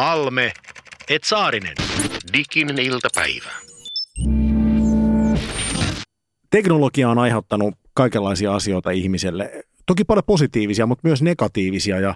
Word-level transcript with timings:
Halme, 0.00 0.52
et 1.08 1.24
Saarinen. 1.24 1.74
Diginen 2.32 2.78
iltapäivä. 2.78 3.50
Teknologia 6.50 7.08
on 7.08 7.18
aiheuttanut 7.18 7.74
kaikenlaisia 7.94 8.54
asioita 8.54 8.90
ihmiselle. 8.90 9.64
Toki 9.86 10.04
paljon 10.04 10.24
positiivisia, 10.26 10.86
mutta 10.86 11.08
myös 11.08 11.22
negatiivisia 11.22 12.00
ja 12.00 12.14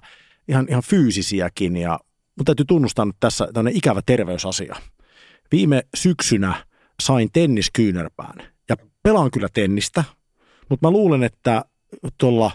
ihan, 0.49 0.67
ihan 0.69 0.83
fyysisiäkin. 0.83 1.77
Ja, 1.77 2.01
mutta 2.37 2.51
täytyy 2.51 2.65
tunnustaa 2.65 3.05
nyt 3.05 3.17
tässä 3.21 3.49
tämmöinen 3.55 3.79
ikävä 3.79 4.01
terveysasia. 4.07 4.77
Viime 5.53 5.83
syksynä 5.97 6.65
sain 7.03 7.29
tenniskyynärpään 7.33 8.53
ja 8.69 8.77
pelaan 9.03 9.31
kyllä 9.31 9.49
tennistä, 9.53 10.05
mutta 10.69 10.87
mä 10.87 10.91
luulen, 10.91 11.23
että 11.23 11.65
tuolla 12.19 12.51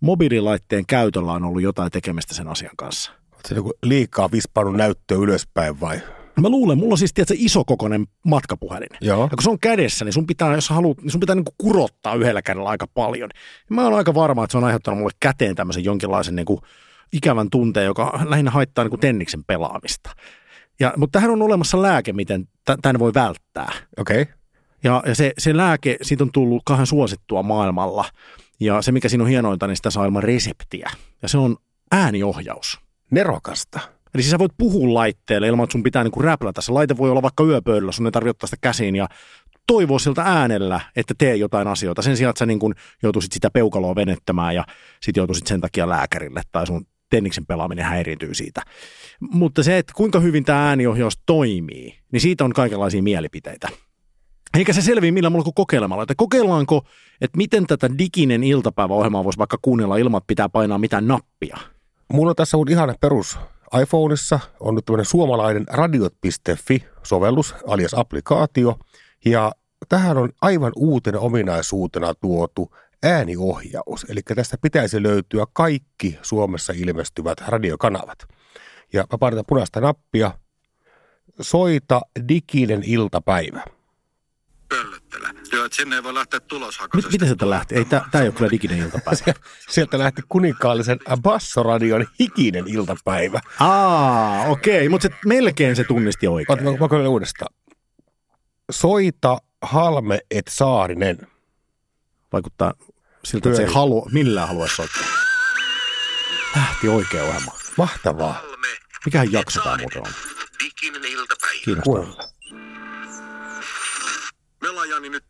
mobiililaitteen 0.00 0.86
käytöllä 0.86 1.32
on 1.32 1.44
ollut 1.44 1.62
jotain 1.62 1.90
tekemistä 1.90 2.34
sen 2.34 2.48
asian 2.48 2.76
kanssa. 2.76 3.25
Oletko 3.52 3.68
joku 3.68 3.78
liikaa 3.82 4.30
vispannut 4.32 4.76
näyttöä 4.76 5.18
ylöspäin 5.18 5.80
vai? 5.80 6.00
Mä 6.40 6.48
luulen, 6.48 6.78
mulla 6.78 6.92
on 6.92 6.98
siis 6.98 7.14
tiedätkö, 7.14 7.34
iso 7.38 7.64
kokoinen 7.64 8.06
matkapuhelin. 8.24 8.88
Joo. 9.00 9.22
Ja 9.22 9.28
kun 9.28 9.42
se 9.42 9.50
on 9.50 9.58
kädessä, 9.58 10.04
niin 10.04 10.12
sun 10.12 10.26
pitää, 10.26 10.54
jos 10.54 10.68
haluat, 10.68 11.02
niin 11.02 11.10
sun 11.10 11.20
pitää 11.20 11.34
niin 11.34 11.44
kurottaa 11.58 12.14
yhdellä 12.14 12.42
kädellä 12.42 12.68
aika 12.68 12.86
paljon. 12.86 13.30
Ja 13.70 13.74
mä 13.74 13.84
oon 13.84 13.94
aika 13.94 14.14
varma, 14.14 14.44
että 14.44 14.52
se 14.52 14.58
on 14.58 14.64
aiheuttanut 14.64 14.98
mulle 14.98 15.12
käteen 15.20 15.54
tämmöisen 15.54 15.84
jonkinlaisen 15.84 16.36
niin 16.36 16.46
kuin 16.46 16.60
ikävän 17.12 17.50
tunteen, 17.50 17.86
joka 17.86 18.20
lähinnä 18.24 18.50
haittaa 18.50 18.84
niin 18.84 18.90
kuin 18.90 19.00
tenniksen 19.00 19.44
pelaamista. 19.44 20.10
Ja, 20.80 20.94
mutta 20.96 21.16
tähän 21.16 21.30
on 21.30 21.42
olemassa 21.42 21.82
lääke, 21.82 22.12
miten 22.12 22.48
tämän 22.82 22.98
voi 22.98 23.14
välttää. 23.14 23.72
Okei. 23.98 24.22
Okay. 24.22 24.34
Ja, 24.84 25.02
ja 25.06 25.14
se, 25.14 25.32
se 25.38 25.56
lääke, 25.56 25.96
siitä 26.02 26.24
on 26.24 26.32
tullut 26.32 26.62
kahden 26.64 26.86
suosittua 26.86 27.42
maailmalla. 27.42 28.04
Ja 28.60 28.82
se, 28.82 28.92
mikä 28.92 29.08
siinä 29.08 29.24
on 29.24 29.30
hienointa, 29.30 29.66
niin 29.66 29.76
sitä 29.76 29.90
saa 29.90 30.04
ilman 30.04 30.22
reseptiä. 30.22 30.90
Ja 31.22 31.28
se 31.28 31.38
on 31.38 31.56
ääniohjaus. 31.92 32.85
Nerokasta. 33.10 33.80
Eli 34.14 34.22
siis 34.22 34.30
sä 34.30 34.38
voit 34.38 34.52
puhua 34.58 34.94
laitteelle 34.94 35.48
ilman, 35.48 35.64
että 35.64 35.72
sun 35.72 35.82
pitää 35.82 36.02
niinku 36.02 36.22
räplätä. 36.22 36.60
Se 36.60 36.72
laite 36.72 36.96
voi 36.96 37.10
olla 37.10 37.22
vaikka 37.22 37.44
yöpöydällä, 37.44 37.92
sun 37.92 38.06
ei 38.06 38.12
tarvitse 38.12 38.30
ottaa 38.30 38.46
sitä 38.46 38.56
käsiin 38.60 38.96
ja 38.96 39.08
toivoa 39.66 39.98
siltä 39.98 40.22
äänellä, 40.22 40.80
että 40.96 41.14
tee 41.18 41.36
jotain 41.36 41.68
asioita. 41.68 42.02
Sen 42.02 42.16
sijaan, 42.16 42.30
että 42.30 42.38
sä 42.38 42.46
niin 42.46 42.58
kun 42.58 42.74
joutuisit 43.02 43.32
sitä 43.32 43.50
peukaloa 43.50 43.94
venettämään 43.94 44.54
ja 44.54 44.64
sit 45.02 45.16
joutuisit 45.16 45.46
sen 45.46 45.60
takia 45.60 45.88
lääkärille 45.88 46.42
tai 46.52 46.66
sun 46.66 46.86
tenniksen 47.10 47.46
pelaaminen 47.46 47.84
häiriintyy 47.84 48.34
siitä. 48.34 48.62
Mutta 49.20 49.62
se, 49.62 49.78
että 49.78 49.92
kuinka 49.96 50.20
hyvin 50.20 50.44
tämä 50.44 50.68
ääniohjaus 50.68 51.18
toimii, 51.26 51.98
niin 52.12 52.20
siitä 52.20 52.44
on 52.44 52.52
kaikenlaisia 52.52 53.02
mielipiteitä. 53.02 53.68
Eikä 54.54 54.72
se 54.72 54.82
selviä 54.82 55.12
millään 55.12 55.32
muulla 55.32 55.44
kuin 55.44 55.54
kokeilemalla. 55.54 56.02
Että 56.02 56.14
kokeillaanko, 56.16 56.86
että 57.20 57.36
miten 57.36 57.66
tätä 57.66 57.90
diginen 57.98 58.44
iltapäiväohjelmaa 58.44 59.24
voisi 59.24 59.38
vaikka 59.38 59.58
kuunnella 59.62 59.96
ilman, 59.96 60.18
että 60.18 60.26
pitää 60.26 60.48
painaa 60.48 60.78
mitään 60.78 61.08
nappia. 61.08 61.56
Mulla 62.12 62.30
on 62.30 62.36
tässä 62.36 62.56
on 62.56 62.70
ihana 62.70 62.94
perus 63.00 63.38
iPhoneissa 63.82 64.40
on 64.60 64.74
nyt 64.74 64.84
tämmöinen 64.84 65.04
suomalainen 65.04 65.66
radiot.fi-sovellus, 65.68 67.54
alias 67.66 67.94
applikaatio, 67.94 68.78
ja 69.24 69.52
tähän 69.88 70.16
on 70.16 70.30
aivan 70.42 70.72
uutena 70.76 71.18
ominaisuutena 71.18 72.14
tuotu 72.14 72.70
ääniohjaus. 73.02 74.06
Eli 74.08 74.20
tästä 74.22 74.56
pitäisi 74.62 75.02
löytyä 75.02 75.44
kaikki 75.52 76.18
Suomessa 76.22 76.72
ilmestyvät 76.76 77.40
radiokanavat. 77.46 78.18
Ja 78.92 79.06
mä 79.12 79.18
painan 79.18 79.44
punaista 79.46 79.80
nappia. 79.80 80.30
Soita 81.40 82.00
diginen 82.28 82.82
iltapäivä. 82.82 83.64
Pöllöttelä. 84.68 85.25
Että 85.66 85.76
sinne 85.76 85.96
ei 85.96 86.02
voi 86.02 86.14
lähteä 86.14 86.40
tuloshakasesta. 86.40 87.10
Miten 87.12 87.28
sieltä 87.28 87.50
lähti? 87.50 87.74
Ei, 87.74 87.84
tämä 87.84 88.04
ei 88.14 88.28
ole 88.28 88.32
kyllä 88.32 88.50
diginen 88.50 88.78
iltapäivä. 88.78 89.34
Sieltä 89.68 89.98
lähti 89.98 90.22
kuninkaallisen 90.28 90.98
Bassoradion 91.22 92.06
hikinen 92.20 92.64
iltapäivä. 92.68 93.40
Aa, 93.60 94.46
okei, 94.46 94.76
okay. 94.76 94.88
mutta 94.88 95.08
se, 95.08 95.14
melkein 95.24 95.76
se 95.76 95.84
tunnisti 95.84 96.26
oikein. 96.26 96.64
Mä, 96.64 96.70
mä, 96.70 96.98
mä 97.02 97.08
uudestaan. 97.08 97.54
Soita 98.70 99.38
Halme 99.62 100.20
et 100.30 100.46
Saarinen. 100.50 101.18
Vaikuttaa 102.32 102.74
siltä, 103.24 103.48
että 103.48 103.56
se 103.56 103.62
ei 103.62 103.74
halua, 103.74 104.08
millään 104.12 104.48
halua 104.48 104.68
soittaa. 104.68 105.02
Lähti 106.56 106.88
oikea 106.88 107.24
ohjelma. 107.24 107.52
Mahtavaa. 107.78 108.42
Mikähän 109.04 109.32
jakso 109.32 109.60
tämä 109.62 109.76
muuten 109.78 110.02
on? 110.02 110.12
Diginen 110.64 111.04
iltapäivä. 111.04 111.60
Kiinnostavaa. 111.64 112.28
Me 114.62 114.68
ollaan 114.68 114.88
Jani 114.88 115.08
nyt 115.08 115.24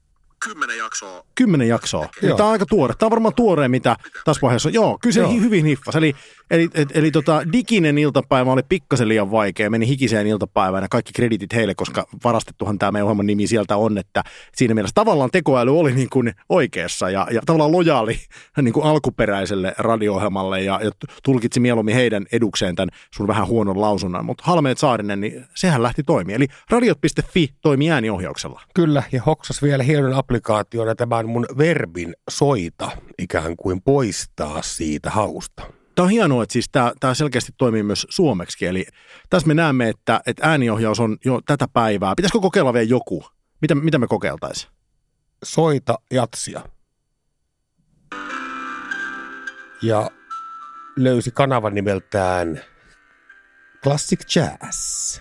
kymmenen 0.49 0.79
jaksoa. 0.79 1.25
Kymmenen 1.35 1.69
jaksoa. 1.69 2.09
Joo. 2.23 2.37
Tämä 2.37 2.47
on 2.47 2.53
aika 2.53 2.67
tuore. 2.67 2.95
Tämä 2.99 3.07
on 3.07 3.11
varmaan 3.11 3.35
tuoreen, 3.35 3.71
mitä 3.71 3.97
tässä 4.25 4.43
vaiheessa 4.43 4.69
on. 4.69 4.73
Joo, 4.73 4.99
kyllä 5.03 5.15
se 5.15 5.21
Joo. 5.21 5.33
hyvin 5.33 5.65
hiffas. 5.65 5.97
Eli, 5.97 6.15
eli, 6.51 6.69
eli, 6.75 6.87
eli 6.95 7.11
tota, 7.11 7.53
diginen 7.53 7.99
iltapäivä 7.99 8.53
oli 8.53 8.63
pikkasen 8.69 9.09
liian 9.09 9.31
vaikea. 9.31 9.71
Meni 9.71 9.89
hikiseen 9.89 10.27
iltapäivään 10.27 10.83
ja 10.83 10.89
kaikki 10.89 11.13
kreditit 11.13 11.55
heille, 11.55 11.75
koska 11.75 12.07
varastettuhan 12.25 12.79
tämä 12.79 12.93
meidän 12.93 13.05
ohjelman 13.05 13.27
nimi 13.27 13.47
sieltä 13.47 13.77
on. 13.77 13.99
Että 13.99 14.25
siinä 14.55 14.75
mielessä 14.75 14.95
tavallaan 14.95 15.31
tekoäly 15.31 15.79
oli 15.79 15.93
niin 15.93 16.11
kuin 16.11 16.33
oikeassa 16.49 17.11
ja, 17.11 17.27
ja 17.31 17.43
tavallaan 17.47 17.73
lojaali 17.73 18.19
niin 18.63 18.73
kuin 18.73 18.87
alkuperäiselle 18.87 19.75
radio-ohjelmalle 19.79 20.63
ja, 20.63 20.81
ja 20.85 20.91
tulkitsi 21.25 21.61
mieluummin 21.61 21.95
heidän 21.95 22.27
edukseen 22.33 22.75
tämän 22.75 22.89
sun 23.15 23.27
vähän 23.27 23.47
huonon 23.47 23.81
lausunnan. 23.81 24.25
Mutta 24.25 24.45
Halmeet 24.47 24.79
Saarinen, 24.79 25.21
niin 25.21 25.45
sehän 25.55 25.83
lähti 25.83 26.03
toimia. 26.03 26.37
Eli 26.37 26.47
radiot.fi 26.71 27.49
toimii 27.63 27.91
ääniohjauksella. 27.91 28.61
Kyllä, 28.75 29.03
ja 29.13 29.23
hoksas 29.23 29.63
vielä 29.63 29.83
hienon 29.83 30.15
applikaationa 30.15 30.95
tämän 30.95 31.29
mun 31.29 31.47
verbin 31.59 32.15
soita 32.31 32.91
ikään 33.19 33.57
kuin 33.57 33.83
poistaa 33.83 34.63
siitä 34.63 35.11
hausta. 35.11 35.63
Tämä 35.97 36.05
on 36.05 36.11
hienoa, 36.11 36.43
että 36.43 36.53
siis 36.53 36.69
tämä, 36.73 36.93
tämä 37.01 37.15
selkeästi 37.15 37.53
toimii 37.59 37.83
myös 37.83 38.07
suomeksi. 38.11 38.67
Eli 38.67 38.87
tässä 39.31 39.49
me 39.49 39.55
näemme, 39.55 39.89
että, 39.89 40.21
että 40.27 40.49
ääniohjaus 40.49 41.01
on 41.01 41.17
jo 41.25 41.41
tätä 41.47 41.69
päivää. 41.73 42.15
Pitäisikö 42.17 42.41
kokeilla 42.41 42.73
vielä 42.73 42.87
joku? 42.87 43.25
Mitä, 43.61 43.75
mitä 43.75 43.99
me 43.99 44.07
kokeiltaisiin? 44.07 44.73
Soita 45.45 45.99
jatsia. 46.11 46.61
Ja 49.83 50.11
löysi 50.97 51.31
kanavan 51.31 51.75
nimeltään 51.75 52.61
Classic 53.83 54.37
Jazz. 54.37 55.21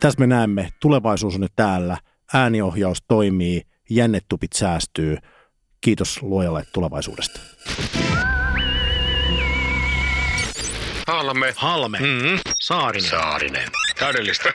Tässä 0.00 0.20
me 0.20 0.26
näemme, 0.26 0.68
tulevaisuus 0.80 1.34
on 1.34 1.40
nyt 1.40 1.52
täällä. 1.56 1.98
Ääniohjaus 2.34 2.98
toimii, 3.08 3.62
jännetupit 3.90 4.52
säästyy. 4.52 5.16
Kiitos 5.80 6.22
luojalle 6.22 6.64
tulevaisuudesta. 6.72 7.40
Halme. 11.06 11.54
Halme, 11.56 11.98
Mm-hmm. 11.98 12.38
Saarinen. 12.60 13.10
Saarinen. 13.10 13.68
Täydellistä. 13.98 14.52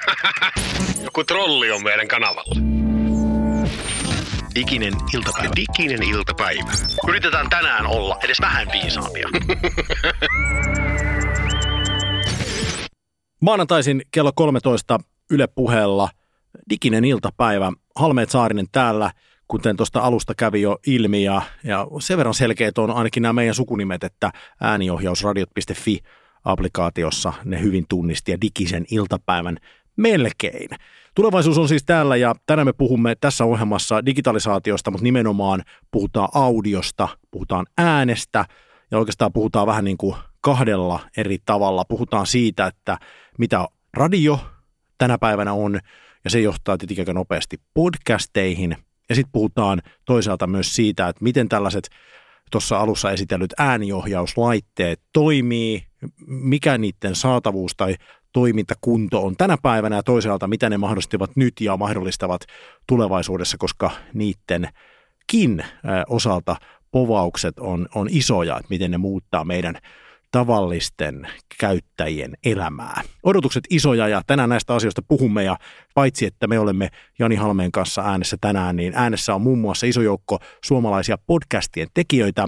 Joku 1.03 1.23
trolli 1.23 1.71
on 1.71 1.83
meidän 1.83 2.07
kanavalla. 2.07 2.55
Diginen 4.55 4.93
iltapäivä. 5.15 5.49
Diginen 5.55 6.03
iltapäivä. 6.03 6.71
Yritetään 7.09 7.49
tänään 7.49 7.85
olla 7.85 8.17
edes 8.23 8.41
vähän 8.41 8.67
viisaampia. 8.71 9.27
Maanantaisin 13.41 14.01
kello 14.11 14.31
13 14.35 14.99
Yle 15.31 15.47
puheella 15.47 16.09
diginen 16.69 17.05
iltapäivä. 17.05 17.71
Halmeet 17.95 18.29
Saarinen 18.29 18.67
täällä, 18.71 19.11
kuten 19.47 19.77
tuosta 19.77 19.99
alusta 19.99 20.33
kävi 20.37 20.61
jo 20.61 20.77
ilmi. 20.87 21.23
Ja, 21.23 21.41
ja 21.63 21.87
sen 21.99 22.17
verran 22.17 22.33
selkeät 22.33 22.77
on 22.77 22.91
ainakin 22.91 23.23
nämä 23.23 23.33
meidän 23.33 23.55
sukunimet, 23.55 24.03
että 24.03 24.31
ääniohjausradiot.fi 24.61 25.99
applikaatiossa 26.47 27.33
ne 27.45 27.61
hyvin 27.61 27.85
tunnisti 27.89 28.31
ja 28.31 28.41
digisen 28.41 28.85
iltapäivän 28.91 29.57
melkein. 29.95 30.69
Tulevaisuus 31.15 31.57
on 31.57 31.67
siis 31.67 31.83
täällä 31.83 32.15
ja 32.15 32.35
tänään 32.45 32.67
me 32.67 32.73
puhumme 32.73 33.15
tässä 33.21 33.45
ohjelmassa 33.45 34.05
digitalisaatiosta, 34.05 34.91
mutta 34.91 35.03
nimenomaan 35.03 35.63
puhutaan 35.91 36.29
audiosta, 36.33 37.07
puhutaan 37.31 37.65
äänestä 37.77 38.45
ja 38.91 38.97
oikeastaan 38.97 39.33
puhutaan 39.33 39.67
vähän 39.67 39.85
niin 39.85 39.97
kuin 39.97 40.15
kahdella 40.41 40.99
eri 41.17 41.37
tavalla. 41.45 41.85
Puhutaan 41.85 42.27
siitä, 42.27 42.65
että 42.65 42.97
mitä 43.37 43.67
radio 43.93 44.39
tänä 44.97 45.17
päivänä 45.17 45.53
on 45.53 45.79
ja 46.23 46.29
se 46.29 46.39
johtaa 46.39 46.77
tietenkin 46.77 47.01
aika 47.01 47.13
nopeasti 47.13 47.59
podcasteihin. 47.73 48.77
Ja 49.09 49.15
sitten 49.15 49.31
puhutaan 49.31 49.81
toisaalta 50.05 50.47
myös 50.47 50.75
siitä, 50.75 51.07
että 51.07 51.23
miten 51.23 51.49
tällaiset 51.49 51.89
tuossa 52.51 52.77
alussa 52.79 53.11
esitellyt 53.11 53.53
ääniohjauslaitteet 53.57 55.01
toimii, 55.13 55.83
mikä 56.27 56.77
niiden 56.77 57.15
saatavuus 57.15 57.71
tai 57.77 57.95
toimintakunto 58.33 59.25
on 59.25 59.37
tänä 59.37 59.57
päivänä 59.61 59.95
ja 59.95 60.03
toisaalta 60.03 60.47
mitä 60.47 60.69
ne 60.69 60.77
mahdollistavat 60.77 61.31
nyt 61.35 61.61
ja 61.61 61.77
mahdollistavat 61.77 62.41
tulevaisuudessa, 62.87 63.57
koska 63.57 63.91
niidenkin 64.13 65.65
osalta 66.07 66.55
povaukset 66.91 67.59
on, 67.59 67.87
on 67.95 68.07
isoja, 68.11 68.57
että 68.57 68.69
miten 68.69 68.91
ne 68.91 68.97
muuttaa 68.97 69.45
meidän 69.45 69.77
tavallisten 70.31 71.27
käyttäjien 71.59 72.33
elämää. 72.45 73.01
Odotukset 73.23 73.63
isoja 73.69 74.07
ja 74.07 74.21
tänään 74.27 74.49
näistä 74.49 74.73
asioista 74.73 75.01
puhumme 75.07 75.43
ja 75.43 75.57
paitsi 75.93 76.25
että 76.25 76.47
me 76.47 76.59
olemme 76.59 76.89
Jani 77.19 77.35
Halmeen 77.35 77.71
kanssa 77.71 78.01
äänessä 78.01 78.37
tänään, 78.41 78.75
niin 78.75 78.93
äänessä 78.95 79.35
on 79.35 79.41
muun 79.41 79.59
muassa 79.59 79.85
iso 79.85 80.01
joukko 80.01 80.39
suomalaisia 80.63 81.17
podcastien 81.17 81.87
tekijöitä. 81.93 82.47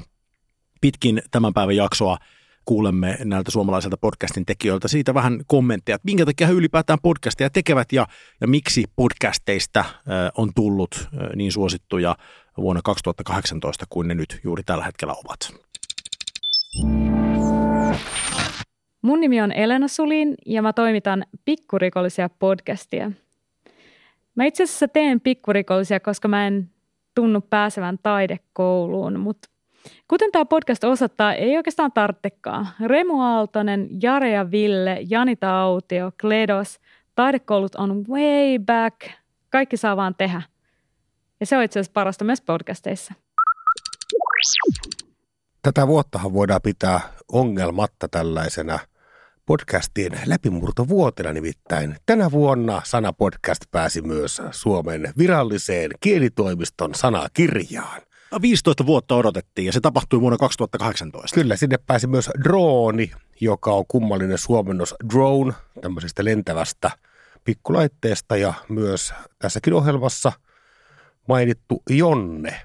Pitkin 0.82 1.22
tämän 1.32 1.54
päivän 1.54 1.76
jaksoa 1.76 2.18
kuulemme 2.66 3.18
näiltä 3.24 3.52
suomalaisilta 3.52 3.98
podcastin 3.98 4.46
tekijöiltä 4.46 4.88
siitä 4.88 5.14
vähän 5.14 5.42
kommentteja, 5.48 5.96
että 5.96 6.06
minkä 6.06 6.26
takia 6.26 6.48
he 6.48 6.54
ylipäätään 6.54 7.00
podcasteja 7.02 7.50
tekevät 7.50 7.92
ja, 7.92 8.08
ja 8.42 8.48
miksi 8.48 8.84
podcasteista 8.96 9.86
on 10.38 10.50
tullut 10.56 11.10
niin 11.36 11.52
suosittuja 11.52 12.16
vuonna 12.58 12.82
2018 12.84 13.86
kuin 13.90 14.08
ne 14.08 14.16
nyt 14.16 14.40
juuri 14.44 14.64
tällä 14.64 14.84
hetkellä 14.84 15.14
ovat. 15.26 15.40
Mun 19.02 19.20
nimi 19.20 19.42
on 19.42 19.52
Elena 19.52 19.88
Sulin 19.88 20.36
ja 20.46 20.62
mä 20.62 20.74
toimitan 20.74 21.24
Pikkurikollisia 21.46 22.30
podcastia. 22.30 23.12
Mä 24.36 24.46
itse 24.46 24.64
asiassa 24.64 24.88
teen 24.88 25.22
pikkurikollisia, 25.22 26.00
koska 26.00 26.28
mä 26.28 26.48
en 26.48 26.70
tunnu 27.16 27.42
pääsevän 27.42 27.98
taidekouluun, 28.04 29.20
mutta 29.20 29.50
kuten 30.08 30.32
tämä 30.32 30.46
podcast 30.46 30.84
osoittaa, 30.84 31.34
ei 31.34 31.58
oikeastaan 31.58 31.92
tarttekaan. 31.92 32.68
Remu 32.86 33.22
Aaltonen, 33.22 33.90
Jare 34.04 34.32
ja 34.32 34.52
Ville, 34.52 35.00
Janita 35.10 35.62
Autio, 35.62 36.12
Kledos, 36.22 36.80
taidekoulut 37.16 37.76
on 37.76 38.06
way 38.10 38.60
back. 38.66 38.96
Kaikki 39.50 39.78
saa 39.78 39.98
vaan 39.98 40.16
tehdä. 40.16 40.42
Ja 41.40 41.46
se 41.46 41.58
on 41.58 41.64
itse 41.64 41.80
asiassa 41.80 41.94
parasta 41.94 42.26
myös 42.26 42.42
podcasteissa. 42.42 43.14
Tätä 45.62 45.88
vuottahan 45.88 46.34
voidaan 46.34 46.62
pitää 46.64 47.02
ongelmatta 47.32 48.08
tällaisena 48.08 48.80
podcastien 49.46 50.20
läpimurtovuotena 50.26 51.34
nimittäin. 51.34 51.96
Tänä 52.06 52.32
vuonna 52.32 52.82
Sana 52.86 53.14
Podcast 53.14 53.62
pääsi 53.72 54.02
myös 54.02 54.42
Suomen 54.52 55.14
viralliseen 55.18 55.92
kielitoimiston 56.00 56.96
sanakirjaan. 56.96 58.02
15 58.42 58.86
vuotta 58.86 59.16
odotettiin 59.16 59.66
ja 59.66 59.72
se 59.72 59.80
tapahtui 59.80 60.22
vuonna 60.22 60.38
2018. 60.38 61.36
Kyllä, 61.36 61.56
sinne 61.56 61.78
pääsi 61.88 62.08
myös 62.08 62.30
drooni, 62.44 63.12
joka 63.42 63.72
on 63.72 63.86
kummallinen 63.88 64.38
suomennos 64.38 64.96
drone, 65.14 65.54
tämmöisestä 65.82 66.26
lentävästä 66.26 66.92
pikkulaitteesta 67.44 68.38
ja 68.38 68.54
myös 68.70 69.14
tässäkin 69.40 69.74
ohjelmassa 69.74 70.32
mainittu 71.28 71.84
Jonne 71.90 72.62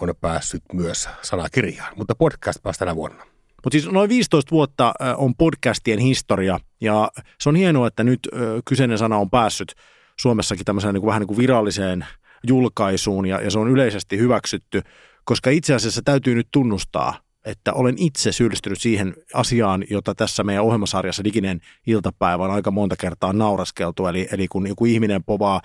on 0.00 0.14
päässyt 0.20 0.62
myös 0.72 1.08
sanakirjaan, 1.22 1.92
mutta 1.96 2.14
podcast 2.14 2.62
pääsi 2.62 2.78
tänä 2.78 2.96
vuonna. 2.96 3.22
Mutta 3.64 3.70
siis 3.70 3.92
noin 3.92 4.08
15 4.08 4.50
vuotta 4.50 4.94
on 5.16 5.34
podcastien 5.34 5.98
historia 5.98 6.60
ja 6.80 7.10
se 7.40 7.48
on 7.48 7.56
hienoa, 7.56 7.86
että 7.86 8.04
nyt 8.04 8.28
kyseinen 8.64 8.98
sana 8.98 9.16
on 9.16 9.30
päässyt 9.30 9.74
Suomessakin 10.20 10.64
tämmöiseen 10.64 10.94
niin 10.94 11.00
kuin 11.00 11.08
vähän 11.08 11.20
niin 11.20 11.28
kuin 11.28 11.38
viralliseen 11.38 12.06
julkaisuun 12.46 13.26
ja, 13.26 13.40
ja 13.40 13.50
se 13.50 13.58
on 13.58 13.70
yleisesti 13.70 14.18
hyväksytty, 14.18 14.82
koska 15.24 15.50
itse 15.50 15.74
asiassa 15.74 16.02
täytyy 16.04 16.34
nyt 16.34 16.48
tunnustaa, 16.52 17.20
että 17.44 17.72
olen 17.72 17.94
itse 17.98 18.32
syyllistynyt 18.32 18.80
siihen 18.80 19.14
asiaan, 19.34 19.84
jota 19.90 20.14
tässä 20.14 20.44
meidän 20.44 20.64
ohjelmasarjassa 20.64 21.24
Diginen 21.24 21.60
iltapäivä 21.86 22.44
on 22.44 22.50
aika 22.50 22.70
monta 22.70 22.96
kertaa 22.96 23.32
nauraskeltu, 23.32 24.06
eli, 24.06 24.28
eli 24.32 24.48
kun 24.48 24.66
joku 24.66 24.84
ihminen 24.84 25.24
povaa 25.24 25.60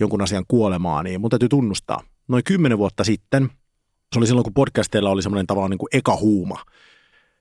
jonkun 0.00 0.22
asian 0.22 0.44
kuolemaa, 0.48 1.02
niin 1.02 1.20
mun 1.20 1.30
täytyy 1.30 1.48
tunnustaa. 1.48 2.00
Noin 2.28 2.44
kymmenen 2.44 2.78
vuotta 2.78 3.04
sitten, 3.04 3.50
se 4.14 4.18
oli 4.18 4.26
silloin 4.26 4.44
kun 4.44 4.54
podcasteilla 4.54 5.10
oli 5.10 5.22
semmoinen 5.22 5.46
tavallaan 5.46 5.70
niin 5.70 5.78
kuin 5.78 5.88
eka 5.92 6.16
huuma, 6.16 6.64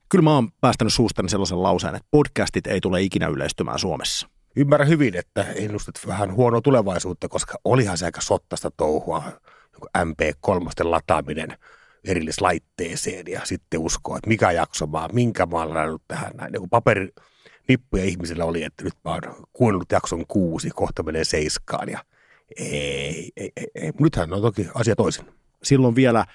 kyllä 0.10 0.24
mä 0.24 0.36
oon 0.36 0.52
päästänyt 0.62 0.94
suustani 0.94 1.30
sellaisen 1.30 1.64
lauseen, 1.64 1.96
että 1.96 2.08
podcastit 2.12 2.68
ei 2.68 2.82
tule 2.82 3.02
ikinä 3.02 3.28
yleistymään 3.28 3.80
Suomessa. 3.80 4.28
Ymmärrän 4.56 4.90
hyvin, 4.90 5.16
että 5.16 5.46
ennustat 5.56 5.96
vähän 6.08 6.34
huonoa 6.34 6.62
tulevaisuutta, 6.62 7.28
koska 7.28 7.58
olihan 7.64 7.98
se 7.98 8.06
aika 8.06 8.22
sottasta 8.22 8.72
touhua, 8.78 9.24
joku 9.74 9.88
MP3 9.98 10.90
lataaminen 10.90 11.58
erillislaitteeseen 12.04 13.26
ja 13.28 13.42
sitten 13.44 13.80
uskoa, 13.80 14.18
että 14.18 14.28
mikä 14.28 14.52
jakso 14.52 14.88
mä 14.88 15.10
minkä 15.14 15.46
mä 15.46 15.58
oon 15.58 16.00
tähän 16.08 16.32
näin. 16.36 16.54
Joku 16.54 16.68
paperinippuja 16.68 18.04
ihmisillä 18.04 18.46
oli, 18.46 18.64
että 18.64 18.84
nyt 18.84 18.94
mä 19.06 19.12
oon 19.12 19.22
kuunnellut 19.54 19.92
jakson 19.92 20.26
kuusi, 20.28 20.70
kohta 20.70 21.04
menee 21.04 21.24
seiskaan 21.24 21.90
ja 21.90 22.00
ei, 22.60 23.32
ei, 23.38 23.52
ei, 23.56 23.68
ei. 23.76 23.92
Nythän 24.00 24.34
on 24.34 24.42
toki 24.42 24.68
asia 24.74 24.96
toisin. 24.96 25.26
Silloin 25.64 25.96
vielä 25.96 26.26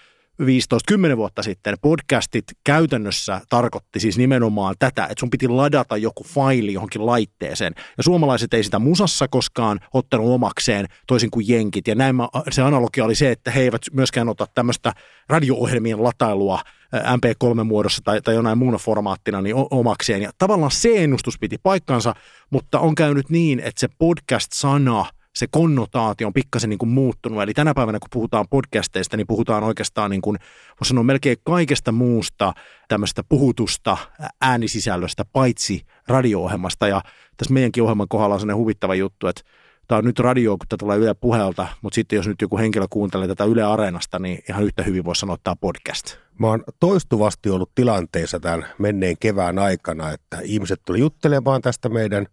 15-10 0.42 1.16
vuotta 1.16 1.42
sitten 1.42 1.76
podcastit 1.82 2.44
käytännössä 2.64 3.40
tarkoitti 3.48 4.00
siis 4.00 4.18
nimenomaan 4.18 4.74
tätä, 4.78 5.04
että 5.04 5.20
sun 5.20 5.30
piti 5.30 5.48
ladata 5.48 5.96
joku 5.96 6.24
faili 6.24 6.72
johonkin 6.72 7.06
laitteeseen. 7.06 7.72
Ja 7.96 8.02
suomalaiset 8.02 8.54
ei 8.54 8.64
sitä 8.64 8.78
musassa 8.78 9.28
koskaan 9.28 9.80
ottanut 9.94 10.30
omakseen, 10.30 10.86
toisin 11.06 11.30
kuin 11.30 11.48
jenkit. 11.48 11.88
Ja 11.88 11.94
näin 11.94 12.16
mä, 12.16 12.28
se 12.50 12.62
analogia 12.62 13.04
oli 13.04 13.14
se, 13.14 13.30
että 13.30 13.50
he 13.50 13.60
eivät 13.60 13.82
myöskään 13.92 14.28
ota 14.28 14.46
tämmöistä 14.54 14.92
radio-ohjelmien 15.28 16.04
latailua 16.04 16.60
MP3-muodossa 16.96 18.02
tai, 18.04 18.20
tai 18.22 18.34
jonain 18.34 18.58
muuna 18.58 18.78
formaattina 18.78 19.42
niin 19.42 19.54
omakseen. 19.70 20.22
Ja 20.22 20.30
tavallaan 20.38 20.70
se 20.70 21.04
ennustus 21.04 21.38
piti 21.38 21.58
paikkansa, 21.62 22.14
mutta 22.50 22.80
on 22.80 22.94
käynyt 22.94 23.30
niin, 23.30 23.60
että 23.60 23.80
se 23.80 23.88
podcast-sana– 23.98 25.04
se 25.38 25.46
konnotaatio 25.50 26.26
on 26.26 26.32
pikkasen 26.32 26.70
niin 26.70 26.78
kuin 26.78 26.88
muuttunut. 26.88 27.42
Eli 27.42 27.54
tänä 27.54 27.74
päivänä, 27.74 27.98
kun 27.98 28.08
puhutaan 28.12 28.48
podcasteista, 28.50 29.16
niin 29.16 29.26
puhutaan 29.26 29.64
oikeastaan 29.64 30.10
niin 30.10 30.20
kuin, 30.20 30.38
voisi 30.80 30.88
sanoa 30.88 31.04
melkein 31.04 31.36
kaikesta 31.44 31.92
muusta 31.92 32.52
tämmöistä 32.88 33.22
puhutusta 33.28 33.96
äänisisällöstä, 34.40 35.24
paitsi 35.32 35.82
radio-ohjelmasta. 36.08 36.88
Ja 36.88 37.02
tässä 37.36 37.54
meidänkin 37.54 37.82
ohjelman 37.82 38.08
kohdalla 38.08 38.34
on 38.34 38.40
sellainen 38.40 38.60
huvittava 38.60 38.94
juttu, 38.94 39.26
että 39.26 39.42
tämä 39.88 39.98
on 39.98 40.04
nyt 40.04 40.18
radio, 40.18 40.50
kun 40.58 40.66
tämä 40.68 40.78
tulee 40.78 40.98
Yle 40.98 41.14
puhelta, 41.14 41.66
mutta 41.82 41.94
sitten 41.94 42.16
jos 42.16 42.26
nyt 42.26 42.42
joku 42.42 42.58
henkilö 42.58 42.86
kuuntelee 42.90 43.28
tätä 43.28 43.44
Yle 43.44 43.62
Areenasta, 43.62 44.18
niin 44.18 44.38
ihan 44.48 44.64
yhtä 44.64 44.82
hyvin 44.82 45.04
voisi 45.04 45.20
sanoa, 45.20 45.36
tämä 45.44 45.56
podcast. 45.60 46.16
Mä 46.38 46.46
oon 46.46 46.64
toistuvasti 46.80 47.50
ollut 47.50 47.70
tilanteessa 47.74 48.40
tämän 48.40 48.66
menneen 48.78 49.16
kevään 49.20 49.58
aikana, 49.58 50.12
että 50.12 50.38
ihmiset 50.42 50.80
tuli 50.84 50.98
juttelemaan 50.98 51.62
tästä 51.62 51.88
meidän 51.88 52.26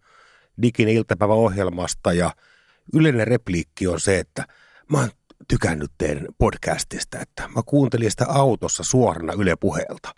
digin 0.62 0.90
iltapäiväohjelmasta 0.90 2.14
ja– 2.14 2.32
yleinen 2.94 3.28
repliikki 3.28 3.88
on 3.88 4.00
se, 4.00 4.20
että 4.20 4.46
mä 4.92 5.00
oon 5.00 5.10
tykännyt 5.48 5.92
teidän 5.98 6.28
podcastista, 6.38 7.20
että 7.20 7.50
mä 7.56 7.62
kuuntelin 7.66 8.12
sitä 8.12 8.26
autossa 8.28 8.84
suorana 8.84 9.34
Yle 9.34 9.56
puheelta. 9.56 10.16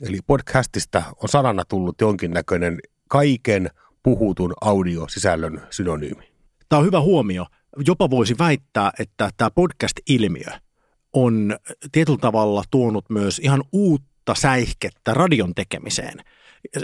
Eli 0.00 0.18
podcastista 0.26 1.02
on 1.22 1.28
sanana 1.28 1.64
tullut 1.64 2.00
jonkinnäköinen 2.00 2.78
kaiken 3.08 3.70
puhutun 4.02 4.54
audiosisällön 4.60 5.62
synonyymi. 5.70 6.32
Tämä 6.68 6.80
on 6.80 6.86
hyvä 6.86 7.00
huomio. 7.00 7.46
Jopa 7.86 8.10
voisi 8.10 8.38
väittää, 8.38 8.90
että 8.98 9.30
tämä 9.36 9.50
podcast-ilmiö 9.50 10.50
on 11.12 11.56
tietyllä 11.92 12.18
tavalla 12.18 12.62
tuonut 12.70 13.10
myös 13.10 13.38
ihan 13.38 13.64
uutta 13.72 14.34
säihkettä 14.34 15.14
radion 15.14 15.54
tekemiseen. 15.54 16.24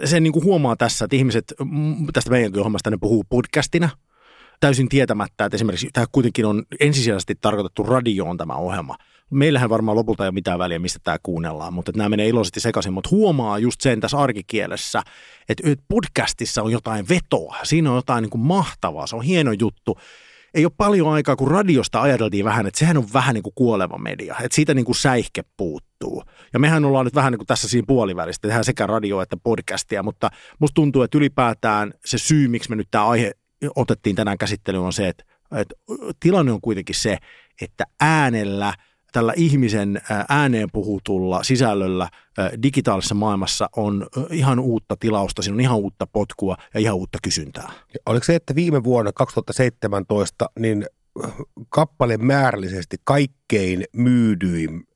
Sen 0.04 0.22
niin 0.22 0.32
kuin 0.32 0.44
huomaa 0.44 0.76
tässä, 0.76 1.04
että 1.04 1.16
ihmiset 1.16 1.54
tästä 2.12 2.30
meidänkin 2.30 2.60
ohjelmasta 2.60 2.90
ne 2.90 2.96
puhuu 3.00 3.24
podcastina– 3.30 3.88
täysin 4.60 4.88
tietämättä, 4.88 5.44
että 5.44 5.56
esimerkiksi 5.56 5.88
tämä 5.92 6.06
kuitenkin 6.12 6.46
on 6.46 6.62
ensisijaisesti 6.80 7.34
tarkoitettu 7.40 7.82
radioon 7.82 8.36
tämä 8.36 8.54
ohjelma. 8.54 8.96
Meillähän 9.30 9.70
varmaan 9.70 9.96
lopulta 9.96 10.24
ei 10.24 10.28
ole 10.28 10.34
mitään 10.34 10.58
väliä, 10.58 10.78
mistä 10.78 10.98
tämä 11.04 11.16
kuunnellaan, 11.22 11.72
mutta 11.72 11.92
nämä 11.96 12.08
menee 12.08 12.28
iloisesti 12.28 12.60
sekaisin. 12.60 12.92
Mutta 12.92 13.10
huomaa 13.10 13.58
just 13.58 13.80
sen 13.80 14.00
tässä 14.00 14.18
arkikielessä, 14.18 15.02
että 15.48 15.62
podcastissa 15.88 16.62
on 16.62 16.72
jotain 16.72 17.08
vetoa, 17.08 17.56
siinä 17.62 17.90
on 17.90 17.96
jotain 17.96 18.22
niin 18.22 18.30
kuin 18.30 18.40
mahtavaa, 18.40 19.06
se 19.06 19.16
on 19.16 19.22
hieno 19.22 19.52
juttu. 19.52 19.98
Ei 20.54 20.64
ole 20.64 20.72
paljon 20.76 21.12
aikaa, 21.12 21.36
kun 21.36 21.50
radiosta 21.50 22.02
ajateltiin 22.02 22.44
vähän, 22.44 22.66
että 22.66 22.78
sehän 22.78 22.96
on 22.96 23.06
vähän 23.14 23.34
niin 23.34 23.42
kuin 23.42 23.52
kuoleva 23.54 23.98
media, 23.98 24.36
että 24.42 24.54
siitä 24.54 24.74
niin 24.74 24.84
kuin 24.84 24.96
säihke 24.96 25.42
puuttuu. 25.56 26.22
Ja 26.52 26.58
mehän 26.58 26.84
ollaan 26.84 27.04
nyt 27.04 27.14
vähän 27.14 27.32
niin 27.32 27.38
kuin 27.38 27.46
tässä 27.46 27.68
siinä 27.68 27.84
puolivälistä, 27.88 28.48
tehdään 28.48 28.64
sekä 28.64 28.86
radio 28.86 29.20
että 29.20 29.36
podcastia, 29.36 30.02
mutta 30.02 30.30
musta 30.58 30.74
tuntuu, 30.74 31.02
että 31.02 31.18
ylipäätään 31.18 31.92
se 32.04 32.18
syy, 32.18 32.48
miksi 32.48 32.70
me 32.70 32.76
nyt 32.76 32.88
tämä 32.90 33.06
aihe 33.06 33.32
otettiin 33.76 34.16
tänään 34.16 34.38
käsittelyyn 34.38 34.84
on 34.84 34.92
se, 34.92 35.08
että, 35.08 35.24
että 35.56 35.74
tilanne 36.20 36.52
on 36.52 36.60
kuitenkin 36.60 36.94
se, 36.94 37.18
että 37.60 37.84
äänellä, 38.00 38.74
tällä 39.12 39.32
ihmisen 39.36 40.00
ääneen 40.28 40.68
puhutulla 40.72 41.42
sisällöllä 41.42 42.08
digitaalisessa 42.62 43.14
maailmassa 43.14 43.68
on 43.76 44.06
ihan 44.30 44.58
uutta 44.58 44.96
tilausta, 45.00 45.42
siinä 45.42 45.54
on 45.54 45.60
ihan 45.60 45.76
uutta 45.76 46.06
potkua 46.06 46.56
ja 46.74 46.80
ihan 46.80 46.96
uutta 46.96 47.18
kysyntää. 47.22 47.72
Oliko 48.06 48.24
se, 48.24 48.34
että 48.34 48.54
viime 48.54 48.84
vuonna 48.84 49.12
2017 49.12 50.50
niin 50.58 50.86
kappale 51.68 52.16
määrällisesti 52.16 52.96
kaikkein 53.04 53.84
myydyin 53.92 54.86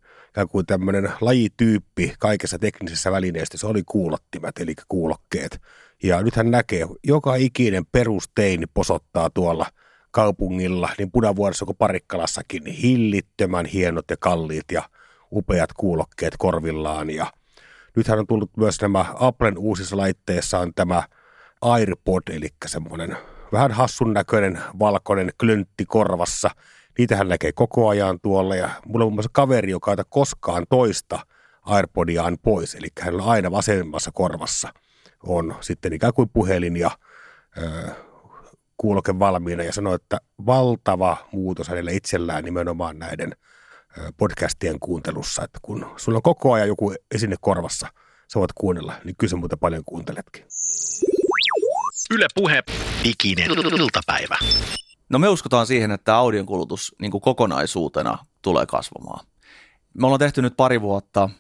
kuin 0.47 0.66
tämmöinen 0.66 1.12
lajityyppi 1.21 2.14
kaikessa 2.18 2.59
teknisessä 2.59 3.12
välineessä, 3.12 3.59
se 3.59 3.66
oli 3.66 3.83
kuulottimet, 3.87 4.59
eli 4.59 4.75
kuulokkeet. 4.88 5.61
Ja 6.02 6.23
nythän 6.23 6.50
näkee, 6.50 6.87
joka 7.04 7.35
ikinen 7.35 7.87
perusteini 7.92 8.66
posottaa 8.75 9.30
tuolla 9.30 9.66
kaupungilla, 10.11 10.90
niin 10.99 11.11
Punavuoressa 11.11 11.64
kuin 11.64 11.76
Parikkalassakin, 11.76 12.64
niin 12.64 12.76
hillittömän 12.76 13.66
hienot 13.66 14.04
ja 14.11 14.16
kalliit 14.21 14.73
ja 14.73 14.83
upeat 15.33 15.73
kuulokkeet 15.73 16.35
korvillaan. 16.38 17.11
Ja 17.11 17.33
nythän 17.97 18.18
on 18.18 18.26
tullut 18.26 18.57
myös 18.57 18.80
nämä 18.80 19.04
Applen 19.14 19.59
uusissa 19.59 19.97
laitteissa 19.97 20.59
on 20.59 20.75
tämä 20.75 21.02
AirPod, 21.61 22.23
eli 22.30 22.49
semmoinen 22.66 23.16
vähän 23.52 23.73
hassun 23.73 24.12
näköinen 24.12 24.61
valkoinen 24.78 25.33
klöntti 25.40 25.87
korvassa. 25.87 26.50
Niitähän 26.99 27.28
näkee 27.28 27.52
koko 27.52 27.88
ajan 27.88 28.21
tuolla 28.21 28.57
ja 28.57 28.71
mulla 28.87 29.05
on 29.05 29.09
muun 29.09 29.14
muassa 29.14 29.31
kaveri, 29.33 29.71
joka 29.71 29.90
ei 29.90 29.97
koskaan 30.09 30.67
toista 30.69 31.26
AirPodiaan 31.62 32.38
pois. 32.43 32.75
Eli 32.75 32.88
hänellä 33.00 33.25
aina 33.25 33.50
vasemmassa 33.50 34.11
korvassa 34.14 34.69
on 35.23 35.55
sitten 35.61 35.93
ikään 35.93 36.12
kuin 36.12 36.28
puhelin 36.28 36.76
ja 36.76 36.90
ö, 37.59 37.88
kuuloke 38.76 39.19
valmiina 39.19 39.62
ja 39.62 39.73
sanoi, 39.73 39.95
että 39.95 40.19
valtava 40.47 41.17
muutos 41.33 41.69
hänellä 41.69 41.90
itsellään 41.90 42.45
nimenomaan 42.45 42.99
näiden 42.99 43.33
podcastien 44.17 44.81
kuuntelussa, 44.81 45.45
että 45.45 45.59
kun 45.62 45.87
sulla 45.97 46.19
on 46.19 46.23
koko 46.23 46.52
ajan 46.52 46.69
joku 46.69 46.95
esine 47.14 47.37
korvassa, 47.40 47.87
sä 48.33 48.40
voit 48.40 48.52
kuunnella, 48.55 48.95
niin 49.05 49.17
kyllä 49.19 49.37
muuten 49.37 49.59
paljon 49.59 49.83
kuunteletkin. 49.87 50.45
Yle 52.11 52.26
Puhe, 52.35 52.62
diginen 53.05 53.50
iltapäivä. 53.50 54.38
No 55.09 55.19
me 55.19 55.29
uskotaan 55.29 55.67
siihen, 55.67 55.91
että 55.91 56.17
audion 56.17 56.47
kulutus 56.47 56.95
niin 57.00 57.11
kuin 57.11 57.21
kokonaisuutena 57.21 58.19
tulee 58.43 58.67
kasvamaan. 58.67 59.27
Me 59.95 60.07
ollaan 60.07 60.19
tehty 60.19 60.43
nyt 60.43 60.57
pari 60.57 60.81
vuotta 60.81 61.31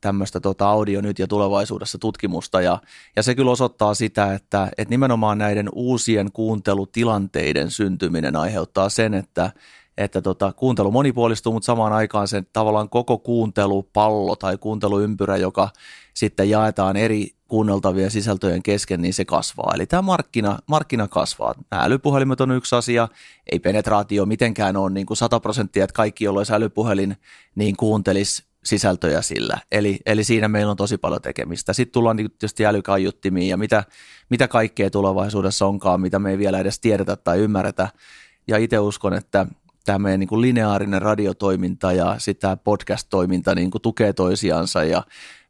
tämmöistä 0.00 0.40
tota 0.40 0.68
audio 0.68 1.00
nyt 1.00 1.18
ja 1.18 1.26
tulevaisuudessa 1.26 1.98
tutkimusta 1.98 2.60
ja, 2.60 2.80
ja 3.16 3.22
se 3.22 3.34
kyllä 3.34 3.50
osoittaa 3.50 3.94
sitä, 3.94 4.34
että, 4.34 4.68
että 4.78 4.90
nimenomaan 4.90 5.38
näiden 5.38 5.68
uusien 5.72 6.32
kuuntelutilanteiden 6.32 7.70
syntyminen 7.70 8.36
aiheuttaa 8.36 8.88
sen, 8.88 9.14
että, 9.14 9.50
että 9.98 10.22
tota, 10.22 10.52
kuuntelu 10.52 10.90
monipuolistuu, 10.90 11.52
mutta 11.52 11.66
samaan 11.66 11.92
aikaan 11.92 12.28
se 12.28 12.42
tavallaan 12.52 12.88
koko 12.88 13.18
kuuntelupallo 13.18 14.36
tai 14.36 14.58
kuunteluympyrä, 14.58 15.36
joka 15.36 15.68
sitten 16.14 16.50
jaetaan 16.50 16.96
eri 16.96 17.36
kuunneltavien 17.48 18.10
sisältöjen 18.10 18.62
kesken, 18.62 19.02
niin 19.02 19.14
se 19.14 19.24
kasvaa. 19.24 19.72
Eli 19.74 19.86
tämä 19.86 20.02
markkina, 20.02 20.58
markkina 20.66 21.08
kasvaa. 21.08 21.54
Nämä 21.70 21.82
älypuhelimet 21.82 22.40
on 22.40 22.50
yksi 22.50 22.76
asia, 22.76 23.08
ei 23.52 23.58
penetraatio 23.58 24.26
mitenkään 24.26 24.76
ole 24.76 24.90
niin 24.90 25.06
kuin 25.06 25.16
100 25.16 25.40
prosenttia, 25.40 25.84
että 25.84 25.94
kaikki, 25.94 26.24
joilla 26.24 26.40
olisi 26.40 26.52
älypuhelin, 26.52 27.16
niin 27.54 27.76
kuuntelisi 27.76 28.44
sisältöjä 28.64 29.22
sillä. 29.22 29.58
Eli, 29.72 29.98
eli 30.06 30.24
siinä 30.24 30.48
meillä 30.48 30.70
on 30.70 30.76
tosi 30.76 30.98
paljon 30.98 31.22
tekemistä. 31.22 31.72
Sitten 31.72 31.92
tullaan 31.92 32.16
tietysti 32.16 32.66
älykaiuttimiin 32.66 33.48
ja 33.48 33.56
mitä, 33.56 33.84
mitä 34.30 34.48
kaikkea 34.48 34.90
tulevaisuudessa 34.90 35.66
onkaan, 35.66 36.00
mitä 36.00 36.18
me 36.18 36.30
ei 36.30 36.38
vielä 36.38 36.58
edes 36.58 36.80
tiedetä 36.80 37.16
tai 37.16 37.38
ymmärretä. 37.38 37.88
Ja 38.48 38.56
itse 38.56 38.78
uskon, 38.78 39.14
että 39.14 39.46
tämä 39.86 39.98
meidän 39.98 40.20
niin 40.20 40.28
kuin 40.28 40.40
lineaarinen 40.40 41.02
radiotoiminta 41.02 41.92
ja 41.92 42.14
sitä 42.18 42.56
podcast-toiminta 42.56 43.54
niin 43.54 43.70
kuin 43.70 43.82
tukee 43.82 44.12
toisiansa 44.12 44.84
ja 44.84 45.02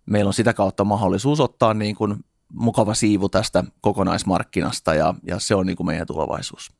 meillä 0.06 0.28
on 0.28 0.34
sitä 0.34 0.52
kautta 0.52 0.84
mahdollisuus 0.84 1.40
ottaa 1.40 1.74
niin 1.74 1.96
kuin 1.96 2.16
mukava 2.52 2.94
siivu 2.94 3.28
tästä 3.28 3.64
kokonaismarkkinasta 3.80 4.94
ja, 4.94 5.14
ja 5.26 5.38
se 5.38 5.54
on 5.54 5.66
niin 5.66 5.76
kuin 5.76 5.86
meidän 5.86 6.06
tulevaisuus. 6.06 6.72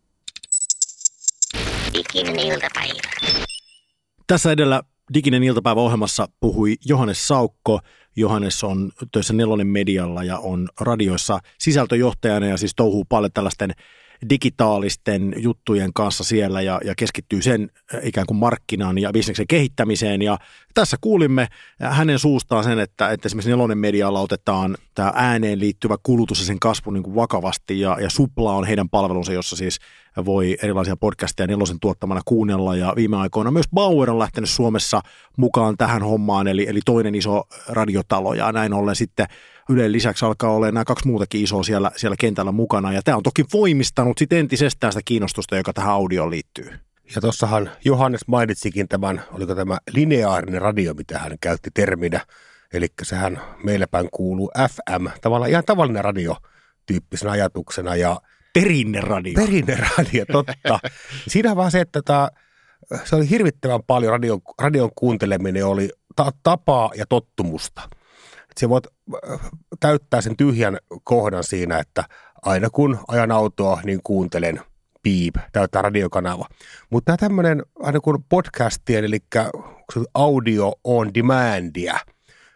Tässä 4.27 4.53
edellä 4.53 4.83
Diginen 5.15 5.43
iltapäivä 5.43 5.81
ohjelmassa 5.81 6.29
puhui 6.41 6.77
Johannes 6.85 7.29
Saukko. 7.29 7.81
Johannes 8.17 8.65
on 8.65 8.93
töissä 9.13 9.33
Nelonen 9.33 9.67
medialla 9.67 10.25
ja 10.25 10.39
on 10.39 10.69
radioissa 10.81 11.39
sisältöjohtajana 11.59 12.47
ja 12.47 12.57
siis 12.57 12.73
touhuu 12.77 13.05
paljon 13.05 13.33
tällaisten 13.33 13.73
digitaalisten 14.31 15.35
juttujen 15.37 15.93
kanssa 15.93 16.25
siellä 16.25 16.63
ja, 16.63 16.81
ja 16.85 16.95
keskittyy 16.97 17.43
sen 17.43 17.71
äh, 17.95 18.01
ikään 18.03 18.27
kuin 18.27 18.39
markkinaan 18.39 18.99
ja 18.99 19.13
bisneksen 19.13 19.47
kehittämiseen. 19.47 20.23
Ja 20.23 20.39
tässä 20.75 20.97
kuulimme 21.01 21.49
hänen 21.81 22.19
suustaan 22.19 22.65
sen, 22.65 22.79
että, 22.79 23.11
että 23.11 23.29
esimerkiksi 23.29 23.51
Nelonen 23.51 23.79
medialla 23.79 24.21
otetaan 24.21 24.77
tämä 24.95 25.13
ääneen 25.15 25.61
liittyvä 25.61 25.97
kulutus 26.03 26.41
ja 26.41 26.47
sen 26.47 26.61
kasvu 26.61 26.91
niin 26.91 27.03
kuin 27.03 27.15
vakavasti 27.15 27.81
ja, 27.81 27.97
ja 28.01 28.11
Supla 28.11 28.53
on 28.53 28.65
heidän 28.65 28.89
palvelunsa, 28.89 29.33
jossa 29.33 29.57
siis 29.57 29.79
voi 30.25 30.57
erilaisia 30.63 30.97
podcasteja 30.97 31.47
Nelosen 31.47 31.81
tuottamana 31.81 32.21
kuunnella 32.25 32.77
ja 32.77 32.93
viime 32.97 33.17
aikoina 33.17 33.51
myös 33.51 33.67
Bauer 33.75 34.11
on 34.11 34.19
lähtenyt 34.19 34.51
Suomessa 34.51 35.01
mukaan 35.37 35.77
tähän 35.77 36.03
hommaan, 36.03 36.49
eli, 36.49 36.67
eli 36.69 36.81
toinen 36.85 37.15
iso 37.15 37.43
radiotalo 37.69 38.35
ja 38.35 38.53
näin 38.53 38.73
ollen 38.73 38.97
sitten 38.97 39.27
Ylen 39.71 39.93
lisäksi 39.93 40.25
alkaa 40.25 40.51
olla 40.51 40.71
nämä 40.71 40.85
kaksi 40.85 41.09
muutakin 41.09 41.45
isoa 41.45 41.63
siellä, 41.63 41.91
siellä 41.97 42.17
kentällä 42.19 42.53
mukana 42.53 42.93
ja 42.93 43.03
tämä 43.03 43.17
on 43.17 43.23
toki 43.23 43.45
voimistanut 43.53 44.19
sitten 44.19 44.39
entisestään 44.39 44.93
sitä 44.93 45.03
kiinnostusta, 45.05 45.57
joka 45.57 45.73
tähän 45.73 45.93
audioon 45.93 46.31
liittyy. 46.31 46.71
Ja 47.15 47.21
tuossahan 47.21 47.71
Johannes 47.85 48.21
mainitsikin 48.27 48.89
tämän, 48.89 49.23
oliko 49.33 49.55
tämä 49.55 49.79
lineaarinen 49.95 50.63
radio, 50.63 50.95
mitä 50.95 51.19
hän 51.19 51.33
käytti 51.41 51.71
terminä. 51.75 52.27
Eli 52.73 52.87
sehän 53.03 53.41
meillä 53.65 53.87
päin 53.87 54.09
kuuluu 54.13 54.51
FM, 54.71 55.07
tavallaan 55.21 55.51
ihan 55.51 55.65
tavallinen 55.65 56.05
radio 56.05 56.37
tyyppisenä 56.87 57.31
ajatuksena. 57.31 57.97
Ja 57.97 58.21
Perinneradio. 58.55 59.35
Perinneradio, 59.35 60.25
totta. 60.33 60.79
Siinä 61.29 61.57
vaan 61.57 61.71
se, 61.71 61.81
että 61.81 62.03
tämä, 62.03 62.29
se 63.05 63.17
oli 63.17 63.31
hirvittävän 63.31 63.81
paljon 63.87 64.13
radion, 64.13 64.41
radion 64.59 64.91
kuunteleminen, 64.95 65.67
oli 65.67 65.91
ta- 66.17 66.33
tapaa 66.43 66.91
ja 66.95 67.07
tottumusta. 67.09 67.83
Se 68.61 68.69
voit 68.69 68.85
äh, 69.31 69.41
täyttää 69.81 70.21
sen 70.21 70.37
tyhjän 70.37 70.79
kohdan 71.05 71.45
siinä, 71.45 71.79
että 71.79 72.05
aina 72.43 72.71
kun 72.71 72.99
ajan 73.09 73.33
autoa, 73.33 73.81
niin 73.85 74.01
kuuntelen 74.05 74.61
piip, 75.03 75.35
täyttää 75.53 75.83
radiokanava. 75.83 76.49
Mutta 76.91 77.05
tämä 77.07 77.29
tämmöinen 77.29 77.63
aina 77.79 78.01
kun 78.01 78.25
podcastien, 78.29 79.05
eli 79.05 79.19
audio 80.15 80.73
on 80.85 81.15
demandia, 81.15 81.99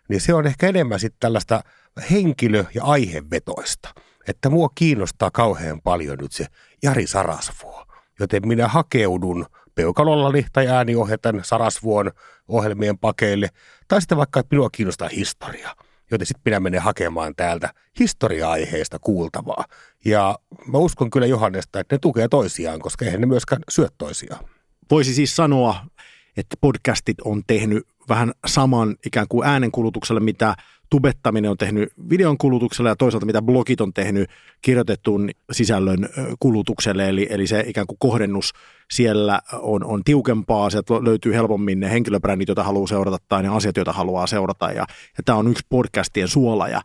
niin 0.09 0.21
se 0.21 0.35
on 0.35 0.47
ehkä 0.47 0.69
enemmän 0.69 1.01
sitten 1.01 1.21
tällaista 1.21 1.63
henkilö- 2.11 2.65
ja 2.75 2.85
aihevetoista– 2.85 3.89
että 4.29 4.51
mua 4.51 4.69
kiinnostaa 4.75 5.31
kauhean 5.31 5.81
paljon 5.81 6.19
nyt 6.19 6.33
se 6.33 6.47
Jari 6.83 7.07
Sarasvuo. 7.07 7.87
Joten 8.21 8.49
minä 8.49 8.69
hakeudun 8.69 9.47
peukalollani 9.75 10.47
tai 10.53 10.69
ääniohjatan 10.69 11.41
Sarasvuon 11.45 12.11
ohjelmien 12.49 12.99
pakeille. 12.99 13.49
Tai 13.89 14.01
sitten 14.01 14.19
vaikka, 14.19 14.41
että 14.41 14.55
minua 14.57 14.71
kiinnostaa 14.71 15.09
historia. 15.09 15.77
Joten 16.11 16.27
sitten 16.27 16.43
minä 16.45 16.61
menen 16.61 16.83
hakemaan 16.83 17.35
täältä 17.37 17.75
historia-aiheesta 18.01 18.99
kuultavaa. 18.99 19.65
Ja 20.05 20.39
mä 20.67 20.79
uskon 20.79 21.11
kyllä 21.11 21.27
Johannesta, 21.27 21.81
että 21.81 21.95
ne 21.95 21.99
tukee 21.99 22.29
toisiaan, 22.29 22.81
koska 22.81 23.05
eihän 23.05 23.21
ne 23.21 23.27
myöskään 23.27 23.63
syö 23.71 23.89
toisiaan. 23.99 24.45
Voisi 24.91 25.15
siis 25.15 25.37
sanoa, 25.37 25.77
että 26.37 26.57
podcastit 26.61 27.21
on 27.25 27.43
tehnyt 27.47 27.87
vähän 28.09 28.33
saman 28.47 28.97
ikään 29.07 29.27
kuin 29.29 29.49
äänenkulutukselle, 29.49 30.21
mitä 30.21 30.55
tubettaminen 30.91 31.51
on 31.51 31.57
tehnyt 31.57 31.93
videon 32.11 32.39
kulutukselle 32.39 32.89
ja 32.89 32.97
toisaalta 32.97 33.27
mitä 33.27 33.43
blogit 33.43 33.81
on 33.81 33.93
tehnyt 33.93 34.31
kirjoitetun 34.63 35.31
sisällön 35.53 36.09
kulutukselle, 36.41 37.09
eli, 37.09 37.27
eli 37.31 37.47
se 37.47 37.65
ikään 37.67 37.87
kuin 37.87 37.99
kohdennus 37.99 38.53
siellä 38.91 39.41
on, 39.53 39.85
on 39.85 40.05
tiukempaa, 40.05 40.71
sieltä 40.71 40.95
löytyy 40.95 41.35
helpommin 41.35 41.81
ne 41.81 41.91
henkilöbrändit, 41.91 42.49
joita 42.49 42.65
haluaa 42.65 42.87
seurata 42.87 43.19
tai 43.29 43.43
ne 43.43 43.49
asiat, 43.49 43.77
joita 43.77 43.93
haluaa 43.93 44.27
seurata. 44.27 44.67
Ja, 44.67 44.87
ja 45.19 45.23
tämä 45.25 45.39
on 45.39 45.49
yksi 45.49 45.67
podcastien 45.69 46.29
suola. 46.29 46.69
Ja 46.69 46.81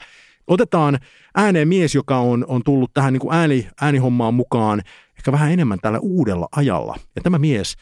Otetaan 0.48 1.00
ääneen 1.36 1.68
mies, 1.68 1.96
joka 1.96 2.18
on, 2.18 2.46
on 2.48 2.64
tullut 2.64 2.94
tähän 2.94 3.14
niin 3.14 3.22
kuin 3.22 3.36
ääni, 3.36 3.68
äänihommaan 3.82 4.34
mukaan 4.34 4.82
ehkä 5.18 5.32
vähän 5.32 5.52
enemmän 5.52 5.80
tällä 5.82 6.00
uudella 6.00 6.48
ajalla. 6.52 6.96
Ja 7.16 7.22
tämä 7.22 7.40
mies 7.40 7.76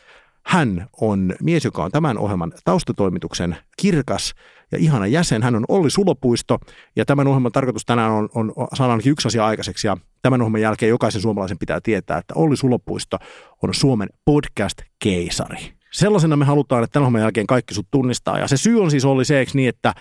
hän 0.46 0.88
on 1.01 1.36
mies, 1.42 1.65
joka 1.65 1.84
on 1.84 1.92
tämän 1.92 2.18
ohjelman 2.18 2.53
taustatoimituksen 2.65 3.58
kirkas 3.77 4.34
ja 4.74 4.80
ihana 4.80 5.08
jäsen. 5.08 5.44
Hän 5.44 5.56
on 5.56 5.65
Olli 5.68 5.89
Sulopuisto 5.89 6.60
ja 6.96 7.06
tämän 7.06 7.27
ohjelman 7.27 7.51
tarkoitus 7.51 7.86
tänään 7.86 8.12
on, 8.12 8.30
on, 8.36 8.53
saada 8.74 8.92
ainakin 8.92 9.12
yksi 9.12 9.27
asia 9.27 9.46
aikaiseksi 9.46 9.88
ja 9.88 9.98
tämän 10.22 10.42
ohjelman 10.42 10.62
jälkeen 10.62 10.89
jokaisen 10.89 11.22
suomalaisen 11.22 11.58
pitää 11.58 11.82
tietää, 11.82 12.18
että 12.18 12.34
Olli 12.38 12.58
Sulopuisto 12.58 13.18
on 13.63 13.74
Suomen 13.74 14.10
podcast-keisari. 14.25 15.72
Sellaisena 15.92 16.38
me 16.38 16.46
halutaan, 16.46 16.84
että 16.84 16.94
tämän 16.94 17.03
ohjelman 17.03 17.22
jälkeen 17.22 17.48
kaikki 17.48 17.74
sut 17.74 17.88
tunnistaa 17.92 18.39
ja 18.39 18.48
se 18.48 18.58
syy 18.58 18.82
on 18.82 18.92
siis 18.92 19.06
Olli 19.06 19.25
se, 19.25 19.46
niin, 19.53 19.70
että 19.70 19.94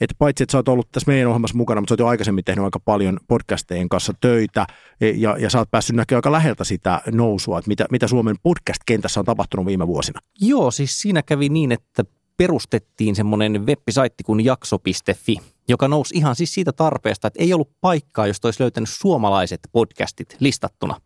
että 0.00 0.14
paitsi 0.18 0.44
että 0.44 0.52
sä 0.52 0.58
oot 0.58 0.68
ollut 0.68 0.88
tässä 0.92 1.10
meidän 1.10 1.28
ohjelmassa 1.28 1.56
mukana, 1.56 1.80
mutta 1.80 1.90
sä 1.90 1.94
oot 1.94 1.98
jo 2.00 2.06
aikaisemmin 2.06 2.44
tehnyt 2.44 2.64
aika 2.64 2.80
paljon 2.80 3.20
podcastejen 3.28 3.88
kanssa 3.88 4.12
töitä 4.20 4.66
e, 5.00 5.10
ja, 5.10 5.36
ja 5.38 5.50
sä 5.50 5.58
oot 5.58 5.70
päässyt 5.70 5.96
näkemään 5.96 6.18
aika 6.18 6.32
läheltä 6.32 6.64
sitä 6.64 7.00
nousua, 7.12 7.58
että 7.58 7.68
mitä, 7.68 7.86
mitä 7.90 8.08
Suomen 8.08 8.36
podcast-kentässä 8.42 9.20
on 9.20 9.26
tapahtunut 9.26 9.66
viime 9.66 9.86
vuosina. 9.86 10.20
Joo, 10.40 10.70
siis 10.70 11.00
siinä 11.00 11.22
kävi 11.22 11.48
niin, 11.48 11.72
että 11.72 12.04
perustettiin 12.36 13.16
semmoinen 13.16 13.66
web-saitti 13.66 14.24
kuin 14.24 14.44
jakso.fi, 14.44 15.36
joka 15.68 15.88
nousi 15.88 16.14
ihan 16.16 16.36
siis 16.36 16.54
siitä 16.54 16.72
tarpeesta, 16.72 17.28
että 17.28 17.42
ei 17.42 17.54
ollut 17.54 17.70
paikkaa, 17.80 18.26
josta 18.26 18.48
olisi 18.48 18.62
löytänyt 18.62 18.88
suomalaiset 18.88 19.60
podcastit 19.72 20.36
listattuna. 20.40 21.00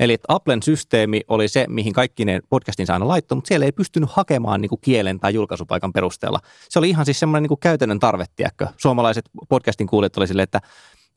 Eli 0.00 0.12
että 0.12 0.26
Applen 0.28 0.62
systeemi 0.62 1.20
oli 1.28 1.48
se, 1.48 1.66
mihin 1.68 1.92
kaikki 1.92 2.24
ne 2.24 2.40
podcastin 2.48 2.90
aina 2.90 3.08
laittoi, 3.08 3.36
mutta 3.36 3.48
siellä 3.48 3.66
ei 3.66 3.72
pystynyt 3.72 4.10
hakemaan 4.12 4.60
niin 4.60 4.68
kuin 4.68 4.80
kielen 4.80 5.20
tai 5.20 5.34
julkaisupaikan 5.34 5.92
perusteella. 5.92 6.40
Se 6.68 6.78
oli 6.78 6.88
ihan 6.88 7.04
siis 7.04 7.20
semmoinen 7.20 7.42
niin 7.42 7.48
kuin 7.48 7.60
käytännön 7.60 7.98
tarve, 7.98 8.24
tiedäkö? 8.36 8.66
Suomalaiset 8.76 9.24
podcastin 9.48 9.86
kuulijat 9.86 10.16
oli 10.16 10.26
silleen, 10.26 10.44
että 10.44 10.60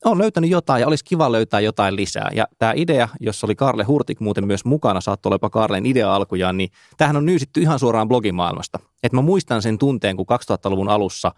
on 0.04 0.18
löytänyt 0.18 0.50
jotain 0.50 0.80
ja 0.80 0.86
olisi 0.86 1.04
kiva 1.04 1.32
löytää 1.32 1.60
jotain 1.60 1.96
lisää. 1.96 2.30
Ja 2.34 2.48
tämä 2.58 2.72
idea, 2.76 3.08
jossa 3.20 3.46
oli 3.46 3.54
Karle 3.54 3.84
Hurtik 3.84 4.20
muuten 4.20 4.46
myös 4.46 4.64
mukana, 4.64 5.00
saattoi 5.00 5.30
olla 5.30 5.34
jopa 5.34 5.50
Karlen 5.50 5.86
idea 5.86 6.14
alkujaan, 6.14 6.56
niin 6.56 6.70
tämähän 6.96 7.16
on 7.16 7.26
nyysitty 7.26 7.60
ihan 7.60 7.78
suoraan 7.78 8.08
blogimaailmasta. 8.08 8.78
Et 9.02 9.12
mä 9.12 9.22
muistan 9.22 9.62
sen 9.62 9.78
tunteen, 9.78 10.16
kun 10.16 10.26
2000-luvun 10.50 10.88
alussa 10.88 11.32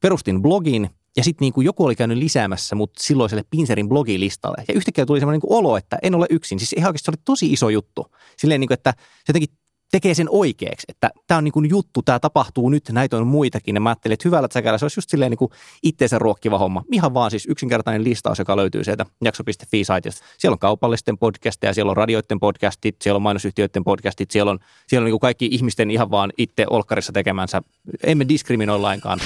perustin 0.00 0.42
blogin 0.42 0.90
ja 1.16 1.24
sitten 1.24 1.44
niin 1.44 1.52
kuin 1.52 1.64
joku 1.64 1.84
oli 1.84 1.96
käynyt 1.96 2.18
lisäämässä 2.18 2.74
mut 2.74 2.90
silloiselle 2.98 3.44
Pinserin 3.50 3.88
blogilistalle. 3.88 4.64
Ja 4.68 4.74
yhtäkkiä 4.74 5.06
tuli 5.06 5.20
semmoinen 5.20 5.40
niin 5.42 5.58
olo, 5.58 5.76
että 5.76 5.98
en 6.02 6.14
ole 6.14 6.26
yksin. 6.30 6.58
Siis 6.58 6.72
ihan 6.72 6.88
oikeasti 6.88 7.04
se 7.04 7.10
oli 7.10 7.22
tosi 7.24 7.52
iso 7.52 7.68
juttu. 7.68 8.06
Silleen, 8.38 8.60
niin 8.60 8.68
kuin, 8.68 8.74
että 8.74 8.94
se 8.96 9.24
jotenkin 9.28 9.56
tekee 9.92 10.14
sen 10.14 10.26
oikeaksi, 10.30 10.84
että 10.88 11.10
tämä 11.26 11.38
on 11.38 11.44
niin 11.44 11.52
kuin 11.52 11.70
juttu, 11.70 12.02
tämä 12.02 12.18
tapahtuu 12.18 12.70
nyt, 12.70 12.84
näitä 12.92 13.16
on 13.16 13.26
muitakin. 13.26 13.74
Ja 13.74 13.80
mä 13.80 13.88
ajattelin, 13.88 14.12
että 14.12 14.28
hyvällä 14.28 14.48
säkällä 14.52 14.78
se 14.78 14.84
olisi 14.84 14.98
just 14.98 15.10
silleen 15.10 15.30
niin 15.30 15.38
kuin 15.38 15.50
itteensä 15.82 16.18
ruokkiva 16.18 16.58
homma. 16.58 16.82
Ihan 16.92 17.14
vaan 17.14 17.30
siis 17.30 17.46
yksinkertainen 17.46 18.04
listaus, 18.04 18.38
joka 18.38 18.56
löytyy 18.56 18.84
sieltä 18.84 19.06
jakso.fi-saitista. 19.24 20.24
Siellä 20.38 20.54
on 20.54 20.58
kaupallisten 20.58 21.18
podcasteja, 21.18 21.74
siellä 21.74 21.90
on 21.90 21.96
radioiden 21.96 22.40
podcastit, 22.40 22.96
siellä 23.02 23.16
on 23.16 23.22
mainosyhtiöiden 23.22 23.84
podcastit, 23.84 24.30
siellä 24.30 24.50
on, 24.50 24.58
siellä 24.86 25.02
on 25.02 25.04
niin 25.04 25.12
kuin 25.12 25.20
kaikki 25.20 25.48
ihmisten 25.52 25.90
ihan 25.90 26.10
vaan 26.10 26.32
itse 26.38 26.66
olkkarissa 26.70 27.12
tekemänsä. 27.12 27.62
Emme 28.02 28.28
diskriminoi 28.28 28.80
lainkaan. 28.80 29.20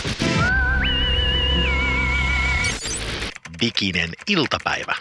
Diginen 3.61 4.11
iltapäivä. 4.29 4.97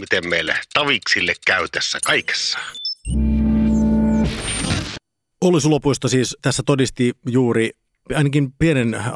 Miten 0.00 0.28
meille 0.28 0.54
taviksille 0.74 1.34
käy 1.46 1.68
tässä 1.68 1.98
kaikessa? 2.04 2.58
Olli 5.44 5.60
Sulopuisto 5.60 6.08
siis 6.08 6.36
tässä 6.42 6.62
todisti 6.66 7.12
juuri 7.28 7.70
ainakin 8.14 8.52
pienen 8.58 8.94
äh, 8.94 9.12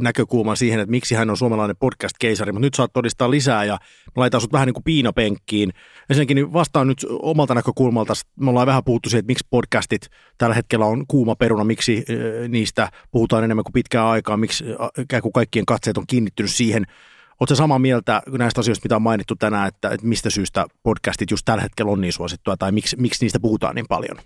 näkökulman 0.00 0.56
siihen, 0.56 0.80
että 0.80 0.90
miksi 0.90 1.14
hän 1.14 1.30
on 1.30 1.36
suomalainen 1.36 1.76
podcast-keisari, 1.76 2.52
mutta 2.52 2.66
nyt 2.66 2.74
saat 2.74 2.92
todistaa 2.92 3.30
lisää 3.30 3.64
ja 3.64 3.72
mä 4.06 4.12
laitan 4.16 4.40
sut 4.40 4.52
vähän 4.52 4.66
niin 4.66 4.74
kuin 4.74 4.84
piinapenkkiin. 4.84 5.72
Ensinnäkin 6.10 6.34
niin 6.34 6.52
vastaan 6.52 6.86
nyt 6.86 7.06
omalta 7.08 7.54
näkökulmalta, 7.54 8.12
me 8.40 8.50
ollaan 8.50 8.66
vähän 8.66 8.84
puhuttu 8.84 9.08
siihen, 9.08 9.18
että 9.18 9.30
miksi 9.30 9.46
podcastit 9.50 10.06
tällä 10.38 10.54
hetkellä 10.54 10.86
on 10.86 11.04
kuuma 11.08 11.36
peruna, 11.36 11.64
miksi 11.64 12.04
äh, 12.10 12.48
niistä 12.48 12.90
puhutaan 13.10 13.44
enemmän 13.44 13.64
kuin 13.64 13.72
pitkään 13.72 14.06
aikaa, 14.06 14.36
miksi 14.36 14.64
äh, 15.14 15.22
kuin 15.22 15.32
kaikkien 15.32 15.66
katseet 15.66 15.98
on 15.98 16.06
kiinnittynyt 16.06 16.52
siihen. 16.52 16.86
Oletko 17.40 17.54
samaa 17.54 17.78
mieltä 17.78 18.22
näistä 18.38 18.60
asioista, 18.60 18.84
mitä 18.84 18.96
on 18.96 19.02
mainittu 19.02 19.36
tänään, 19.36 19.68
että, 19.68 19.88
että 19.88 20.06
mistä 20.06 20.30
syystä 20.30 20.66
podcastit 20.82 21.30
just 21.30 21.44
tällä 21.44 21.62
hetkellä 21.62 21.92
on 21.92 22.00
niin 22.00 22.12
suosittua 22.12 22.56
tai 22.56 22.72
miksi, 22.72 22.96
miksi 22.96 23.24
niistä 23.24 23.40
puhutaan 23.40 23.74
niin 23.74 23.86
paljon? 23.88 24.16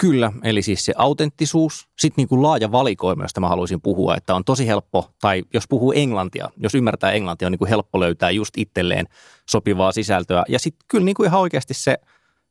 Kyllä, 0.00 0.32
eli 0.42 0.62
siis 0.62 0.84
se 0.84 0.92
autenttisuus, 0.96 1.88
sitten 1.98 2.22
niin 2.22 2.28
kuin 2.28 2.42
laaja 2.42 2.72
valikoima, 2.72 3.24
josta 3.24 3.40
mä 3.40 3.48
haluaisin 3.48 3.80
puhua, 3.80 4.16
että 4.16 4.34
on 4.34 4.44
tosi 4.44 4.66
helppo, 4.66 5.10
tai 5.20 5.42
jos 5.54 5.64
puhuu 5.68 5.92
englantia, 5.92 6.48
jos 6.56 6.74
ymmärtää 6.74 7.12
englantia, 7.12 7.48
on 7.48 7.52
niin 7.52 7.58
kuin 7.58 7.68
helppo 7.68 8.00
löytää 8.00 8.30
just 8.30 8.54
itselleen 8.56 9.06
sopivaa 9.48 9.92
sisältöä. 9.92 10.44
Ja 10.48 10.58
sitten 10.58 10.84
kyllä 10.88 11.04
niin 11.04 11.14
kuin 11.14 11.26
ihan 11.26 11.40
oikeasti 11.40 11.74
se 11.74 11.98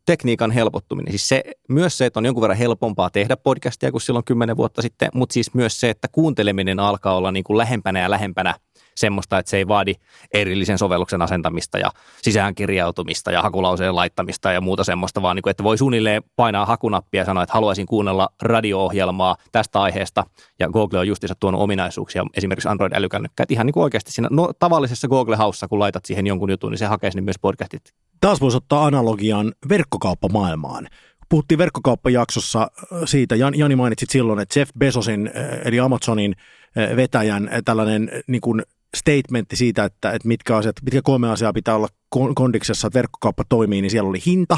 tekniikan 0.07 0.51
helpottuminen, 0.51 1.11
siis 1.11 1.29
se, 1.29 1.43
myös 1.69 1.97
se, 1.97 2.05
että 2.05 2.19
on 2.19 2.25
jonkun 2.25 2.41
verran 2.41 2.57
helpompaa 2.57 3.09
tehdä 3.09 3.37
podcastia 3.37 3.91
kuin 3.91 4.01
silloin 4.01 4.25
kymmenen 4.25 4.57
vuotta 4.57 4.81
sitten, 4.81 5.09
mutta 5.13 5.33
siis 5.33 5.53
myös 5.53 5.79
se, 5.79 5.89
että 5.89 6.07
kuunteleminen 6.11 6.79
alkaa 6.79 7.15
olla 7.15 7.31
niin 7.31 7.43
kuin 7.43 7.57
lähempänä 7.57 7.99
ja 7.99 8.09
lähempänä– 8.09 8.55
semmoista, 8.97 9.37
että 9.37 9.49
se 9.49 9.57
ei 9.57 9.67
vaadi 9.67 9.93
erillisen 10.33 10.77
sovelluksen 10.77 11.21
asentamista 11.21 11.77
ja 11.77 11.91
sisäänkirjautumista 12.21 13.31
ja 13.31 13.41
hakulauseen 13.41 13.95
laittamista 13.95 14.51
ja 14.51 14.61
muuta 14.61 14.83
semmoista, 14.83 15.21
vaan 15.21 15.35
niin 15.35 15.43
kuin, 15.43 15.51
että 15.51 15.63
voi 15.63 15.77
suunnilleen 15.77 16.23
painaa 16.35 16.65
hakunappia 16.65 17.21
ja 17.21 17.25
sanoa, 17.25 17.43
että 17.43 17.53
haluaisin 17.53 17.85
kuunnella 17.85 18.29
radio-ohjelmaa 18.41 19.35
tästä 19.51 19.81
aiheesta 19.81 20.23
ja 20.59 20.69
Google 20.69 20.99
on 20.99 21.07
justiinsa 21.07 21.35
tuonut 21.39 21.61
ominaisuuksia, 21.61 22.25
esimerkiksi 22.33 22.69
Android-älykännykkää, 22.69 23.45
ihan 23.49 23.65
niin 23.65 23.73
kuin 23.73 23.83
oikeasti 23.83 24.11
siinä 24.11 24.27
no, 24.31 24.51
tavallisessa 24.59 25.07
Google-haussa, 25.07 25.67
kun 25.67 25.79
laitat 25.79 26.05
siihen 26.05 26.27
jonkun 26.27 26.49
jutun, 26.49 26.71
niin 26.71 26.79
se 26.79 26.85
hakee 26.85 27.11
sinne 27.11 27.21
myös 27.21 27.39
podcastit. 27.41 27.93
Taas 28.21 28.41
voisi 28.41 28.57
ottaa 28.57 28.85
analogian 28.85 29.53
verkkokauppamaailmaan. 29.69 30.87
Puhuttiin 31.29 31.57
verkkokauppajaksossa 31.57 32.61
äh, 32.61 32.99
siitä, 33.05 33.35
Jani 33.35 33.75
mainitsit 33.75 34.09
silloin, 34.09 34.39
että 34.39 34.59
Jeff 34.59 34.71
Bezosin 34.79 35.27
äh, 35.27 35.59
eli 35.65 35.79
Amazonin 35.79 36.35
äh, 36.77 36.95
vetäjän 36.95 37.49
tällainen 37.65 38.11
niin 38.27 38.41
kuin 38.41 38.63
statementti 38.97 39.55
siitä, 39.55 39.83
että, 39.83 40.11
että 40.11 40.27
mitkä, 40.27 40.57
asiat, 40.57 40.75
mitkä 40.83 41.01
kolme 41.03 41.31
asiaa 41.31 41.53
pitää 41.53 41.75
olla 41.75 41.87
kondiksessa, 42.35 42.87
että 42.87 42.97
verkkokauppa 42.97 43.43
toimii, 43.49 43.81
niin 43.81 43.91
siellä 43.91 44.09
oli 44.09 44.19
hinta, 44.25 44.57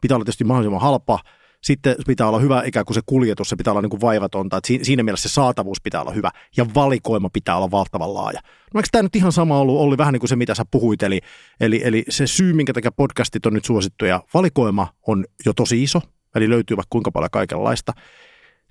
pitää 0.00 0.16
olla 0.16 0.24
tietysti 0.24 0.44
mahdollisimman 0.44 0.80
halpa, 0.80 1.18
sitten 1.62 1.96
pitää 2.06 2.28
olla 2.28 2.38
hyvä 2.38 2.62
ikään 2.66 2.84
kuin 2.84 2.94
se 2.94 3.00
kuljetus, 3.06 3.48
se 3.48 3.56
pitää 3.56 3.72
olla 3.72 3.82
niin 3.82 3.90
kuin 3.90 4.00
vaivatonta, 4.00 4.56
että 4.56 4.72
siinä 4.82 5.02
mielessä 5.02 5.28
se 5.28 5.32
saatavuus 5.32 5.80
pitää 5.82 6.00
olla 6.00 6.12
hyvä 6.12 6.30
ja 6.56 6.66
valikoima 6.74 7.30
pitää 7.32 7.56
olla 7.56 7.70
valtavan 7.70 8.14
laaja. 8.14 8.40
No 8.74 8.78
eikö 8.78 8.88
tämä 8.92 9.02
nyt 9.02 9.16
ihan 9.16 9.32
sama 9.32 9.58
ollut, 9.58 9.80
oli 9.80 9.98
vähän 9.98 10.12
niin 10.12 10.20
kuin 10.20 10.28
se, 10.28 10.36
mitä 10.36 10.54
sä 10.54 10.64
puhuit, 10.70 11.02
eli, 11.02 11.20
eli, 11.60 11.80
eli 11.84 12.04
se 12.08 12.26
syy, 12.26 12.52
minkä 12.52 12.72
takia 12.72 12.92
podcastit 12.92 13.46
on 13.46 13.54
nyt 13.54 13.64
suosittuja, 13.64 14.22
valikoima 14.34 14.88
on 15.06 15.24
jo 15.46 15.52
tosi 15.52 15.82
iso, 15.82 16.00
eli 16.34 16.50
löytyy 16.50 16.76
vaikka 16.76 16.90
kuinka 16.90 17.12
paljon 17.12 17.30
kaikenlaista 17.30 17.92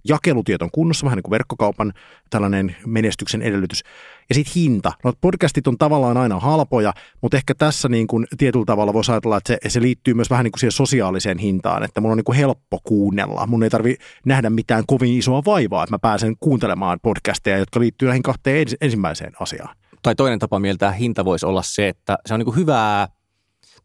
jakelutiet 0.06 0.62
on 0.62 0.70
kunnossa, 0.72 1.06
vähän 1.06 1.18
niin 1.18 1.24
kuin 1.24 1.32
verkkokaupan 1.32 1.94
tällainen 2.30 2.76
menestyksen 2.86 3.42
edellytys. 3.42 3.84
Ja 4.30 4.36
sitten 4.36 4.54
hinta. 4.56 4.92
No 5.04 5.14
podcastit 5.22 5.68
on 5.68 5.78
tavallaan 5.78 6.18
aina 6.18 6.40
halpoja, 6.40 6.94
mutta 7.22 7.38
ehkä 7.38 7.56
tässä 7.56 7.90
niin 7.90 8.08
kuin 8.08 8.28
tietyllä 8.38 8.66
tavalla 8.66 8.94
voisi 8.94 9.12
ajatella, 9.12 9.38
että 9.38 9.58
se, 9.64 9.70
se 9.70 9.82
liittyy 9.82 10.14
myös 10.14 10.30
vähän 10.30 10.44
niin 10.44 10.52
kuin 10.52 10.60
siihen 10.60 10.72
sosiaaliseen 10.72 11.38
hintaan, 11.38 11.84
että 11.84 12.02
mun 12.02 12.12
on 12.12 12.18
niin 12.18 12.26
kuin 12.26 12.38
helppo 12.38 12.80
kuunnella. 12.84 13.48
Mun 13.48 13.64
ei 13.64 13.70
tarvi 13.70 13.96
nähdä 14.26 14.50
mitään 14.50 14.84
kovin 14.88 15.18
isoa 15.18 15.42
vaivaa, 15.46 15.84
että 15.84 15.94
mä 15.94 16.00
pääsen 16.00 16.36
kuuntelemaan 16.40 17.00
podcasteja, 17.02 17.58
jotka 17.58 17.80
liittyy 17.80 18.08
näihin 18.08 18.24
kahteen 18.24 18.68
ensimmäiseen 18.82 19.34
asiaan. 19.40 19.76
Tai 20.02 20.16
toinen 20.16 20.40
tapa 20.40 20.60
mieltää 20.60 20.92
hinta 20.92 21.26
voisi 21.26 21.46
olla 21.46 21.62
se, 21.64 21.88
että 21.88 22.18
se 22.26 22.34
on 22.34 22.40
niin 22.40 22.46
kuin 22.46 22.58
hyvää 22.58 23.08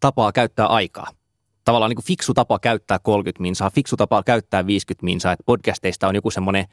tapaa 0.01 0.33
käyttää 0.33 0.67
aikaa 0.67 1.07
tavallaan 1.65 1.91
niin 1.91 1.97
kuin 1.97 2.07
fiksu 2.07 2.35
tapa 2.35 2.59
käyttää 2.59 2.99
30 2.99 3.43
minsaa, 3.43 3.71
fiksu 3.71 3.97
tapa 3.97 4.23
käyttää 4.23 4.67
50 4.67 5.05
minsaa, 5.05 5.33
että 5.33 5.45
podcasteista 5.47 6.09
on 6.09 6.15
joku 6.15 6.31
semmoinen 6.31 6.67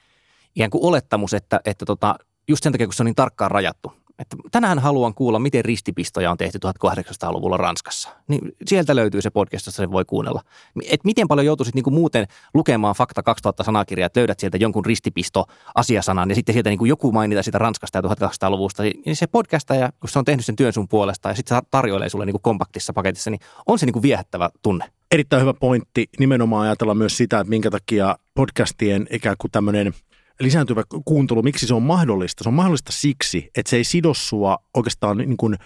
ikään 0.56 0.70
kuin 0.70 0.86
olettamus, 0.86 1.34
että, 1.34 1.60
että 1.66 1.86
tota, 1.86 2.16
just 2.48 2.64
sen 2.64 2.72
takia, 2.72 2.88
kun 2.88 2.94
se 2.94 3.04
on 3.04 3.06
niin 3.06 3.16
tarkkaan 3.16 3.52
rajattu. 3.52 3.94
Että 4.20 4.38
tänään 4.52 4.80
haluan 4.80 5.14
kuulla, 5.14 5.40
miten 5.40 5.66
ristipistoja 5.66 6.32
on 6.32 6.38
tehty 6.38 6.60
1800-luvulla 6.68 7.58
Ranskassa. 7.58 8.10
Niin 8.28 8.42
sieltä 8.66 8.96
löytyy 8.96 9.22
se 9.22 9.30
podcast, 9.30 9.66
jossa 9.66 9.82
se 9.82 9.92
voi 9.92 10.06
kuunnella. 10.06 10.42
Et 10.90 11.04
miten 11.04 11.28
paljon 11.28 11.46
joutuisit 11.46 11.76
niinku 11.76 11.92
muuten 11.92 12.28
lukemaan 12.54 12.96
Fakta 12.96 13.24
2000 13.24 13.64
sanakirjaa, 13.64 14.06
että 14.06 14.20
löydät 14.20 14.40
sieltä 14.40 14.58
jonkun 14.58 14.86
ristipisto 14.86 15.46
asiasanan 15.76 16.30
ja 16.30 16.36
sitten 16.36 16.54
sieltä 16.54 16.70
niinku 16.70 16.86
joku 16.86 17.12
mainita 17.12 17.44
sitä 17.44 17.58
Ranskasta 17.58 17.98
ja 17.98 18.02
1800-luvusta. 18.02 18.84
Niin 18.84 19.16
se 19.16 19.28
podcastaja, 19.28 19.90
kun 20.00 20.10
se 20.10 20.20
on 20.20 20.26
tehnyt 20.26 20.46
sen 20.46 20.56
työn 20.56 20.74
sun 20.74 20.88
puolesta 20.88 21.30
ja 21.30 21.36
sitten 21.36 21.58
se 21.58 21.64
tarjoilee 21.72 22.10
sulle 22.10 22.26
niinku 22.26 22.40
kompaktissa 22.40 22.94
paketissa, 22.94 23.30
niin 23.30 23.42
on 23.66 23.80
se 23.80 23.86
niinku 23.86 24.02
viehättävä 24.02 24.50
tunne. 24.62 24.86
Erittäin 25.12 25.42
hyvä 25.42 25.54
pointti 25.54 26.10
nimenomaan 26.20 26.64
ajatella 26.66 26.96
myös 26.96 27.18
sitä, 27.18 27.40
että 27.40 27.50
minkä 27.50 27.72
takia 27.72 28.16
podcastien 28.34 29.08
ikään 29.12 29.36
kuin 29.40 29.52
tämmöinen– 29.52 29.94
lisääntyvä 30.40 30.84
kuuntelu, 31.06 31.42
miksi 31.42 31.68
se 31.68 31.74
on 31.74 31.84
mahdollista? 31.84 32.44
Se 32.44 32.50
on 32.50 32.54
mahdollista 32.54 32.92
siksi, 32.92 33.50
että 33.58 33.70
se 33.70 33.78
ei 33.78 33.84
sido 33.84 34.14
sua 34.14 34.58
oikeastaan, 34.74 35.18
niin 35.18 35.38
kuin, 35.38 35.58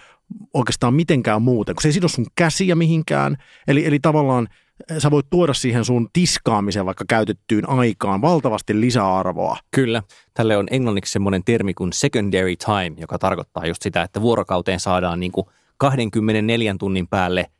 oikeastaan 0.54 0.94
mitenkään 0.94 1.42
muuten, 1.42 1.74
kun 1.74 1.82
se 1.82 1.88
ei 1.88 1.92
sido 1.92 2.08
sun 2.08 2.26
käsiä 2.34 2.74
mihinkään. 2.74 3.36
Eli, 3.68 3.86
eli 3.86 3.98
tavallaan 4.00 4.48
eh, 4.90 4.96
sä 4.98 5.10
voit 5.10 5.26
tuoda 5.30 5.54
siihen 5.54 5.84
sun 5.84 6.08
tiskaamiseen 6.12 6.86
vaikka 6.86 7.04
käytettyyn 7.08 7.68
aikaan 7.68 8.22
valtavasti 8.22 8.80
lisäarvoa. 8.80 9.56
Kyllä. 9.70 10.02
Tälle 10.34 10.56
on 10.56 10.66
englanniksi 10.70 11.12
semmoinen 11.12 11.44
termi 11.44 11.74
kuin 11.74 11.92
secondary 11.92 12.56
time, 12.56 12.96
joka 13.00 13.18
tarkoittaa 13.18 13.66
just 13.66 13.82
sitä, 13.82 14.02
että 14.02 14.20
vuorokauteen 14.20 14.80
saadaan 14.80 15.20
niin 15.20 15.32
kuin 15.32 15.46
24 15.76 16.74
tunnin 16.78 17.08
päälle 17.08 17.50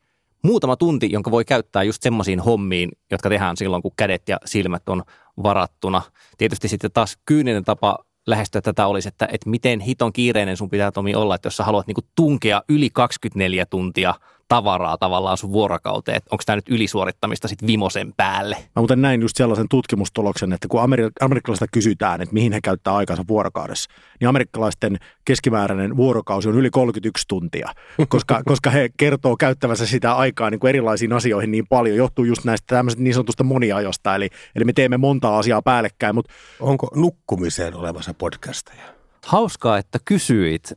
muutama 0.45 0.77
tunti, 0.77 1.13
jonka 1.13 1.31
voi 1.31 1.45
käyttää 1.45 1.83
just 1.83 2.03
semmoisiin 2.03 2.41
hommiin, 2.41 2.91
jotka 3.11 3.29
tehdään 3.29 3.57
silloin, 3.57 3.83
kun 3.83 3.93
kädet 3.97 4.29
ja 4.29 4.39
silmät 4.45 4.89
on 4.89 5.03
varattuna. 5.43 6.03
Tietysti 6.39 6.69
sitten 6.69 6.93
taas 6.93 7.19
kyyninen 7.27 7.65
tapa 7.65 7.99
lähestyä 8.27 8.61
tätä 8.61 8.87
olisi, 8.87 9.09
että, 9.09 9.29
että 9.33 9.51
miten 9.51 9.81
hiton 9.81 10.13
kiireinen 10.13 10.57
sun 10.57 10.71
pitää 10.71 10.93
Tomi 10.93 11.15
olla, 11.15 11.35
että 11.35 11.47
jos 11.47 11.57
sä 11.57 11.65
haluat 11.65 11.87
niin 11.87 11.97
tunkea 12.17 12.63
yli 12.69 12.91
24 12.91 13.67
tuntia– 13.67 14.15
tavaraa 14.49 14.99
tavallaan 14.99 15.37
sun 15.37 15.53
vuorokauteen, 15.53 16.17
että 16.17 16.29
onko 16.33 16.43
tämä 16.47 16.57
nyt 16.57 16.69
ylisuorittamista 16.69 17.49
sitten 17.49 17.67
vimosen 17.67 18.13
päälle. 18.17 18.57
Mä 18.57 18.81
muuten 18.81 19.03
näin 19.03 19.21
just 19.21 19.37
sellaisen 19.37 19.67
tutkimustuloksen, 19.71 20.53
että 20.53 20.69
kun 20.69 20.81
Ameri- 20.81 21.11
amerikkalaisilta 21.21 21.71
kysytään, 21.73 22.21
että 22.21 22.33
mihin 22.33 22.53
he 22.53 22.61
käyttää 22.61 22.95
aikansa 22.95 23.25
vuorokaudessa, 23.29 23.91
niin 24.21 24.29
amerikkalaisten 24.29 24.99
keskimääräinen 25.25 25.97
vuorokausi 25.97 26.49
on 26.49 26.55
yli 26.55 26.71
31 26.71 27.25
tuntia, 27.29 27.69
koska, 28.09 28.43
koska 28.45 28.71
he 28.71 28.91
kertoo 28.97 29.37
käyttävänsä 29.37 29.87
sitä 29.87 30.15
aikaa 30.15 30.51
niin 30.51 30.61
kuin 30.61 30.69
erilaisiin 30.69 31.13
asioihin 31.13 31.51
niin 31.51 31.67
paljon, 31.69 31.97
johtuu 31.97 32.25
just 32.25 32.45
näistä 32.45 32.77
tämmöistä 32.77 33.03
niin 33.03 33.15
sanotusta 33.15 33.45
moniajosta, 33.45 34.15
eli, 34.15 34.29
eli 34.57 34.65
me 34.65 34.73
teemme 34.73 34.97
monta 34.97 35.39
asiaa 35.39 35.63
päällekkäin. 35.63 36.15
Mutta... 36.15 36.33
Onko 36.61 36.89
nukkumiseen 36.95 37.75
olevassa 37.75 38.15
podcasteja? 38.15 38.95
Hauskaa, 39.27 39.79
että 39.79 39.99
kysyit. 40.05 40.73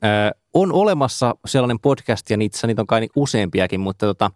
On 0.59 0.73
olemassa 0.73 1.35
sellainen 1.45 1.79
podcast, 1.79 2.29
ja 2.29 2.37
niitä, 2.37 2.67
niitä 2.67 2.81
on 2.81 2.87
kai 2.87 3.07
useampiakin, 3.15 3.79
mutta 3.79 4.05
tota, 4.05 4.31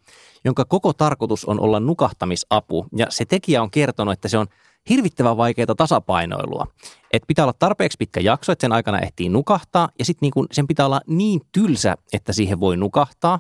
jonka 0.46 0.66
koko 0.66 0.94
tarkoitus 0.94 1.46
on 1.46 1.60
olla 1.60 1.80
nukahtamisapu. 1.80 2.86
Ja 2.96 3.08
se 3.10 3.26
tekijä 3.26 3.62
on 3.62 3.72
kertonut, 3.72 4.14
että 4.14 4.28
se 4.28 4.38
on 4.38 4.48
hirvittävän 4.90 5.38
vaikeaa 5.38 5.76
tasapainoilua. 5.78 6.68
Että 7.14 7.28
pitää 7.28 7.46
olla 7.46 7.54
tarpeeksi 7.60 7.96
pitkä 7.98 8.20
jakso, 8.20 8.52
että 8.52 8.64
sen 8.64 8.72
aikana 8.72 9.00
ehtii 9.00 9.30
nukahtaa, 9.30 9.90
ja 10.00 10.06
sitten 10.06 10.32
niin 10.36 10.48
sen 10.52 10.68
pitää 10.68 10.86
olla 10.86 11.02
niin 11.08 11.42
tylsä, 11.52 11.96
että 12.14 12.34
siihen 12.34 12.60
voi 12.60 12.78
nukahtaa. 12.78 13.40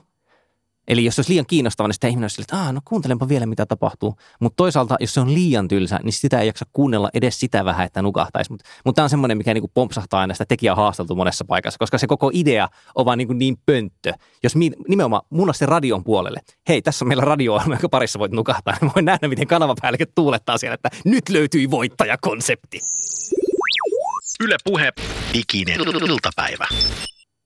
Eli 0.87 1.05
jos 1.05 1.15
se 1.15 1.19
olisi 1.19 1.31
liian 1.31 1.45
kiinnostava, 1.45 1.87
niin 1.87 1.93
sitä 1.93 2.07
ihminen 2.07 2.23
olisi 2.23 2.35
sille, 2.35 2.43
että 2.43 2.57
Aa, 2.57 2.71
no 2.71 2.81
kuuntelenpa 2.85 3.29
vielä 3.29 3.45
mitä 3.45 3.65
tapahtuu. 3.65 4.15
Mutta 4.39 4.55
toisaalta, 4.55 4.95
jos 4.99 5.13
se 5.13 5.19
on 5.19 5.33
liian 5.33 5.67
tylsä, 5.67 5.99
niin 6.03 6.13
sitä 6.13 6.39
ei 6.39 6.47
jaksa 6.47 6.65
kuunnella 6.73 7.09
edes 7.13 7.39
sitä 7.39 7.65
vähän, 7.65 7.85
että 7.85 8.01
nukahtaisi. 8.01 8.51
Mutta 8.51 8.65
mut 8.85 8.95
tämä 8.95 9.03
on 9.03 9.09
semmoinen, 9.09 9.37
mikä 9.37 9.53
niinku 9.53 9.71
pompsahtaa 9.73 10.19
aina 10.19 10.33
sitä 10.33 10.45
tekijää 10.45 10.75
haasteltu 10.75 11.15
monessa 11.15 11.45
paikassa, 11.45 11.79
koska 11.79 11.97
se 11.97 12.07
koko 12.07 12.31
idea 12.33 12.69
on 12.95 13.05
vaan 13.05 13.17
niinku 13.17 13.33
niin 13.33 13.57
pönttö. 13.65 14.13
Jos 14.43 14.55
mi, 14.55 14.71
nimenomaan 14.87 15.21
munna 15.29 15.53
se 15.53 15.65
radion 15.65 16.03
puolelle, 16.03 16.39
hei, 16.69 16.81
tässä 16.81 17.05
on 17.05 17.07
meillä 17.07 17.25
radio 17.25 17.61
jonka 17.67 17.89
parissa 17.89 18.19
voit 18.19 18.31
nukahtaa, 18.31 18.77
niin 18.81 18.91
voin 18.95 19.05
nähdä, 19.05 19.27
miten 19.27 19.47
kanavapäälliköt 19.47 20.11
tuulettaa 20.15 20.57
siellä, 20.57 20.73
että 20.73 20.89
nyt 21.05 21.29
löytyi 21.29 21.71
voittajakonsepti. 21.71 22.79
Yle 24.39 24.55
Puhe, 24.63 24.91
diginen 25.33 25.79
iltapäivä. 26.09 26.67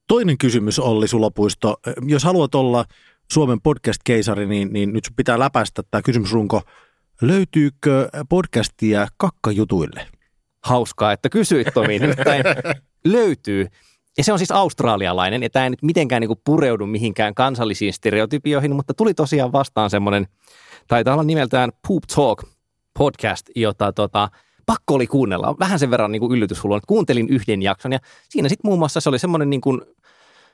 Toinen 0.08 0.38
kysymys, 0.38 0.80
Olli 0.80 1.08
Sulopuisto. 1.08 1.78
Jos 2.08 2.24
haluat 2.24 2.56
olla 2.56 2.86
Suomen 3.32 3.62
podcast-keisari, 3.62 4.46
niin, 4.46 4.74
niin 4.74 4.94
nyt 4.94 5.06
sun 5.06 5.16
pitää 5.16 5.40
läpäistä 5.40 5.84
tämä 5.92 6.02
kysymysrunko. 6.02 6.62
Löytyykö 7.22 8.10
podcastia 8.30 9.08
kakkajutuille? 9.18 10.08
Hauskaa, 10.64 11.12
että 11.12 11.30
kysyit 11.30 11.68
Tomi. 11.74 12.00
Nimittäin 12.00 12.44
löytyy. 13.06 13.68
Ja 14.18 14.24
se 14.24 14.34
on 14.34 14.40
siis 14.40 14.52
australialainen, 14.52 15.44
ja 15.44 15.50
tämä 15.50 15.64
ei 15.64 15.70
nyt 15.70 15.84
mitenkään 15.84 16.22
niin 16.22 16.38
pureudu 16.44 16.86
mihinkään 16.86 17.34
kansallisiin 17.34 17.94
stereotypioihin, 17.94 18.76
mutta 18.76 18.94
tuli 18.94 19.14
tosiaan 19.14 19.52
vastaan 19.52 19.90
semmoinen, 19.90 20.28
taitaa 20.88 21.14
olla 21.14 21.24
nimeltään 21.24 21.72
Poop 21.88 22.04
Talk 22.16 22.44
podcast, 23.00 23.50
jota 23.56 23.94
tota, 23.94 24.30
pakko 24.66 24.94
oli 24.94 25.08
kuunnella. 25.08 25.56
Vähän 25.60 25.80
sen 25.80 25.92
verran 25.92 26.12
niin 26.12 26.44
että 26.78 26.88
kuuntelin 26.88 27.30
yhden 27.30 27.62
jakson, 27.62 27.92
ja 27.92 28.00
siinä 28.30 28.50
sitten 28.50 28.70
muun 28.70 28.80
muassa 28.80 29.00
se 29.00 29.10
oli 29.10 29.20
semmoinen 29.20 29.50
niin 29.50 29.62
kuin 29.62 29.82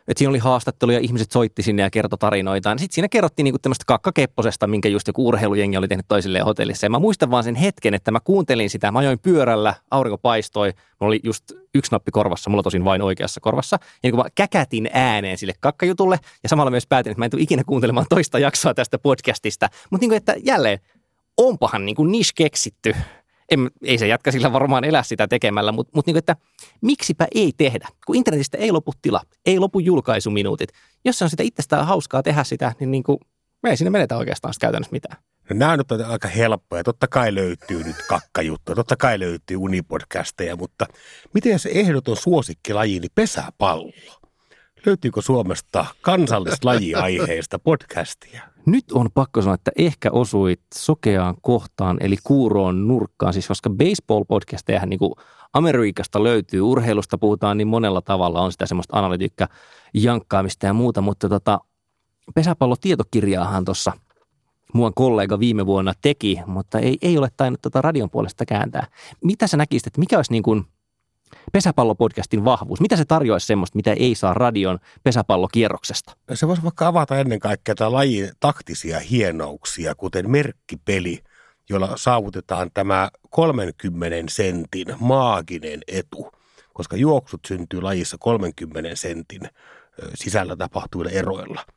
että 0.08 0.20
siinä 0.20 0.30
oli 0.30 0.38
haastattelu 0.38 0.92
ja 0.92 1.00
ihmiset 1.00 1.32
soitti 1.32 1.64
sinne 1.64 1.84
ja 1.84 1.90
kertoi 1.90 2.18
tarinoitaan. 2.18 2.80
Sitten 2.80 2.96
siinä 2.96 3.10
kerrottiin 3.10 3.44
niinku 3.44 3.60
tämmöistä 3.60 3.84
kakkakepposesta, 3.88 4.68
minkä 4.68 4.90
just 4.90 5.08
joku 5.08 5.28
urheilujengi 5.28 5.78
oli 5.78 5.88
tehnyt 5.88 6.06
toisilleen 6.08 6.46
hotellissa. 6.46 6.86
Ja 6.86 6.90
mä 6.90 7.00
muistan 7.00 7.32
vaan 7.32 7.44
sen 7.44 7.56
hetken, 7.56 7.94
että 7.94 8.12
mä 8.12 8.20
kuuntelin 8.20 8.70
sitä. 8.70 8.92
Mä 8.92 9.00
ajoin 9.00 9.20
pyörällä, 9.20 9.74
aurinko 9.92 10.18
paistoi. 10.18 10.74
Mulla 11.00 11.10
oli 11.10 11.20
just 11.24 11.44
yksi 11.76 11.92
nappi 11.92 12.12
korvassa, 12.12 12.50
mulla 12.50 12.64
tosin 12.64 12.86
vain 12.86 13.02
oikeassa 13.02 13.42
korvassa. 13.42 13.78
Ja 13.82 13.88
niin 14.04 14.12
kun 14.12 14.24
mä 14.24 14.30
käkätin 14.36 14.90
ääneen 14.94 15.38
sille 15.38 15.54
kakkajutulle 15.60 16.20
ja 16.44 16.50
samalla 16.50 16.72
myös 16.72 16.88
päätin, 16.88 17.12
että 17.12 17.22
mä 17.22 17.26
en 17.26 17.32
tule 17.32 17.42
ikinä 17.42 17.64
kuuntelemaan 17.64 18.06
toista 18.10 18.40
jaksoa 18.40 18.74
tästä 18.74 19.00
podcastista. 19.00 19.70
Mutta 19.90 20.08
niin 20.08 20.18
että 20.18 20.36
jälleen, 20.46 20.80
onpahan 21.38 21.86
niin 21.86 22.12
niche 22.12 22.32
keksitty 22.36 22.96
en, 23.52 23.72
ei 23.84 23.98
se 23.98 24.08
jatka 24.08 24.32
sillä 24.32 24.54
varmaan 24.54 24.84
elää 24.84 25.04
sitä 25.04 25.28
tekemällä, 25.28 25.72
mutta, 25.72 25.92
mutta 25.96 26.10
niin 26.10 26.18
että 26.18 26.36
miksipä 26.82 27.28
ei 27.36 27.54
tehdä, 27.58 27.88
kun 28.06 28.16
internetistä 28.16 28.58
ei 28.58 28.72
lopu 28.72 28.94
tila, 29.02 29.22
ei 29.46 29.60
lopu 29.60 29.80
julkaisuminuutit. 29.80 30.70
Jos 31.06 31.18
se 31.18 31.24
on 31.24 31.30
sitä 31.30 31.44
itsestään 31.44 31.88
hauskaa 31.88 32.24
tehdä 32.24 32.44
sitä, 32.44 32.74
niin, 32.80 32.92
niin 32.92 33.04
kuin, 33.04 33.18
me 33.64 33.70
ei 33.70 33.78
siinä 33.78 33.92
menetä 33.92 34.18
oikeastaan 34.18 34.54
sitä 34.54 34.64
käytännössä 34.64 34.92
mitään. 34.92 35.18
No, 35.50 35.56
nämä 35.56 35.72
on 35.72 35.78
nyt 35.78 35.92
aika 35.92 36.28
helppoja. 36.28 36.84
Totta 36.84 37.08
kai 37.08 37.36
löytyy 37.36 37.84
nyt 37.84 37.96
kakkajuttuja, 38.10 38.76
totta 38.76 38.96
kai 38.96 39.20
löytyy 39.20 39.58
unipodcasteja, 39.58 40.56
mutta 40.56 40.86
miten 41.34 41.60
se 41.60 41.70
ehdoton 41.74 42.18
suosikkilaji, 42.18 43.00
niin 43.00 43.12
pesäpallo? 43.16 43.92
Löytyykö 44.86 45.22
Suomesta 45.22 45.86
kansallislajiaiheista 46.02 47.60
podcastia? 47.60 48.42
Nyt 48.66 48.92
on 48.92 49.10
pakko 49.14 49.42
sanoa, 49.42 49.56
että 49.56 49.72
ehkä 49.76 50.12
osuit 50.12 50.62
sokeaan 50.76 51.36
kohtaan, 51.42 51.98
eli 52.00 52.16
kuuroon 52.24 52.88
nurkkaan, 52.88 53.34
siis 53.34 53.48
koska 53.48 53.70
baseball-podcasteja 53.70 54.86
niin 54.86 55.00
kuin 55.00 55.14
Amerikasta 55.54 56.24
löytyy, 56.24 56.62
urheilusta 56.62 57.18
puhutaan 57.18 57.58
niin 57.58 57.68
monella 57.68 58.02
tavalla, 58.02 58.42
on 58.42 58.52
sitä 58.52 58.66
semmoista 58.66 59.00
analytiikka, 59.00 59.48
jankkaamista 59.94 60.66
ja 60.66 60.74
muuta, 60.74 61.02
mutta 61.02 61.30
tota, 61.30 61.60
pesäpallotietokirjaahan 62.36 63.66
tuossa 63.66 63.92
muun 64.74 64.94
kollega 64.96 65.40
viime 65.40 65.66
vuonna 65.66 65.94
teki, 66.02 66.40
mutta 66.46 66.80
ei, 66.80 66.98
ei 67.02 67.18
ole 67.18 67.30
tainnut 67.38 67.62
tota 67.62 67.82
radion 67.82 68.10
puolesta 68.10 68.46
kääntää. 68.46 68.88
Mitä 69.24 69.48
sä 69.48 69.58
näkisit, 69.58 69.88
että 69.88 70.00
mikä 70.00 70.18
olisi 70.18 70.32
niin 70.32 70.44
kuin– 70.44 70.64
pesäpallopodcastin 71.52 72.46
vahvuus? 72.46 72.82
Mitä 72.82 72.98
se 72.98 73.06
tarjoaisi 73.06 73.48
semmoista, 73.48 73.76
mitä 73.76 73.94
ei 73.94 74.16
saa 74.16 74.34
radion 74.34 74.80
pesäpallokierroksesta? 75.04 76.16
Se 76.34 76.48
voisi 76.48 76.64
vaikka 76.64 76.88
avata 76.88 77.20
ennen 77.20 77.40
kaikkea 77.40 77.76
tämä 77.76 77.92
lajin 77.92 78.32
taktisia 78.40 79.00
hienouksia, 79.00 79.96
kuten 79.96 80.30
merkkipeli, 80.30 81.24
jolla 81.70 81.94
saavutetaan 81.96 82.72
tämä 82.74 83.10
30 83.30 84.18
sentin 84.30 84.88
maaginen 85.00 85.80
etu, 85.88 86.32
koska 86.74 86.96
juoksut 86.98 87.42
syntyy 87.48 87.82
lajissa 87.82 88.18
30 88.20 88.96
sentin 88.96 89.42
sisällä 90.14 90.56
tapahtuvilla 90.56 91.12
eroilla– 91.12 91.66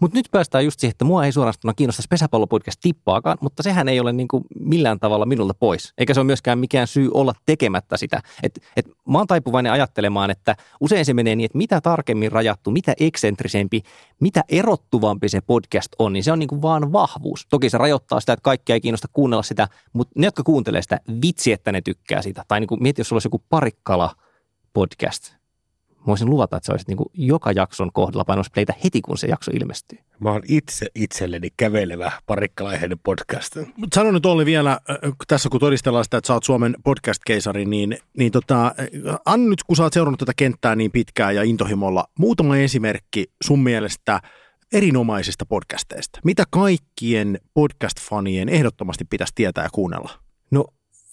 mutta 0.00 0.18
nyt 0.18 0.28
päästään 0.30 0.64
just 0.64 0.80
siihen, 0.80 0.90
että 0.90 1.04
mua 1.04 1.24
ei 1.24 1.32
suorastaan 1.32 1.74
kiinnostaisi 1.76 2.08
pesäpallopodcast 2.08 2.80
tippaakaan, 2.80 3.38
mutta 3.40 3.62
sehän 3.62 3.88
ei 3.88 4.00
ole 4.00 4.12
niin 4.12 4.28
kuin 4.28 4.44
millään 4.60 5.00
tavalla 5.00 5.26
minulta 5.26 5.54
pois. 5.54 5.92
Eikä 5.98 6.14
se 6.14 6.20
ole 6.20 6.26
myöskään 6.26 6.58
mikään 6.58 6.86
syy 6.86 7.10
olla 7.14 7.34
tekemättä 7.46 7.96
sitä. 7.96 8.22
Et, 8.42 8.60
et 8.76 8.86
mä 9.08 9.18
oon 9.18 9.26
taipuvainen 9.26 9.72
ajattelemaan, 9.72 10.30
että 10.30 10.56
usein 10.80 11.04
se 11.04 11.14
menee 11.14 11.36
niin, 11.36 11.44
että 11.44 11.58
mitä 11.58 11.80
tarkemmin 11.80 12.32
rajattu, 12.32 12.70
mitä 12.70 12.94
eksentrisempi, 13.00 13.82
mitä 14.20 14.44
erottuvampi 14.48 15.28
se 15.28 15.40
podcast 15.40 15.88
on, 15.98 16.12
niin 16.12 16.24
se 16.24 16.32
on 16.32 16.38
niin 16.38 16.48
kuin 16.48 16.62
vaan 16.62 16.92
vahvuus. 16.92 17.46
Toki 17.50 17.70
se 17.70 17.78
rajoittaa 17.78 18.20
sitä, 18.20 18.32
että 18.32 18.42
kaikkia 18.42 18.74
ei 18.74 18.80
kiinnosta 18.80 19.08
kuunnella 19.12 19.42
sitä, 19.42 19.68
mutta 19.92 20.12
ne, 20.16 20.26
jotka 20.26 20.42
kuuntelee 20.42 20.82
sitä, 20.82 21.00
vitsi, 21.22 21.52
että 21.52 21.72
ne 21.72 21.80
tykkää 21.80 22.22
sitä. 22.22 22.44
Tai 22.48 22.60
niin 22.60 22.68
kuin 22.68 22.82
mieti, 22.82 23.00
jos 23.00 23.08
sulla 23.08 23.16
olisi 23.16 23.26
joku 23.26 23.42
parikkala 23.48 24.14
podcast, 24.72 25.37
voisin 26.06 26.30
luvata, 26.30 26.56
että 26.56 26.66
se 26.66 26.72
olisi 26.72 26.84
niin 26.88 26.96
kuin 26.96 27.08
joka 27.14 27.52
jakson 27.52 27.92
kohdalla 27.92 28.24
painoisi 28.24 28.50
playtä 28.54 28.74
heti, 28.84 29.00
kun 29.00 29.18
se 29.18 29.26
jakso 29.26 29.50
ilmestyy. 29.54 29.98
Mä 30.20 30.30
oon 30.32 30.42
itse 30.48 30.86
itselleni 30.94 31.48
kävelevä 31.56 32.12
parikkalainen 32.26 32.98
podcast. 33.02 33.56
Mutta 33.76 33.94
sano 33.94 34.10
nyt 34.10 34.26
Olli 34.26 34.46
vielä, 34.46 34.80
tässä 35.28 35.48
kun 35.48 35.60
todistellaan 35.60 36.04
sitä, 36.04 36.16
että 36.16 36.26
sä 36.28 36.34
oot 36.34 36.44
Suomen 36.44 36.76
podcast-keisari, 36.84 37.64
niin, 37.64 37.98
niin 38.18 38.32
tota, 38.32 38.74
anna 39.24 39.50
nyt, 39.50 39.62
kun 39.62 39.76
sä 39.76 39.82
oot 39.82 39.92
seurannut 39.92 40.18
tätä 40.18 40.32
kenttää 40.36 40.76
niin 40.76 40.90
pitkään 40.90 41.34
ja 41.34 41.42
intohimolla, 41.42 42.04
muutama 42.18 42.56
esimerkki 42.56 43.26
sun 43.44 43.62
mielestä 43.62 44.20
erinomaisista 44.72 45.46
podcasteista. 45.46 46.20
Mitä 46.24 46.44
kaikkien 46.50 47.40
podcast-fanien 47.54 48.48
ehdottomasti 48.48 49.04
pitäisi 49.04 49.32
tietää 49.34 49.64
ja 49.64 49.70
kuunnella? 49.72 50.10
No 50.50 50.64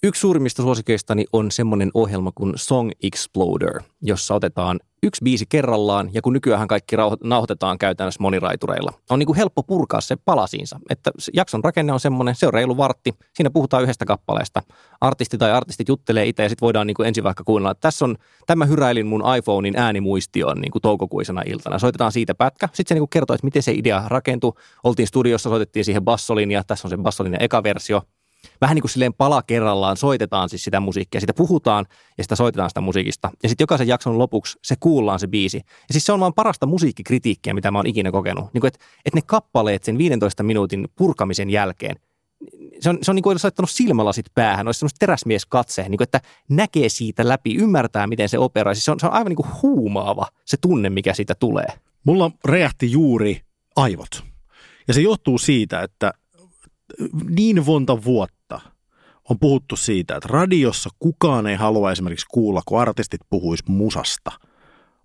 Yksi 0.06 0.20
suurimmista 0.20 0.62
suosikeistani 0.62 1.24
on 1.32 1.50
semmoinen 1.50 1.90
ohjelma 1.94 2.32
kuin 2.34 2.52
Song 2.56 2.90
Exploder, 3.02 3.80
jossa 4.02 4.34
otetaan 4.34 4.80
yksi 5.02 5.24
biisi 5.24 5.46
kerrallaan, 5.48 6.10
ja 6.12 6.22
kun 6.22 6.32
nykyään 6.32 6.68
kaikki 6.68 6.96
nauhoitetaan 7.24 7.78
käytännössä 7.78 8.22
moniraitureilla, 8.22 8.92
on 9.10 9.18
niin 9.18 9.26
kuin 9.26 9.36
helppo 9.36 9.62
purkaa 9.62 10.00
se 10.00 10.16
palasiinsa. 10.16 10.80
Että 10.90 11.10
jakson 11.34 11.64
rakenne 11.64 11.92
on 11.92 12.00
semmoinen, 12.00 12.34
se 12.34 12.46
on 12.46 12.54
reilu 12.54 12.76
vartti, 12.76 13.14
siinä 13.34 13.50
puhutaan 13.50 13.82
yhdestä 13.82 14.04
kappaleesta. 14.04 14.62
Artisti 15.00 15.38
tai 15.38 15.52
artistit 15.52 15.88
juttelee 15.88 16.26
itse, 16.26 16.42
ja 16.42 16.48
sitten 16.48 16.66
voidaan 16.66 16.86
niin 16.86 16.94
kuin 16.94 17.08
ensin 17.08 17.24
vaikka 17.24 17.44
kuunnella, 17.44 17.70
että 17.70 17.80
tässä 17.80 18.04
on, 18.04 18.16
tämä 18.46 18.64
hyräilin 18.64 19.06
mun 19.06 19.24
iPhonein 19.38 19.76
äänimuistioon 19.76 20.60
niin 20.60 20.72
kuin 20.72 20.82
toukokuisena 20.82 21.42
iltana. 21.46 21.78
Soitetaan 21.78 22.12
siitä 22.12 22.34
pätkä, 22.34 22.66
sitten 22.66 22.88
se 22.88 22.94
niin 22.94 23.00
kuin 23.00 23.10
kertoo, 23.10 23.34
että 23.34 23.46
miten 23.46 23.62
se 23.62 23.72
idea 23.72 24.02
rakentui. 24.06 24.52
Oltiin 24.84 25.08
studiossa, 25.08 25.48
soitettiin 25.50 25.84
siihen 25.84 26.04
bassolinja, 26.04 26.64
tässä 26.64 26.88
on 26.88 26.90
se 26.90 26.96
bassolinja 26.96 27.38
eka 27.40 27.62
versio, 27.62 28.02
vähän 28.60 28.74
niin 28.74 28.82
kuin 28.82 28.90
silleen 28.90 29.14
pala 29.14 29.42
kerrallaan 29.42 29.96
soitetaan 29.96 30.48
siis 30.48 30.64
sitä 30.64 30.80
musiikkia, 30.80 31.20
sitä 31.20 31.34
puhutaan 31.34 31.86
ja 32.18 32.24
sitä 32.24 32.36
soitetaan 32.36 32.70
sitä 32.70 32.80
musiikista. 32.80 33.30
Ja 33.42 33.48
sitten 33.48 33.62
jokaisen 33.62 33.88
jakson 33.88 34.18
lopuksi 34.18 34.58
se 34.62 34.74
kuullaan 34.80 35.18
se 35.18 35.26
biisi. 35.26 35.56
Ja 35.56 35.92
siis 35.92 36.06
se 36.06 36.12
on 36.12 36.20
vaan 36.20 36.34
parasta 36.34 36.66
musiikkikritiikkiä, 36.66 37.54
mitä 37.54 37.70
mä 37.70 37.78
oon 37.78 37.86
ikinä 37.86 38.12
kokenut. 38.12 38.54
Niin 38.54 38.60
kuin, 38.60 38.68
että, 38.68 38.84
että 39.04 39.18
ne 39.18 39.22
kappaleet 39.26 39.84
sen 39.84 39.98
15 39.98 40.42
minuutin 40.42 40.88
purkamisen 40.96 41.50
jälkeen, 41.50 41.96
se 42.80 42.90
on, 42.90 42.98
se 43.02 43.10
on 43.10 43.14
niin 43.14 43.22
kuin 43.22 43.32
olisi 43.32 43.44
laittanut 43.44 43.70
silmälasit 43.70 44.26
päähän, 44.34 44.68
olisi 44.68 44.78
semmoista 44.78 44.98
teräsmies 44.98 45.46
katse, 45.46 45.82
niin 45.82 45.98
kuin, 45.98 46.04
että 46.04 46.20
näkee 46.48 46.88
siitä 46.88 47.28
läpi, 47.28 47.54
ymmärtää, 47.54 48.06
miten 48.06 48.28
se 48.28 48.38
operoi. 48.38 48.74
Siis 48.74 48.84
se, 48.84 48.90
on, 48.90 49.00
se 49.00 49.06
on 49.06 49.12
aivan 49.12 49.30
niin 49.30 49.36
kuin 49.36 49.48
huumaava 49.62 50.26
se 50.44 50.56
tunne, 50.56 50.90
mikä 50.90 51.14
siitä 51.14 51.34
tulee. 51.34 51.66
Mulla 52.04 52.30
räjähti 52.44 52.92
juuri 52.92 53.40
aivot. 53.76 54.24
Ja 54.88 54.94
se 54.94 55.00
johtuu 55.00 55.38
siitä, 55.38 55.82
että 55.82 56.12
niin 57.30 57.64
monta 57.66 58.04
vuotta 58.04 58.60
on 59.30 59.38
puhuttu 59.38 59.76
siitä, 59.76 60.16
että 60.16 60.28
radiossa 60.32 60.90
kukaan 60.98 61.46
ei 61.46 61.56
halua 61.56 61.92
esimerkiksi 61.92 62.26
kuulla, 62.30 62.62
kun 62.66 62.80
artistit 62.80 63.20
puhuis 63.30 63.68
musasta, 63.68 64.32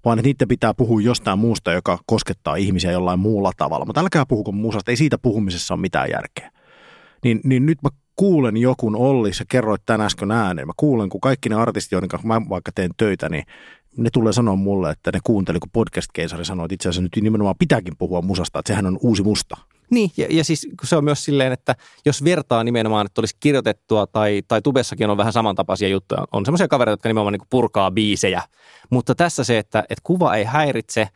vaan 0.05 0.19
että 0.19 0.27
niiden 0.27 0.47
pitää 0.47 0.73
puhua 0.73 1.01
jostain 1.01 1.39
muusta, 1.39 1.71
joka 1.71 1.99
koskettaa 2.05 2.55
ihmisiä 2.55 2.91
jollain 2.91 3.19
muulla 3.19 3.51
tavalla. 3.57 3.85
Mutta 3.85 4.01
älkää 4.01 4.25
puhuko 4.25 4.51
musasta, 4.51 4.91
ei 4.91 4.95
siitä 4.95 5.17
puhumisessa 5.17 5.73
ole 5.73 5.81
mitään 5.81 6.09
järkeä. 6.09 6.51
Niin, 7.23 7.41
niin 7.43 7.65
nyt 7.65 7.77
mä 7.83 7.89
kuulen 8.15 8.57
jokun 8.57 8.95
Olli, 8.95 9.33
sä 9.33 9.45
kerroit 9.49 9.81
tänä 9.85 10.05
äsken 10.05 10.31
ääneen, 10.31 10.67
mä 10.67 10.73
kuulen, 10.77 11.09
kun 11.09 11.21
kaikki 11.21 11.49
ne 11.49 11.55
artistit, 11.55 11.91
joiden 11.91 12.09
kanssa 12.09 12.27
mä 12.27 12.41
vaikka 12.49 12.71
teen 12.75 12.91
töitä, 12.97 13.29
niin 13.29 13.43
ne 13.97 14.09
tulee 14.13 14.33
sanoa 14.33 14.55
mulle, 14.55 14.89
että 14.89 15.11
ne 15.13 15.19
kuunteli, 15.23 15.59
kun 15.59 15.69
podcast-keisari 15.73 16.45
sanoi, 16.45 16.65
että 16.65 16.73
itse 16.73 16.89
asiassa 16.89 17.01
nyt 17.01 17.23
nimenomaan 17.23 17.55
pitääkin 17.59 17.97
puhua 17.97 18.21
musasta, 18.21 18.59
että 18.59 18.67
sehän 18.67 18.85
on 18.85 18.97
uusi 19.01 19.23
musta. 19.23 19.57
Niin, 19.91 20.11
ja, 20.17 20.27
ja 20.29 20.43
siis 20.43 20.67
se 20.83 20.95
on 20.95 21.03
myös 21.03 21.25
silleen, 21.25 21.51
että 21.51 21.75
jos 22.05 22.23
vertaa 22.23 22.63
nimenomaan, 22.63 23.05
että 23.05 23.21
olisi 23.21 23.35
kirjoitettua 23.39 24.07
tai, 24.07 24.41
tai 24.47 24.61
tubessakin 24.61 25.09
on 25.09 25.17
vähän 25.17 25.33
samantapaisia 25.33 25.87
juttuja, 25.87 26.25
on 26.31 26.45
semmoisia 26.45 26.67
kavereita, 26.67 26.93
jotka 26.93 27.09
nimenomaan 27.09 27.33
niin 27.33 27.47
purkaa 27.49 27.91
biisejä, 27.91 28.41
mutta 28.89 29.15
tässä 29.15 29.43
se, 29.43 29.57
että, 29.57 29.79
että 29.79 30.01
kuva 30.03 30.35
ei 30.35 30.43
häiritse 30.43 31.07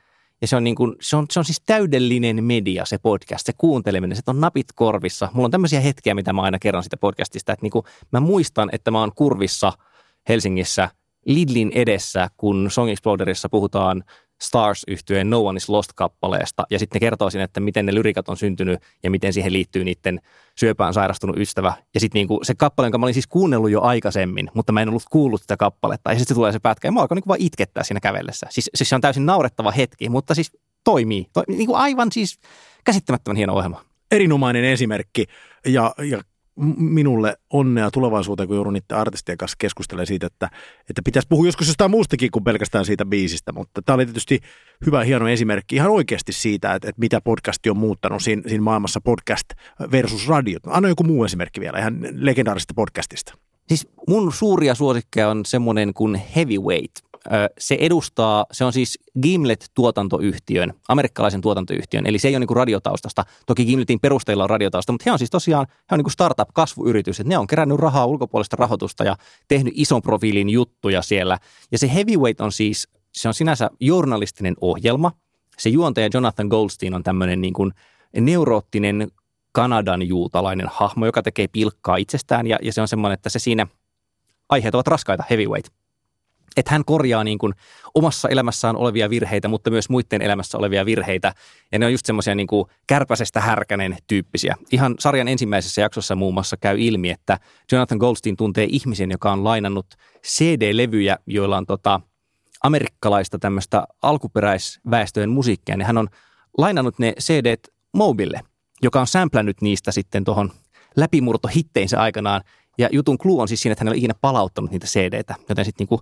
Ja 0.41 0.47
se 0.47 0.55
on, 0.55 0.63
niin 0.63 0.75
kuin, 0.75 0.95
se, 1.01 1.15
on, 1.15 1.25
se 1.31 1.39
on 1.39 1.45
siis 1.45 1.61
täydellinen 1.65 2.43
media, 2.43 2.85
se 2.85 2.97
podcast, 2.97 3.45
se 3.45 3.53
kuunteleminen, 3.57 4.15
se 4.15 4.21
on 4.27 4.41
napit 4.41 4.67
korvissa. 4.75 5.29
Mulla 5.33 5.45
on 5.45 5.51
tämmöisiä 5.51 5.79
hetkiä, 5.79 6.15
mitä 6.15 6.33
mä 6.33 6.41
aina 6.41 6.59
kerron 6.59 6.83
sitä 6.83 6.97
podcastista, 6.97 7.53
että 7.53 7.63
niin 7.63 7.71
kuin, 7.71 7.85
mä 8.11 8.19
muistan, 8.19 8.69
että 8.71 8.91
mä 8.91 8.99
oon 8.99 9.11
kurvissa 9.15 9.73
Helsingissä 10.29 10.89
Lidlin 11.25 11.71
edessä, 11.75 12.29
kun 12.37 12.71
Song 12.71 12.89
Exploderissa 12.89 13.49
puhutaan 13.49 14.03
stars 14.41 14.83
yhtyeen 14.87 15.29
No 15.29 15.39
One 15.45 15.57
is 15.57 15.69
Lost-kappaleesta, 15.69 16.63
ja 16.69 16.79
sitten 16.79 17.01
siinä, 17.29 17.43
että 17.43 17.59
miten 17.59 17.85
ne 17.85 17.93
lyrikat 17.93 18.29
on 18.29 18.37
syntynyt 18.37 18.79
ja 19.03 19.11
miten 19.11 19.33
siihen 19.33 19.53
liittyy 19.53 19.83
niiden 19.83 20.21
syöpään 20.59 20.93
sairastunut 20.93 21.37
ystävä. 21.37 21.73
Ja 21.93 21.99
sitten 21.99 22.19
niinku 22.19 22.39
se 22.43 22.55
kappale, 22.55 22.85
jonka 22.85 22.97
mä 22.97 23.05
olin 23.05 23.13
siis 23.13 23.27
kuunnellut 23.27 23.71
jo 23.71 23.81
aikaisemmin, 23.81 24.51
mutta 24.53 24.71
mä 24.71 24.81
en 24.81 24.89
ollut 24.89 25.03
kuullut 25.09 25.41
sitä 25.41 25.57
kappaletta, 25.57 26.11
ja 26.11 26.17
sitten 26.17 26.35
tulee 26.35 26.51
se 26.51 26.59
pätkä, 26.59 26.87
ja 26.87 26.91
mä 26.91 27.01
alkoin 27.01 27.15
niinku 27.15 27.27
vaan 27.27 27.41
itkettää 27.41 27.83
siinä 27.83 27.99
kävellessä. 27.99 28.47
Siis, 28.49 28.69
siis 28.75 28.89
se 28.89 28.95
on 28.95 29.01
täysin 29.01 29.25
naurettava 29.25 29.71
hetki, 29.71 30.09
mutta 30.09 30.35
siis 30.35 30.51
toimii. 30.83 31.25
To, 31.33 31.43
niinku 31.47 31.75
aivan 31.75 32.11
siis 32.11 32.39
käsittämättömän 32.83 33.37
hieno 33.37 33.53
ohjelma. 33.53 33.85
Erinomainen 34.11 34.65
esimerkki, 34.65 35.25
ja, 35.65 35.93
ja 36.09 36.21
minulle 36.77 37.37
onnea 37.49 37.91
tulevaisuuteen, 37.91 38.47
kun 38.47 38.55
joudun 38.55 38.73
niiden 38.73 38.97
artistien 38.97 39.37
kanssa 39.37 39.55
keskustelemaan 39.59 40.07
siitä, 40.07 40.27
että, 40.27 40.49
että 40.89 41.01
pitäisi 41.05 41.27
puhua 41.27 41.45
joskus 41.45 41.67
jostain 41.67 41.91
muustakin 41.91 42.31
kuin 42.31 42.43
pelkästään 42.43 42.85
siitä 42.85 43.05
biisistä, 43.05 43.53
mutta 43.53 43.81
tämä 43.81 43.95
oli 43.95 44.05
tietysti 44.05 44.39
hyvä 44.85 45.03
hieno 45.03 45.27
esimerkki 45.27 45.75
ihan 45.75 45.91
oikeasti 45.91 46.33
siitä, 46.33 46.73
että, 46.73 46.89
että 46.89 46.99
mitä 46.99 47.21
podcasti 47.21 47.69
on 47.69 47.77
muuttanut 47.77 48.23
siinä, 48.23 48.41
siinä 48.47 48.63
maailmassa 48.63 49.01
podcast 49.01 49.47
versus 49.91 50.27
radio. 50.27 50.59
Anna 50.67 50.89
joku 50.89 51.03
muu 51.03 51.23
esimerkki 51.23 51.61
vielä 51.61 51.79
ihan 51.79 51.99
legendaarisesta 52.11 52.73
podcastista. 52.73 53.33
Siis 53.67 53.87
mun 54.07 54.33
suuria 54.33 54.75
suosikkeja 54.75 55.29
on 55.29 55.45
semmoinen 55.45 55.93
kuin 55.93 56.15
Heavyweight 56.35 57.04
se 57.57 57.77
edustaa, 57.79 58.45
se 58.51 58.65
on 58.65 58.73
siis 58.73 58.99
Gimlet-tuotantoyhtiön, 59.21 60.73
amerikkalaisen 60.87 61.41
tuotantoyhtiön, 61.41 62.05
eli 62.05 62.19
se 62.19 62.27
ei 62.27 62.35
ole 62.35 62.45
niin 62.45 62.55
radiotaustasta. 62.55 63.25
Toki 63.45 63.65
Gimletin 63.65 63.99
perusteilla 63.99 64.43
on 64.43 64.49
radiotausta, 64.49 64.91
mutta 64.91 65.03
he 65.05 65.11
on 65.11 65.17
siis 65.17 65.29
tosiaan, 65.29 65.67
he 65.69 65.95
on 65.95 65.99
niin 65.99 66.11
startup-kasvuyritys, 66.11 67.19
että 67.19 67.29
ne 67.29 67.37
on 67.37 67.47
kerännyt 67.47 67.79
rahaa 67.79 68.05
ulkopuolista 68.05 68.55
rahoitusta 68.55 69.03
ja 69.03 69.15
tehnyt 69.47 69.73
ison 69.75 70.01
profiilin 70.01 70.49
juttuja 70.49 71.01
siellä. 71.01 71.37
Ja 71.71 71.77
se 71.77 71.93
Heavyweight 71.93 72.41
on 72.41 72.51
siis, 72.51 72.87
se 73.11 73.27
on 73.27 73.33
sinänsä 73.33 73.69
journalistinen 73.79 74.55
ohjelma. 74.61 75.11
Se 75.57 75.69
juontaja 75.69 76.09
Jonathan 76.13 76.47
Goldstein 76.47 76.93
on 76.93 77.03
tämmöinen 77.03 77.41
niin 77.41 77.53
kuin 77.53 77.71
neuroottinen 78.21 79.11
Kanadan 79.51 80.07
juutalainen 80.07 80.67
hahmo, 80.71 81.05
joka 81.05 81.21
tekee 81.21 81.47
pilkkaa 81.47 81.97
itsestään 81.97 82.47
ja, 82.47 82.57
ja 82.61 82.73
se 82.73 82.81
on 82.81 82.87
semmoinen, 82.87 83.13
että 83.13 83.29
se 83.29 83.39
siinä 83.39 83.67
aiheet 84.49 84.75
ovat 84.75 84.87
raskaita, 84.87 85.23
heavyweight 85.29 85.73
että 86.57 86.71
hän 86.71 86.85
korjaa 86.85 87.23
niin 87.23 87.37
kuin 87.37 87.53
omassa 87.93 88.29
elämässään 88.29 88.75
olevia 88.75 89.09
virheitä, 89.09 89.47
mutta 89.47 89.69
myös 89.69 89.89
muiden 89.89 90.21
elämässä 90.21 90.57
olevia 90.57 90.85
virheitä. 90.85 91.33
Ja 91.71 91.79
ne 91.79 91.85
on 91.85 91.91
just 91.91 92.05
semmoisia 92.05 92.35
niin 92.35 92.47
kärpäsestä 92.87 93.41
härkänen 93.41 93.97
tyyppisiä. 94.07 94.55
Ihan 94.71 94.95
sarjan 94.99 95.27
ensimmäisessä 95.27 95.81
jaksossa 95.81 96.15
muun 96.15 96.33
muassa 96.33 96.57
käy 96.57 96.79
ilmi, 96.79 97.09
että 97.09 97.39
Jonathan 97.71 97.97
Goldstein 97.97 98.37
tuntee 98.37 98.67
ihmisen, 98.69 99.11
joka 99.11 99.31
on 99.31 99.43
lainannut 99.43 99.85
CD-levyjä, 100.27 101.17
joilla 101.27 101.57
on 101.57 101.65
tota, 101.65 102.01
amerikkalaista 102.63 103.39
tämmöistä 103.39 103.87
alkuperäisväestöjen 104.01 105.29
musiikkia. 105.29 105.75
Ja 105.79 105.85
hän 105.85 105.97
on 105.97 106.07
lainannut 106.57 106.99
ne 106.99 107.13
cd 107.19 107.55
Mobille, 107.93 108.41
joka 108.81 109.01
on 109.01 109.07
sämplännyt 109.07 109.61
niistä 109.61 109.91
sitten 109.91 110.23
tuohon 110.23 110.51
läpimurtohitteinsä 110.95 112.01
aikanaan. 112.01 112.41
Ja 112.77 112.89
jutun 112.91 113.17
clue 113.17 113.41
on 113.41 113.47
siis 113.47 113.61
siinä, 113.61 113.73
että 113.73 113.83
hän 113.83 113.87
ei 113.87 113.91
ole 113.91 113.97
ikinä 113.97 114.13
palauttanut 114.21 114.71
niitä 114.71 114.87
CD-tä, 114.87 115.35
joten 115.49 115.65
sitten 115.65 115.87
niin 115.89 115.99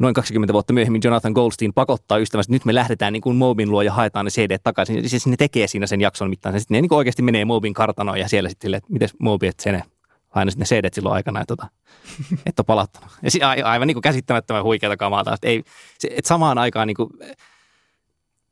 noin 0.00 0.14
20 0.14 0.52
vuotta 0.52 0.72
myöhemmin 0.72 1.00
Jonathan 1.04 1.32
Goldstein 1.32 1.72
pakottaa 1.74 2.18
ystävänsä, 2.18 2.52
nyt 2.52 2.64
me 2.64 2.74
lähdetään 2.74 3.12
niin 3.12 3.20
kuin 3.20 3.36
Mobin 3.36 3.70
luo 3.70 3.82
ja 3.82 3.92
haetaan 3.92 4.24
ne 4.24 4.30
CD 4.30 4.58
takaisin. 4.62 5.02
Ja 5.02 5.08
siis 5.08 5.26
ne 5.26 5.36
tekee 5.36 5.66
siinä 5.66 5.86
sen 5.86 6.00
jakson 6.00 6.30
mittaan. 6.30 6.60
Sitten 6.60 6.74
ne 6.74 6.80
niin 6.80 6.88
kuin 6.88 6.96
oikeasti 6.96 7.22
menee 7.22 7.44
Mobin 7.44 7.74
kartanoon 7.74 8.18
ja 8.18 8.28
siellä 8.28 8.48
sitten, 8.48 8.74
että 8.74 8.92
miten 8.92 9.08
Mobi, 9.18 9.46
että 9.46 9.62
se 9.62 9.82
aina 10.30 10.50
sitten 10.50 10.66
ne 10.70 10.82
CD 10.82 10.94
silloin 10.94 11.14
aikana, 11.14 11.40
että, 11.40 11.56
tota, 11.56 11.68
että 12.46 12.62
on 12.62 12.66
palattanut. 12.66 13.10
Ja 13.40 13.48
aivan 13.70 13.86
niin 13.86 13.94
kuin 13.94 14.02
käsittämättömän 14.02 14.64
huikeata 14.64 14.96
kamaa 14.96 15.24
taas. 15.24 15.34
Että, 15.34 15.48
ei, 15.48 15.62
se, 15.98 16.08
että 16.10 16.28
samaan 16.28 16.58
aikaan 16.58 16.86
niin 16.86 16.96
kuin, 16.96 17.10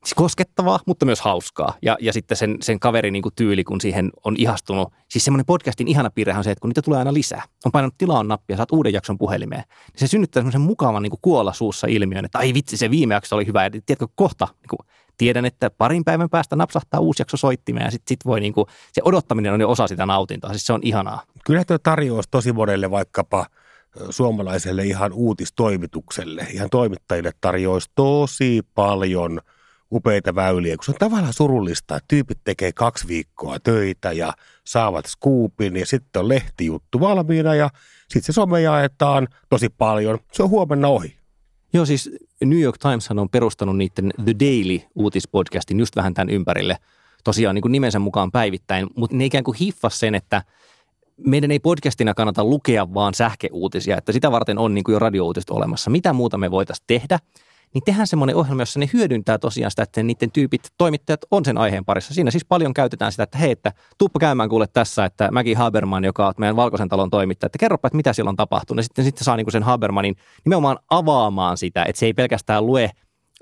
Siis 0.04 0.14
koskettavaa, 0.14 0.80
mutta 0.86 1.06
myös 1.06 1.20
hauskaa. 1.20 1.74
Ja, 1.82 1.96
ja 2.00 2.12
sitten 2.12 2.36
sen, 2.36 2.56
sen 2.60 2.80
kaverin 2.80 3.12
niin 3.12 3.22
kuin 3.22 3.34
tyyli, 3.36 3.64
kun 3.64 3.80
siihen 3.80 4.10
on 4.24 4.34
ihastunut. 4.38 4.92
Siis 5.08 5.24
semmoinen 5.24 5.46
podcastin 5.46 5.88
ihana 5.88 6.10
piirre 6.10 6.34
on 6.36 6.44
se, 6.44 6.50
että 6.50 6.60
kun 6.60 6.70
niitä 6.70 6.82
tulee 6.82 6.98
aina 6.98 7.14
lisää. 7.14 7.42
On 7.64 7.72
painanut 7.72 7.94
tilaan 7.98 8.28
nappia, 8.28 8.56
saat 8.56 8.72
uuden 8.72 8.92
jakson 8.92 9.18
puhelimeen. 9.18 9.62
Niin 9.92 9.98
se 9.98 10.06
synnyttää 10.06 10.40
semmoisen 10.40 10.60
mukavan 10.60 11.02
niin 11.02 11.10
kuin 11.10 11.20
kuolla 11.22 11.52
suussa 11.52 11.86
ilmiön, 11.86 12.24
että 12.24 12.38
ai 12.38 12.54
vitsi, 12.54 12.76
se 12.76 12.90
viime 12.90 13.14
jakso 13.14 13.36
oli 13.36 13.46
hyvä. 13.46 13.64
Ja 13.64 13.70
tiedätkö, 13.70 14.06
kohta 14.14 14.48
niin 14.60 14.68
kuin, 14.70 14.78
tiedän, 15.16 15.44
että 15.44 15.70
parin 15.70 16.04
päivän 16.04 16.30
päästä 16.30 16.56
napsahtaa 16.56 17.00
uusi 17.00 17.20
jakso 17.22 17.36
soittimeen 17.36 17.84
ja 17.84 17.90
sitten 17.90 18.08
sit 18.08 18.24
voi 18.24 18.40
niin 18.40 18.52
kuin, 18.52 18.66
se 18.92 19.00
odottaminen 19.04 19.52
on 19.52 19.60
jo 19.60 19.70
osa 19.70 19.86
sitä 19.86 20.06
nautintoa. 20.06 20.50
Siis 20.50 20.66
se 20.66 20.72
on 20.72 20.80
ihanaa. 20.82 21.22
Kyllä 21.44 21.64
tuo 21.64 21.78
tarjous 21.78 22.28
tosi 22.30 22.52
monelle 22.52 22.90
vaikkapa 22.90 23.46
suomalaiselle 24.10 24.84
ihan 24.84 25.12
uutistoimitukselle, 25.12 26.46
ihan 26.50 26.70
toimittajille 26.70 27.32
tarjoaisi 27.40 27.90
tosi 27.94 28.62
paljon– 28.74 29.40
upeita 29.94 30.34
väyliä, 30.34 30.76
kun 30.76 30.84
se 30.84 30.90
on 30.90 30.96
tavallaan 30.98 31.32
surullista, 31.32 31.96
että 31.96 32.08
tyypit 32.08 32.38
tekee 32.44 32.72
kaksi 32.72 33.08
viikkoa 33.08 33.58
töitä 33.60 34.12
ja 34.12 34.32
saavat 34.64 35.06
skuupin 35.06 35.76
ja 35.76 35.86
sitten 35.86 36.20
on 36.20 36.28
lehtijuttu 36.28 37.00
valmiina 37.00 37.54
ja 37.54 37.70
sitten 38.08 38.22
se 38.22 38.32
some 38.32 38.60
jaetaan 38.60 39.28
tosi 39.48 39.68
paljon. 39.68 40.18
Se 40.32 40.42
on 40.42 40.50
huomenna 40.50 40.88
ohi. 40.88 41.16
Joo, 41.72 41.86
siis 41.86 42.10
New 42.44 42.60
York 42.60 42.78
Times 42.78 43.10
on 43.10 43.28
perustanut 43.28 43.76
niiden 43.76 44.12
The 44.24 44.34
Daily 44.40 44.80
uutispodcastin 44.94 45.78
just 45.78 45.96
vähän 45.96 46.14
tämän 46.14 46.30
ympärille. 46.34 46.76
Tosiaan 47.24 47.54
niin 47.54 47.62
kuin 47.62 47.72
nimensä 47.72 47.98
mukaan 47.98 48.32
päivittäin, 48.32 48.86
mutta 48.96 49.16
ne 49.16 49.24
ikään 49.24 49.44
kuin 49.44 49.56
hiffas 49.60 50.00
sen, 50.00 50.14
että 50.14 50.42
meidän 51.16 51.50
ei 51.50 51.58
podcastina 51.58 52.14
kannata 52.14 52.44
lukea 52.44 52.94
vaan 52.94 53.14
sähkeuutisia, 53.14 53.96
että 53.96 54.12
sitä 54.12 54.30
varten 54.30 54.58
on 54.58 54.74
niin 54.74 54.84
kuin 54.84 54.92
jo 54.92 54.98
radiouutiset 54.98 55.50
olemassa. 55.50 55.90
Mitä 55.90 56.12
muuta 56.12 56.38
me 56.38 56.50
voitaisiin 56.50 56.84
tehdä? 56.86 57.18
Niin 57.74 57.84
tehdään 57.84 58.06
semmoinen 58.06 58.36
ohjelma, 58.36 58.62
jossa 58.62 58.80
ne 58.80 58.90
hyödyntää 58.92 59.38
tosiaan 59.38 59.70
sitä, 59.70 59.82
että 59.82 60.02
niiden 60.02 60.30
tyypit, 60.30 60.62
toimittajat 60.78 61.20
on 61.30 61.44
sen 61.44 61.58
aiheen 61.58 61.84
parissa. 61.84 62.14
Siinä 62.14 62.30
siis 62.30 62.44
paljon 62.44 62.74
käytetään 62.74 63.12
sitä, 63.12 63.22
että 63.22 63.38
hei, 63.38 63.50
että 63.50 63.72
tuuppa 63.98 64.20
käymään 64.20 64.48
kuule 64.48 64.66
tässä, 64.72 65.04
että 65.04 65.30
Mäki 65.30 65.54
Haberman, 65.54 66.04
joka 66.04 66.26
on 66.26 66.34
meidän 66.38 66.56
Valkoisen 66.56 66.88
talon 66.88 67.10
toimittaja, 67.10 67.46
että 67.46 67.58
kerropa, 67.58 67.86
että 67.86 67.96
mitä 67.96 68.12
siellä 68.12 68.28
on 68.28 68.36
tapahtunut. 68.36 68.78
Ja 68.78 68.82
sitten, 68.82 69.04
sitten 69.04 69.24
saa 69.24 69.36
niinku 69.36 69.50
sen 69.50 69.62
Habermanin 69.62 70.16
nimenomaan 70.44 70.78
avaamaan 70.90 71.56
sitä, 71.56 71.84
että 71.84 72.00
se 72.00 72.06
ei 72.06 72.14
pelkästään 72.14 72.66
lue 72.66 72.90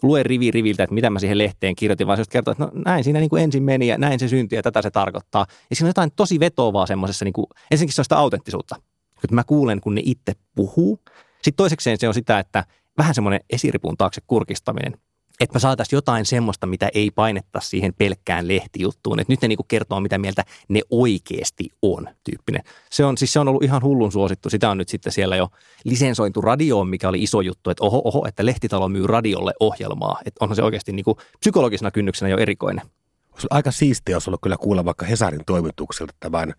lue 0.02 0.22
rivi 0.22 0.50
riviltä, 0.50 0.82
että 0.82 0.94
mitä 0.94 1.10
mä 1.10 1.18
siihen 1.18 1.38
lehteen 1.38 1.76
kirjoitin, 1.76 2.06
vaan 2.06 2.18
se 2.18 2.24
kertoo, 2.30 2.52
että 2.52 2.64
no 2.64 2.70
näin 2.84 3.04
siinä 3.04 3.20
niin 3.20 3.30
kuin 3.30 3.42
ensin 3.42 3.62
meni 3.62 3.86
ja 3.86 3.98
näin 3.98 4.18
se 4.18 4.28
syntyi 4.28 4.56
ja 4.56 4.62
tätä 4.62 4.82
se 4.82 4.90
tarkoittaa. 4.90 5.46
Ja 5.70 5.76
siinä 5.76 5.86
on 5.86 5.90
jotain 5.90 6.10
tosi 6.16 6.40
vetovaa 6.40 6.86
semmoisessa, 6.86 7.24
niin 7.24 7.32
kuin, 7.32 7.46
ensinnäkin 7.70 7.94
se 7.94 8.00
on 8.00 8.04
sitä 8.04 8.18
autenttisuutta, 8.18 8.76
että 9.24 9.34
mä 9.34 9.44
kuulen, 9.44 9.80
kun 9.80 9.94
ne 9.94 10.02
itse 10.04 10.32
puhuu. 10.54 11.00
Sitten 11.42 11.56
toisekseen 11.56 11.98
se 11.98 12.08
on 12.08 12.14
sitä, 12.14 12.38
että 12.38 12.64
vähän 12.98 13.14
semmoinen 13.14 13.40
esiripun 13.50 13.96
taakse 13.96 14.20
kurkistaminen. 14.26 14.96
Että 15.40 15.54
me 15.54 15.60
saataisiin 15.60 15.96
jotain 15.96 16.26
semmoista, 16.26 16.66
mitä 16.66 16.88
ei 16.94 17.10
painetta 17.10 17.60
siihen 17.60 17.94
pelkkään 17.98 18.48
lehtijuttuun. 18.48 19.20
Että 19.20 19.32
nyt 19.32 19.42
ne 19.42 19.48
niinku 19.48 19.64
kertoo, 19.68 20.00
mitä 20.00 20.18
mieltä 20.18 20.44
ne 20.68 20.80
oikeasti 20.90 21.68
on 21.82 22.08
tyyppinen. 22.24 22.62
Se 22.90 23.04
on, 23.04 23.18
siis 23.18 23.32
se 23.32 23.40
on 23.40 23.48
ollut 23.48 23.62
ihan 23.62 23.82
hullun 23.82 24.12
suosittu. 24.12 24.50
Sitä 24.50 24.70
on 24.70 24.78
nyt 24.78 24.88
sitten 24.88 25.12
siellä 25.12 25.36
jo 25.36 25.48
lisensointu 25.84 26.40
radioon, 26.40 26.88
mikä 26.88 27.08
oli 27.08 27.22
iso 27.22 27.40
juttu. 27.40 27.70
Että 27.70 27.84
oho, 27.84 28.02
oho, 28.04 28.24
että 28.28 28.46
lehtitalo 28.46 28.88
myy 28.88 29.06
radiolle 29.06 29.52
ohjelmaa. 29.60 30.20
Että 30.24 30.44
onhan 30.44 30.56
se 30.56 30.62
oikeasti 30.62 30.92
niinku 30.92 31.18
psykologisena 31.40 31.90
kynnyksenä 31.90 32.28
jo 32.28 32.36
erikoinen. 32.36 32.86
Olisi 33.32 33.46
aika 33.50 33.70
siistiä, 33.70 34.16
jos 34.16 34.28
ollut 34.28 34.40
kyllä 34.42 34.56
kuulla 34.56 34.84
vaikka 34.84 35.06
Hesarin 35.06 35.44
toimitukselta 35.46 36.14
tämän 36.20 36.54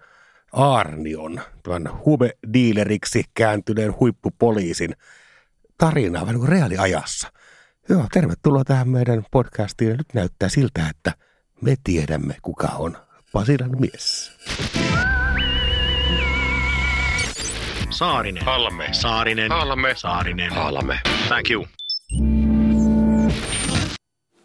Arnion, 0.51 1.41
tämän 1.63 1.89
huumediileriksi 2.05 3.23
kääntyneen 3.33 3.95
huippupoliisin 3.99 4.95
tarinaa 5.83 6.21
vähän 6.21 6.33
niin 6.33 6.39
kuin 6.39 6.49
reaaliajassa. 6.49 7.31
Joo, 7.89 8.05
tervetuloa 8.13 8.63
tähän 8.63 8.89
meidän 8.89 9.25
podcastiin. 9.31 9.89
Ja 9.89 9.97
nyt 9.97 10.13
näyttää 10.13 10.49
siltä, 10.49 10.89
että 10.89 11.11
me 11.61 11.75
tiedämme, 11.83 12.35
kuka 12.41 12.67
on 12.67 12.97
Pasilan 13.33 13.79
mies. 13.79 14.31
Saarinen. 17.89 18.45
Halme. 18.45 18.87
Saarinen. 18.91 19.51
Halme. 19.51 19.93
Saarinen. 19.95 20.51
Halme. 20.51 20.99
Thank 21.27 21.51
you. 21.51 21.67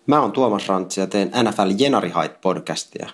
Mä 0.07 0.21
oon 0.21 0.33
Tuomas 0.33 0.69
Rantsi 0.69 1.01
ja 1.01 1.07
teen 1.07 1.31
NFL 1.43 1.71
Jenari 1.79 2.13
Height 2.17 2.41
podcastia. 2.41 3.07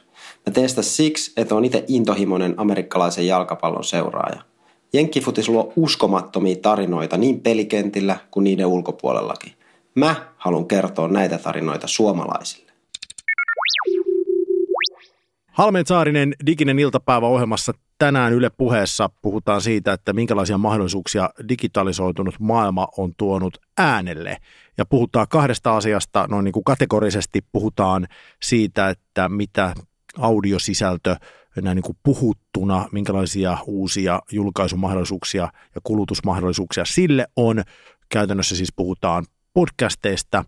Mä 0.46 0.52
teen 0.52 0.68
sitä 0.68 0.82
siksi, 0.82 1.32
että 1.36 1.54
on 1.54 1.64
itse 1.64 1.84
intohimoinen 1.88 2.54
amerikkalaisen 2.56 3.26
jalkapallon 3.26 3.84
seuraaja– 3.84 4.42
Jenkkifutis 4.94 5.48
luo 5.48 5.72
uskomattomia 5.76 6.56
tarinoita 6.62 7.16
niin 7.16 7.40
pelikentillä 7.40 8.16
kuin 8.30 8.44
niiden 8.44 8.66
ulkopuolellakin. 8.66 9.52
Mä 9.94 10.14
haluan 10.36 10.68
kertoa 10.68 11.08
näitä 11.08 11.38
tarinoita 11.38 11.86
suomalaisille. 11.86 12.72
Halmeen 15.46 15.86
Saarinen 15.86 16.34
diginen 16.46 16.78
iltapäivä 16.78 17.26
ohjelmassa 17.26 17.72
tänään 17.98 18.32
Yle 18.32 18.50
puheessa 18.50 19.10
puhutaan 19.22 19.60
siitä, 19.60 19.92
että 19.92 20.12
minkälaisia 20.12 20.58
mahdollisuuksia 20.58 21.30
digitalisoitunut 21.48 22.34
maailma 22.40 22.88
on 22.98 23.12
tuonut 23.16 23.58
äänelle. 23.78 24.36
Ja 24.78 24.84
puhutaan 24.84 25.26
kahdesta 25.30 25.76
asiasta 25.76 26.26
noin 26.30 26.44
niin 26.44 26.52
kuin 26.52 26.64
kategorisesti. 26.64 27.40
Puhutaan 27.52 28.06
siitä, 28.42 28.88
että 28.88 29.28
mitä 29.28 29.74
audiosisältö 30.18 31.16
näin 31.62 31.76
niin 31.76 31.82
kuin 31.82 31.98
puhuttuna, 32.02 32.88
minkälaisia 32.92 33.58
uusia 33.66 34.20
julkaisumahdollisuuksia 34.32 35.48
ja 35.74 35.80
kulutusmahdollisuuksia 35.84 36.84
sille 36.84 37.26
on. 37.36 37.62
Käytännössä 38.08 38.56
siis 38.56 38.72
puhutaan 38.76 39.24
podcasteista 39.52 40.44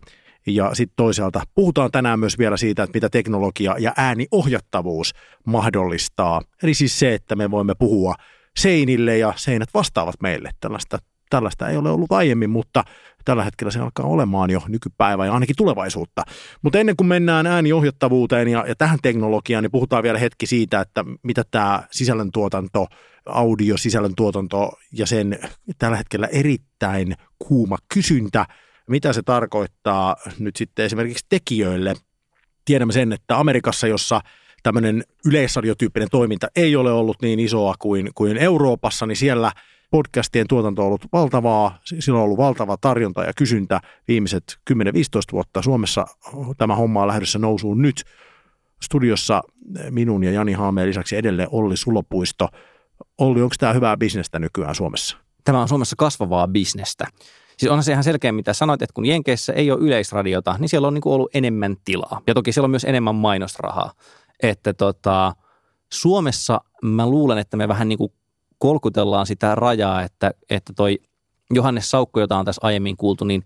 ja 0.47 0.75
sitten 0.75 0.95
toisaalta 0.95 1.41
puhutaan 1.55 1.91
tänään 1.91 2.19
myös 2.19 2.37
vielä 2.37 2.57
siitä, 2.57 2.83
että 2.83 2.97
mitä 2.97 3.09
teknologia 3.09 3.75
ja 3.79 3.93
ääniohjattavuus 3.97 5.11
mahdollistaa. 5.45 6.41
Eli 6.63 6.73
siis 6.73 6.99
se, 6.99 7.13
että 7.13 7.35
me 7.35 7.51
voimme 7.51 7.73
puhua 7.79 8.15
seinille 8.57 9.17
ja 9.17 9.33
seinät 9.35 9.69
vastaavat 9.73 10.15
meille. 10.21 10.51
Tällaista, 10.59 10.99
tällaista 11.29 11.69
ei 11.69 11.77
ole 11.77 11.89
ollut 11.89 12.11
aiemmin, 12.11 12.49
mutta 12.49 12.83
tällä 13.25 13.43
hetkellä 13.43 13.71
se 13.71 13.79
alkaa 13.79 14.05
olemaan 14.05 14.49
jo 14.49 14.61
nykypäivä 14.67 15.25
ja 15.25 15.33
ainakin 15.33 15.55
tulevaisuutta. 15.55 16.23
Mutta 16.61 16.79
ennen 16.79 16.95
kuin 16.95 17.07
mennään 17.07 17.47
ääniohjattavuuteen 17.47 18.47
ja, 18.47 18.65
ja 18.67 18.75
tähän 18.75 18.99
teknologiaan, 19.01 19.63
niin 19.63 19.71
puhutaan 19.71 20.03
vielä 20.03 20.19
hetki 20.19 20.45
siitä, 20.45 20.81
että 20.81 21.05
mitä 21.23 21.43
tämä 21.51 21.83
sisällöntuotanto, 21.91 22.87
audiosisällöntuotanto 23.25 24.71
ja 24.91 25.05
sen 25.05 25.39
tällä 25.77 25.97
hetkellä 25.97 26.27
erittäin 26.27 27.15
kuuma 27.39 27.77
kysyntä– 27.93 28.45
mitä 28.87 29.13
se 29.13 29.21
tarkoittaa 29.21 30.15
nyt 30.39 30.55
sitten 30.55 30.85
esimerkiksi 30.85 31.25
tekijöille. 31.29 31.93
Tiedämme 32.65 32.93
sen, 32.93 33.13
että 33.13 33.39
Amerikassa, 33.39 33.87
jossa 33.87 34.21
tämmöinen 34.63 35.03
yleisradiotyyppinen 35.25 36.09
toiminta 36.11 36.47
ei 36.55 36.75
ole 36.75 36.91
ollut 36.91 37.21
niin 37.21 37.39
isoa 37.39 37.75
kuin, 37.79 38.09
kuin 38.15 38.37
Euroopassa, 38.37 39.05
niin 39.05 39.15
siellä 39.15 39.51
podcastien 39.89 40.47
tuotanto 40.47 40.81
on 40.81 40.87
ollut 40.87 41.05
valtavaa, 41.13 41.79
sillä 41.83 42.17
on 42.17 42.23
ollut 42.23 42.37
valtava 42.37 42.77
tarjonta 42.81 43.23
ja 43.23 43.33
kysyntä 43.33 43.79
viimeiset 44.07 44.59
10-15 44.73 44.75
vuotta. 45.31 45.61
Suomessa 45.61 46.05
tämä 46.57 46.75
homma 46.75 47.01
on 47.01 47.07
lähdössä 47.07 47.39
nousuun 47.39 47.81
nyt. 47.81 48.03
Studiossa 48.83 49.41
minun 49.89 50.23
ja 50.23 50.31
Jani 50.31 50.53
Haameen 50.53 50.87
lisäksi 50.89 51.15
edelleen 51.15 51.49
Olli 51.51 51.77
Sulopuisto. 51.77 52.47
Olli, 53.17 53.41
onko 53.41 53.55
tämä 53.59 53.73
hyvää 53.73 53.97
bisnestä 53.97 54.39
nykyään 54.39 54.75
Suomessa? 54.75 55.17
Tämä 55.43 55.61
on 55.61 55.67
Suomessa 55.67 55.95
kasvavaa 55.95 56.47
bisnestä. 56.47 57.07
Siis 57.57 57.71
onhan 57.71 57.83
se 57.83 57.91
ihan 57.91 58.03
selkeä, 58.03 58.31
mitä 58.31 58.53
sanoit, 58.53 58.81
että 58.81 58.93
kun 58.93 59.05
Jenkeissä 59.05 59.53
ei 59.53 59.71
ole 59.71 59.79
yleisradiota, 59.79 60.55
niin 60.59 60.69
siellä 60.69 60.87
on 60.87 60.93
niin 60.93 61.01
ollut 61.05 61.35
enemmän 61.35 61.75
tilaa. 61.85 62.21
Ja 62.27 62.33
toki 62.33 62.51
siellä 62.51 62.65
on 62.65 62.71
myös 62.71 62.83
enemmän 62.83 63.15
mainosrahaa. 63.15 63.91
Että 64.43 64.73
tota, 64.73 65.35
Suomessa 65.93 66.61
mä 66.81 67.09
luulen, 67.09 67.37
että 67.37 67.57
me 67.57 67.67
vähän 67.67 67.89
niin 67.89 67.97
kuin 67.97 68.11
kolkutellaan 68.57 69.25
sitä 69.25 69.55
rajaa, 69.55 70.03
että, 70.03 70.31
että 70.49 70.73
toi 70.75 70.99
Johannes 71.51 71.91
Saukko, 71.91 72.19
jota 72.19 72.37
on 72.37 72.45
tässä 72.45 72.61
aiemmin 72.63 72.97
kuultu, 72.97 73.25
niin 73.25 73.43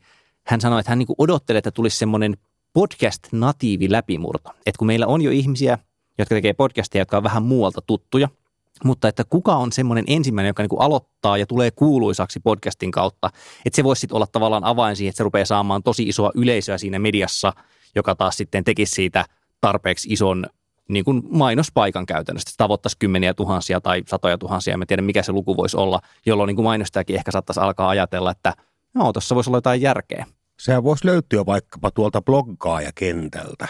hän 0.48 0.62
sanoi, 0.62 0.80
että 0.80 0.92
hän 0.92 1.00
niin 1.00 1.08
odottelee, 1.18 1.58
että 1.58 1.72
tulisi 1.72 1.98
semmoinen 1.98 2.38
podcast-natiivi 2.74 3.92
läpimurto. 3.92 4.50
Että 4.66 4.80
kun 4.80 4.88
meillä 4.88 5.08
on 5.08 5.22
jo 5.22 5.32
ihmisiä, 5.32 5.78
jotka 6.18 6.36
tekee 6.36 6.54
podcastia, 6.54 7.02
jotka 7.02 7.18
on 7.18 7.24
vähän 7.24 7.44
muualta 7.44 7.82
tuttuja– 7.82 8.30
mutta 8.84 9.08
että 9.08 9.24
kuka 9.24 9.56
on 9.56 9.72
semmoinen 9.72 10.04
ensimmäinen, 10.08 10.50
joka 10.50 10.64
niin 10.64 10.82
aloittaa 10.82 11.38
ja 11.38 11.46
tulee 11.46 11.72
kuuluisaksi 11.72 12.40
podcastin 12.40 12.92
kautta, 12.92 13.30
että 13.66 13.76
se 13.76 13.84
voisi 13.84 14.00
sitten 14.00 14.16
olla 14.16 14.28
tavallaan 14.28 14.64
avain 14.64 14.96
siihen, 14.96 15.10
että 15.10 15.18
se 15.18 15.24
rupeaa 15.24 15.46
saamaan 15.46 15.84
tosi 15.84 16.04
isoa 16.04 16.32
yleisöä 16.36 16.78
siinä 16.78 17.00
mediassa, 17.00 17.54
joka 17.96 18.16
taas 18.16 18.38
sitten 18.38 18.64
tekisi 18.64 18.94
siitä 18.94 19.26
tarpeeksi 19.62 20.14
ison 20.14 20.46
niin 20.94 21.06
kuin 21.06 21.24
mainospaikan 21.30 22.06
käytännössä. 22.06 22.54
Tavoittaisi 22.58 22.98
kymmeniä 23.00 23.34
tuhansia 23.34 23.82
tai 23.82 24.04
satoja 24.08 24.38
tuhansia, 24.38 24.74
en 24.74 24.88
tiedä 24.88 25.02
mikä 25.02 25.24
se 25.24 25.32
luku 25.32 25.58
voisi 25.58 25.78
olla, 25.78 26.00
jolloin 26.26 26.48
niin 26.48 26.56
kuin 26.56 26.64
mainostajakin 26.66 27.16
ehkä 27.16 27.32
saattaisi 27.32 27.60
alkaa 27.60 27.90
ajatella, 27.90 28.32
että 28.32 28.54
no, 28.94 29.14
tuossa 29.14 29.36
voisi 29.36 29.50
olla 29.50 29.58
jotain 29.58 29.82
järkeä. 29.82 30.26
Sehän 30.60 30.84
voisi 30.84 31.06
löytyä 31.06 31.46
vaikkapa 31.46 31.92
tuolta 31.92 32.22
bloggaajakentältä 32.22 33.68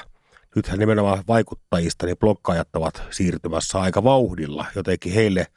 nythän 0.56 0.80
nimenomaan 0.80 1.24
vaikuttajista, 1.28 2.06
niin 2.06 2.18
blokkaajat 2.18 2.76
ovat 2.76 3.04
siirtymässä 3.10 3.80
aika 3.80 4.04
vauhdilla. 4.04 4.66
Jotenkin 4.76 5.14
heille, 5.14 5.48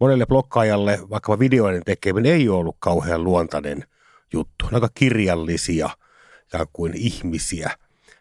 monelle 0.00 0.26
blokkaajalle 0.26 0.98
vaikka 1.10 1.38
videoiden 1.38 1.82
tekeminen 1.84 2.32
ei 2.32 2.48
ole 2.48 2.58
ollut 2.58 2.76
kauhean 2.78 3.24
luontainen 3.24 3.84
juttu. 4.32 4.64
Ne 4.70 4.74
aika 4.74 4.88
kirjallisia 4.94 5.90
ja 6.52 6.66
kuin 6.72 6.92
ihmisiä. 6.96 7.70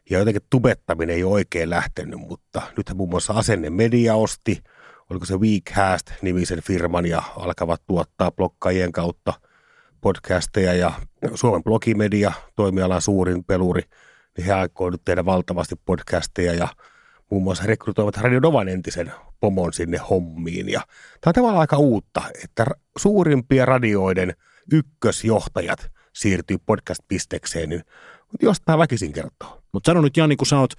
Ja 0.10 0.20
jotenkin 0.20 0.42
tubettaminen 0.50 1.16
ei 1.16 1.24
oikein 1.24 1.70
lähtenyt, 1.70 2.20
mutta 2.20 2.62
nythän 2.78 2.98
muun 2.98 3.10
muassa 3.10 3.34
Asenne 3.34 3.70
Media 3.70 4.16
osti, 4.16 4.64
oliko 5.10 5.26
se 5.26 5.34
Weekhast-nimisen 5.38 6.62
firman 6.64 7.06
ja 7.06 7.24
alkavat 7.38 7.82
tuottaa 7.88 8.32
blokkaajien 8.32 8.92
kautta 8.92 9.34
podcasteja 10.02 10.74
ja 10.74 10.92
Suomen 11.34 11.64
blogimedia, 11.64 12.32
toimialan 12.56 13.02
suurin 13.02 13.44
peluri– 13.44 13.82
niin 14.38 14.46
he 14.46 14.54
aikoo 14.54 14.90
nyt 14.90 15.02
tehdä 15.06 15.26
valtavasti 15.26 15.76
podcasteja 15.86 16.54
ja 16.54 16.68
muun 17.32 17.44
muassa 17.44 17.64
rekrytoivat 17.68 18.18
Radio 18.18 18.40
Novan 18.40 18.70
entisen 18.70 19.12
pomon 19.40 19.74
sinne 19.74 19.98
hommiin. 19.98 20.70
Ja 20.70 20.82
tämä 21.22 21.30
on 21.30 21.34
tavallaan 21.34 21.62
aika 21.62 21.78
uutta, 21.78 22.22
että 22.44 22.66
suurimpia 22.98 23.66
radioiden 23.66 24.34
ykkösjohtajat 24.72 25.92
siirtyy 26.14 26.58
podcast-pistekseen, 26.66 27.70
niin 27.70 27.84
jostain 28.42 28.80
väkisin 28.80 29.14
kertoo. 29.14 29.62
Mutta 29.74 29.90
sano 29.90 30.02
nyt 30.02 30.18
Jani, 30.18 30.36
kun 30.36 30.48
sä 30.48 30.60
oot 30.60 30.74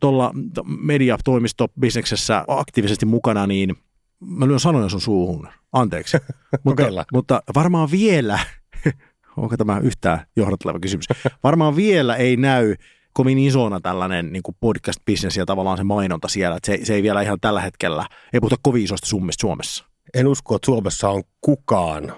tuolla 0.00 0.32
mediatoimistobisneksessä 0.66 2.44
aktiivisesti 2.48 3.06
mukana, 3.06 3.46
niin 3.46 3.76
mä 4.20 4.48
lyön 4.48 4.60
sanoja 4.60 4.88
sun 4.88 5.00
suuhun. 5.00 5.48
Anteeksi. 5.72 6.16
mutta, 6.64 6.82
mutta 7.12 7.42
varmaan 7.54 7.90
vielä 7.90 8.38
Onko 9.36 9.56
tämä 9.56 9.78
yhtään 9.78 10.26
johdatteleva 10.36 10.80
kysymys? 10.80 11.06
Varmaan 11.44 11.76
vielä 11.76 12.16
ei 12.16 12.36
näy 12.36 12.74
kovin 13.12 13.38
isona 13.38 13.80
tällainen 13.80 14.32
niin 14.32 14.42
podcast-bisnes 14.60 15.36
ja 15.36 15.46
tavallaan 15.46 15.76
se 15.76 15.84
mainonta 15.84 16.28
siellä. 16.28 16.56
Että 16.56 16.66
se, 16.66 16.84
se 16.84 16.94
ei 16.94 17.02
vielä 17.02 17.22
ihan 17.22 17.38
tällä 17.40 17.60
hetkellä, 17.60 18.06
ei 18.32 18.40
puhuta 18.40 18.56
kovin 18.62 18.84
isosta 18.84 19.06
summista 19.06 19.40
Suomessa. 19.40 19.84
En 20.14 20.26
usko, 20.26 20.56
että 20.56 20.66
Suomessa 20.66 21.08
on 21.08 21.22
kukaan, 21.40 22.12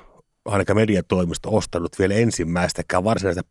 ainakaan 0.44 0.76
mediatoimisto, 0.76 1.56
ostanut 1.56 1.98
vielä 1.98 2.14
ensimmäistäkään 2.14 3.04
varsinaista 3.04 3.42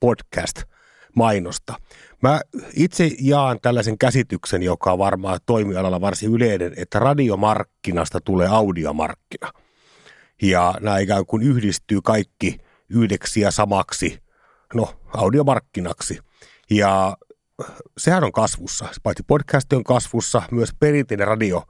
podcast-mainosta. 1.15 1.76
Mä 2.24 2.41
itse 2.74 3.12
jaan 3.19 3.60
tällaisen 3.62 3.98
käsityksen, 3.98 4.63
joka 4.63 4.91
on 4.91 5.00
varmaan 5.00 5.39
toimialalla 5.45 6.02
varsin 6.02 6.34
yleinen, 6.34 6.74
että 6.78 7.00
radiomarkkinasta 7.00 8.22
tulee 8.22 8.48
audiomarkkina. 8.48 9.52
Ja 10.41 10.76
nämä 10.80 11.00
ikään 11.00 11.26
kuin 11.26 11.43
yhdistyy 11.43 12.02
kaikki– 12.02 12.58
yhdeksi 12.89 13.41
ja 13.41 13.52
samaksi, 13.52 14.19
no, 14.74 14.93
audiomarkkinaksi. 15.13 16.19
Ja 16.69 17.17
sehän 17.98 18.24
on 18.24 18.32
kasvussa. 18.32 18.88
Paitsi 19.04 19.24
podcast 19.28 19.74
on 19.74 19.84
kasvussa, 19.84 20.41
myös 20.52 20.69
perinteinen 20.80 21.28
radio 21.28 21.63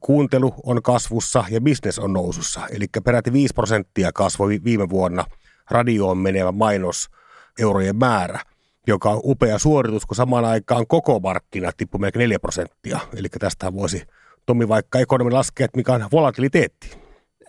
kuuntelu 0.00 0.54
on 0.62 0.82
kasvussa 0.82 1.44
ja 1.50 1.60
business 1.60 1.98
on 1.98 2.12
nousussa. 2.12 2.60
Eli 2.70 2.86
peräti 3.04 3.32
5 3.32 3.54
prosenttia 3.54 4.12
kasvoi 4.12 4.60
viime 4.64 4.88
vuonna 4.88 5.24
radioon 5.70 6.18
menevä 6.18 6.52
mainos 6.52 7.10
eurojen 7.58 7.96
määrä, 7.96 8.40
joka 8.86 9.10
on 9.10 9.20
upea 9.24 9.58
suoritus, 9.58 10.06
kun 10.06 10.16
samaan 10.16 10.44
aikaan 10.44 10.86
koko 10.86 11.20
markkina 11.20 11.72
tippui 11.76 12.00
melkein 12.00 12.20
4 12.20 12.38
prosenttia. 12.38 12.98
Eli 13.16 13.28
tästä 13.28 13.74
voisi 13.74 14.02
Tomi 14.46 14.68
vaikka 14.68 14.98
ekonomi 14.98 15.30
laskea, 15.30 15.64
että 15.64 15.76
mikä 15.76 15.92
on 15.92 16.08
volatiliteetti 16.12 17.02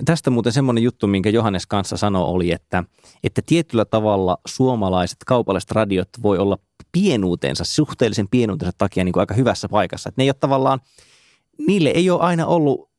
tästä 0.05 0.29
muuten 0.29 0.53
semmoinen 0.53 0.83
juttu, 0.83 1.07
minkä 1.07 1.29
Johannes 1.29 1.67
kanssa 1.67 1.97
sanoi, 1.97 2.23
oli, 2.23 2.51
että, 2.51 2.83
että 3.23 3.41
tietyllä 3.45 3.85
tavalla 3.85 4.37
suomalaiset 4.47 5.17
kaupalliset 5.25 5.71
radiot 5.71 6.09
voi 6.23 6.37
olla 6.37 6.57
pienuutensa, 6.91 7.63
suhteellisen 7.63 8.27
pienuutensa 8.27 8.71
takia 8.77 9.03
niin 9.03 9.13
kuin 9.13 9.21
aika 9.21 9.33
hyvässä 9.33 9.69
paikassa. 9.69 10.09
Että 10.09 10.19
ne 10.21 10.23
ei 10.23 10.29
ole 10.29 10.35
tavallaan, 10.39 10.79
niille 11.67 11.89
ei 11.89 12.09
ole 12.09 12.21
aina 12.21 12.45
ollut 12.45 12.89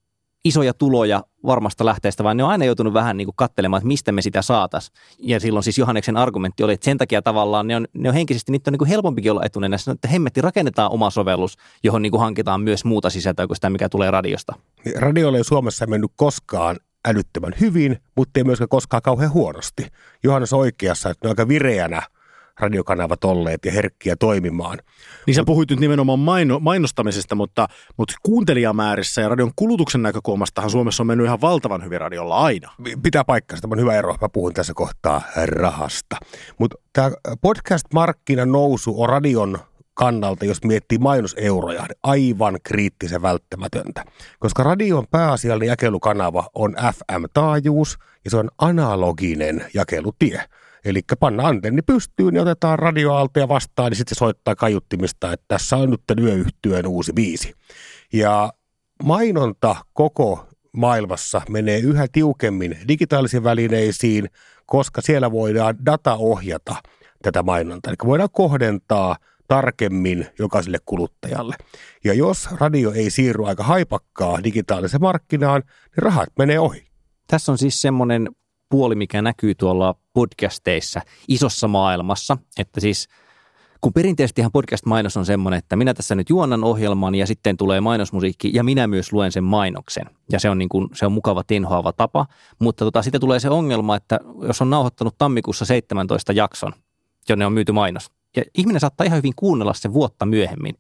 isoja 0.45 0.75
tuloja 0.75 1.25
varmasta 1.47 1.85
lähteestä, 1.85 2.25
vaan 2.25 2.37
ne 2.37 2.45
on 2.45 2.51
aina 2.51 2.65
joutunut 2.65 2.95
vähän 2.95 3.17
niin 3.17 3.27
kuin 3.27 3.37
katselemaan, 3.37 3.79
että 3.79 3.89
mistä 3.89 4.13
me 4.13 4.23
sitä 4.23 4.43
saataisiin. 4.43 4.99
Ja 5.19 5.41
silloin 5.41 5.63
siis 5.63 5.79
Johanneksen 5.79 6.17
argumentti 6.17 6.63
oli, 6.63 6.73
että 6.73 6.85
sen 6.85 6.99
takia 6.99 7.23
tavallaan 7.23 7.67
ne 7.67 7.77
on, 7.77 7.87
ne 7.95 8.09
on 8.09 8.15
henkisesti, 8.15 8.53
niitä 8.53 8.71
on 8.71 8.73
niin 8.73 8.79
kuin 8.79 8.89
helpompikin 8.89 9.33
olla 9.33 9.45
etunenässä, 9.45 9.93
että 9.93 10.09
hemmetti 10.09 10.41
rakennetaan 10.41 10.91
oma 10.91 11.11
sovellus, 11.11 11.57
johon 11.83 12.03
niin 12.03 12.11
kuin 12.11 12.21
hankitaan 12.21 12.61
myös 12.61 12.85
muuta 12.85 13.11
sisältöä 13.11 13.47
kuin 13.47 13.57
sitä, 13.57 13.71
mikä 13.71 13.89
tulee 13.89 14.11
radiosta. 14.11 14.55
Radio 14.97 15.37
ei 15.37 15.45
Suomessa 15.45 15.87
mennyt 15.87 16.11
koskaan 16.17 16.77
älyttömän 17.09 17.55
hyvin, 17.61 17.99
mutta 18.17 18.41
ei 18.41 18.45
myöskään 18.45 18.69
koskaan 18.69 19.03
kauhean 19.03 19.33
huonosti. 19.33 19.87
Johannes 20.23 20.53
oikeassa, 20.53 21.11
että 21.11 21.27
ne 21.27 21.29
on 21.29 21.33
aika 21.33 21.49
vireänä 21.49 22.03
radiokanavat 22.61 23.25
olleet 23.25 23.65
ja 23.65 23.73
herkkiä 23.73 24.17
toimimaan. 24.17 24.79
Niin 25.27 25.35
sä 25.35 25.43
puhuit 25.47 25.71
nyt 25.71 25.81
nimenomaan 25.81 26.19
maino, 26.19 26.59
mainostamisesta, 26.61 27.35
mutta, 27.35 27.69
mutta 27.97 28.15
kuuntelijamäärissä 28.23 29.21
ja 29.21 29.29
radion 29.29 29.53
kulutuksen 29.57 30.03
näkökulmastahan 30.03 30.71
Suomessa 30.71 31.03
on 31.03 31.07
mennyt 31.07 31.27
ihan 31.27 31.41
valtavan 31.41 31.85
hyvin 31.85 32.01
radiolla 32.01 32.37
aina. 32.37 32.71
Pitää 33.03 33.25
paikkaa, 33.25 33.59
tämä 33.61 33.73
on 33.73 33.81
hyvä 33.81 33.95
ero. 33.95 34.17
Mä 34.21 34.29
puhun 34.29 34.55
tässä 34.55 34.73
kohtaa 34.75 35.23
rahasta. 35.47 36.17
Mutta 36.59 36.77
tämä 36.93 37.11
podcast-markkinan 37.41 38.53
nousu 38.53 39.03
on 39.03 39.09
radion 39.09 39.59
kannalta, 39.95 40.45
jos 40.45 40.65
miettii 40.65 40.99
mainoseuroja, 40.99 41.83
niin 41.83 41.99
aivan 42.03 42.59
kriittisen 42.63 43.23
välttämätöntä. 43.23 44.05
Koska 44.39 44.63
radion 44.63 45.05
pääasiallinen 45.11 45.69
jakelukanava 45.69 46.49
on 46.55 46.77
FM-taajuus 46.93 47.99
ja 48.25 48.31
se 48.31 48.37
on 48.37 48.51
analoginen 48.59 49.67
jakelutie. 49.75 50.45
Eli 50.85 51.01
panna 51.21 51.49
antenni 51.49 51.83
pystyyn 51.83 52.35
niin 52.35 52.43
otetaan 52.43 52.79
radioaaltoja 52.79 53.49
vastaan, 53.49 53.91
niin 53.91 53.97
sitten 53.97 54.15
se 54.15 54.19
soittaa 54.19 54.55
kaiuttimista, 54.55 55.33
että 55.33 55.45
tässä 55.49 55.77
on 55.77 55.91
nyt 55.91 56.01
yöyhtyön 56.21 56.87
uusi 56.87 57.13
biisi. 57.13 57.55
Ja 58.13 58.53
mainonta 59.03 59.77
koko 59.93 60.47
maailmassa 60.77 61.43
menee 61.49 61.79
yhä 61.79 62.07
tiukemmin 62.13 62.79
digitaalisiin 62.89 63.45
välineisiin, 63.45 64.29
koska 64.67 65.01
siellä 65.01 65.33
voidaan 65.33 65.87
dataohjata 65.87 66.77
tätä 67.23 67.43
mainontaa. 67.43 67.91
Eli 67.91 68.09
voidaan 68.09 68.29
kohdentaa 68.33 69.17
tarkemmin 69.49 70.27
jokaiselle 70.39 70.79
kuluttajalle. 70.87 71.57
Ja 72.05 72.15
jos 72.15 72.49
radio 72.61 72.93
ei 72.93 73.11
siirry 73.11 73.47
aika 73.47 73.65
haipakkaa 73.65 74.45
digitaaliseen 74.45 75.01
markkinaan, 75.01 75.63
niin 75.67 76.03
rahat 76.03 76.29
menee 76.39 76.59
ohi. 76.59 76.87
Tässä 77.27 77.53
on 77.53 77.59
siis 77.59 77.83
semmoinen 77.83 78.29
puoli, 78.75 78.95
mikä 78.95 79.23
näkyy 79.23 79.55
tuolla 79.55 79.95
podcasteissa 80.13 81.01
isossa 81.29 81.69
maailmassa, 81.69 82.37
että 82.59 82.81
siis 82.81 83.09
kun 83.81 83.93
perinteisesti 83.93 84.41
ihan 84.41 84.53
podcast-mainos 84.53 85.17
on 85.17 85.27
semmoinen, 85.27 85.59
että 85.59 85.77
minä 85.77 85.95
tässä 85.95 86.15
nyt 86.15 86.31
juonnan 86.31 86.65
ohjelman 86.65 87.15
ja 87.15 87.27
sitten 87.27 87.57
tulee 87.57 87.81
mainosmusiikki 87.81 88.51
ja 88.55 88.65
minä 88.65 88.87
myös 88.87 89.13
luen 89.13 89.33
sen 89.33 89.45
mainoksen. 89.45 90.07
Ja 90.33 90.41
se 90.41 90.51
on, 90.51 90.59
niin 90.59 90.69
kuin, 90.69 90.89
se 90.95 91.07
on 91.07 91.13
mukava 91.13 91.45
tenhoava 91.45 91.93
tapa, 91.93 92.27
mutta 92.59 92.85
tota, 92.85 93.03
sitten 93.03 93.21
tulee 93.21 93.41
se 93.41 93.51
ongelma, 93.51 93.97
että 93.97 94.21
jos 94.43 94.63
on 94.63 94.71
nauhoittanut 94.71 95.19
tammikuussa 95.19 95.65
17 95.65 96.33
jakson, 96.33 96.73
jonne 97.29 97.47
on 97.47 97.53
myyty 97.53 97.73
mainos, 97.73 98.11
ja 98.37 98.43
ihminen 98.59 98.81
saattaa 98.81 99.05
ihan 99.07 99.19
hyvin 99.19 99.35
kuunnella 99.37 99.75
sen 99.75 99.93
vuotta 99.93 100.27
myöhemmin, 100.27 100.75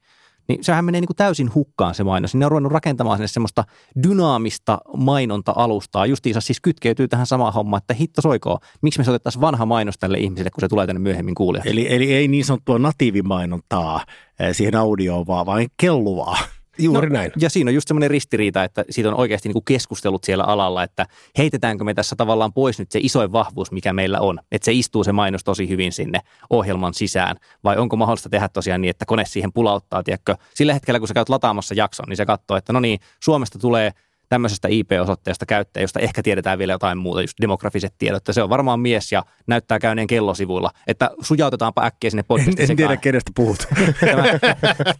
niin 0.48 0.64
sehän 0.64 0.84
menee 0.84 1.00
niin 1.00 1.06
kuin 1.06 1.16
täysin 1.16 1.54
hukkaan 1.54 1.94
se 1.94 2.04
mainos. 2.04 2.34
Ne 2.34 2.46
on 2.46 2.50
ruvennut 2.50 2.72
rakentamaan 2.72 3.18
sinne 3.18 3.28
semmoista 3.28 3.64
dynaamista 4.02 4.78
mainonta-alustaa. 4.96 6.06
Justiinsa 6.06 6.40
siis 6.40 6.60
kytkeytyy 6.60 7.08
tähän 7.08 7.26
samaan 7.26 7.52
hommaan, 7.52 7.78
että 7.78 7.94
hitto 7.94 8.22
soikoo. 8.22 8.58
Miksi 8.82 9.00
me 9.00 9.04
otettaisiin 9.08 9.40
vanha 9.40 9.66
mainos 9.66 9.98
tälle 9.98 10.18
ihmiselle, 10.18 10.50
kun 10.50 10.60
se 10.60 10.68
tulee 10.68 10.86
tänne 10.86 11.00
myöhemmin 11.00 11.34
kuulijaksi? 11.34 11.70
Eli, 11.70 11.94
eli 11.94 12.14
ei 12.14 12.28
niin 12.28 12.44
sanottua 12.44 12.78
natiivimainontaa 12.78 14.04
eh, 14.40 14.56
siihen 14.56 14.76
audioon, 14.76 15.26
vaan 15.26 15.46
vain 15.46 15.68
kelluvaa. 15.76 16.38
Juuri 16.78 17.08
no, 17.08 17.12
näin. 17.12 17.32
Ja 17.40 17.50
siinä 17.50 17.68
on 17.68 17.74
just 17.74 17.88
semmoinen 17.88 18.10
ristiriita, 18.10 18.64
että 18.64 18.84
siitä 18.90 19.08
on 19.08 19.14
oikeasti 19.14 19.48
niin 19.48 19.52
kuin 19.52 19.64
keskustelut 19.64 20.24
siellä 20.24 20.44
alalla, 20.44 20.82
että 20.82 21.06
heitetäänkö 21.38 21.84
me 21.84 21.94
tässä 21.94 22.16
tavallaan 22.16 22.52
pois 22.52 22.78
nyt 22.78 22.90
se 22.90 22.98
isoin 23.02 23.32
vahvuus, 23.32 23.72
mikä 23.72 23.92
meillä 23.92 24.20
on. 24.20 24.40
Että 24.52 24.64
se 24.64 24.72
istuu 24.72 25.04
se 25.04 25.12
mainos 25.12 25.44
tosi 25.44 25.68
hyvin 25.68 25.92
sinne 25.92 26.20
ohjelman 26.50 26.94
sisään. 26.94 27.36
Vai 27.64 27.76
onko 27.76 27.96
mahdollista 27.96 28.28
tehdä 28.28 28.48
tosiaan 28.48 28.80
niin, 28.80 28.90
että 28.90 29.06
kone 29.06 29.24
siihen 29.26 29.52
pulauttaa, 29.52 30.02
tiedätkö? 30.02 30.36
Sillä 30.54 30.74
hetkellä, 30.74 30.98
kun 30.98 31.08
sä 31.08 31.14
käyt 31.14 31.28
lataamassa 31.28 31.74
jakson, 31.74 32.06
niin 32.08 32.16
se 32.16 32.26
katsoo, 32.26 32.56
että 32.56 32.72
no 32.72 32.80
niin, 32.80 33.00
Suomesta 33.20 33.58
tulee– 33.58 33.92
tämmöisestä 34.28 34.68
IP-osoitteesta 34.70 35.46
käyttäjä, 35.46 35.84
josta 35.84 36.00
ehkä 36.00 36.22
tiedetään 36.22 36.58
vielä 36.58 36.72
jotain 36.72 36.98
muuta, 36.98 37.20
just 37.20 37.40
demografiset 37.40 37.94
tiedot, 37.98 38.16
että 38.16 38.32
se 38.32 38.42
on 38.42 38.48
varmaan 38.48 38.80
mies 38.80 39.12
ja 39.12 39.24
näyttää 39.46 39.78
käyneen 39.78 40.06
kellosivuilla, 40.06 40.70
että 40.86 41.10
sujautetaanpa 41.20 41.84
äkkiä 41.84 42.10
sinne 42.10 42.22
podcastiin. 42.22 42.64
En, 42.64 42.70
en 42.70 42.76
tiedä, 42.76 42.96
kenestä 42.96 43.30
puhut. 43.34 43.58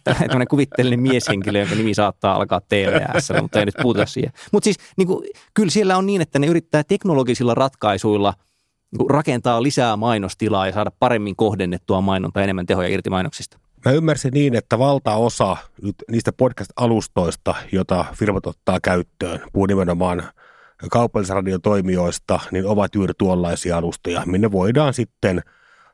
Tämä, 0.03 0.19
tämmöinen 0.19 0.47
kuvitteellinen 0.47 0.99
mieshenkilö, 0.99 1.59
jonka 1.59 1.75
nimi 1.75 1.93
saattaa 1.93 2.35
alkaa 2.35 2.61
TVS, 2.61 3.31
mutta 3.41 3.59
ei 3.59 3.65
nyt 3.65 3.75
puhuta 3.81 4.05
siihen. 4.05 4.31
Mutta 4.51 4.63
siis 4.63 4.77
niin 4.97 5.07
kuin, 5.07 5.25
kyllä 5.53 5.71
siellä 5.71 5.97
on 5.97 6.05
niin, 6.05 6.21
että 6.21 6.39
ne 6.39 6.47
yrittää 6.47 6.83
teknologisilla 6.83 7.53
ratkaisuilla 7.55 8.33
niin 8.97 9.09
rakentaa 9.09 9.63
lisää 9.63 9.95
mainostilaa 9.95 10.67
ja 10.67 10.73
saada 10.73 10.91
paremmin 10.99 11.35
kohdennettua 11.35 12.01
mainontaa 12.01 12.43
enemmän 12.43 12.65
tehoja 12.65 12.87
irti 12.87 13.09
mainoksista. 13.09 13.59
Mä 13.85 13.91
ymmärsin 13.91 14.33
niin, 14.33 14.55
että 14.55 14.79
valtaosa 14.79 15.57
niistä 16.11 16.31
podcast-alustoista, 16.31 17.55
jota 17.71 18.05
firmat 18.13 18.45
ottaa 18.45 18.79
käyttöön, 18.83 19.39
puhuu 19.53 19.65
nimenomaan 19.65 20.23
kaupallisradiotoimijoista, 20.91 22.39
niin 22.51 22.65
ovat 22.65 22.95
juuri 22.95 23.13
tuollaisia 23.17 23.77
alustoja, 23.77 24.23
minne 24.25 24.51
voidaan 24.51 24.93
sitten 24.93 25.41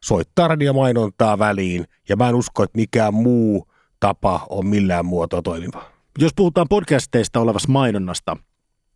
soittaa 0.04 0.48
radiomainontaa 0.48 1.40
väliin, 1.40 1.86
ja 2.10 2.16
mä 2.16 2.30
en 2.30 2.36
usko, 2.36 2.64
että 2.64 2.78
mikään 2.78 3.14
muu 3.14 3.68
tapa 4.00 4.48
on 4.50 4.68
millään 4.68 5.06
muotoa 5.06 5.42
toimiva. 5.42 5.84
Jos 6.20 6.32
puhutaan 6.36 6.68
podcasteista 6.70 7.40
olevasta 7.40 7.72
mainonnasta, 7.72 8.38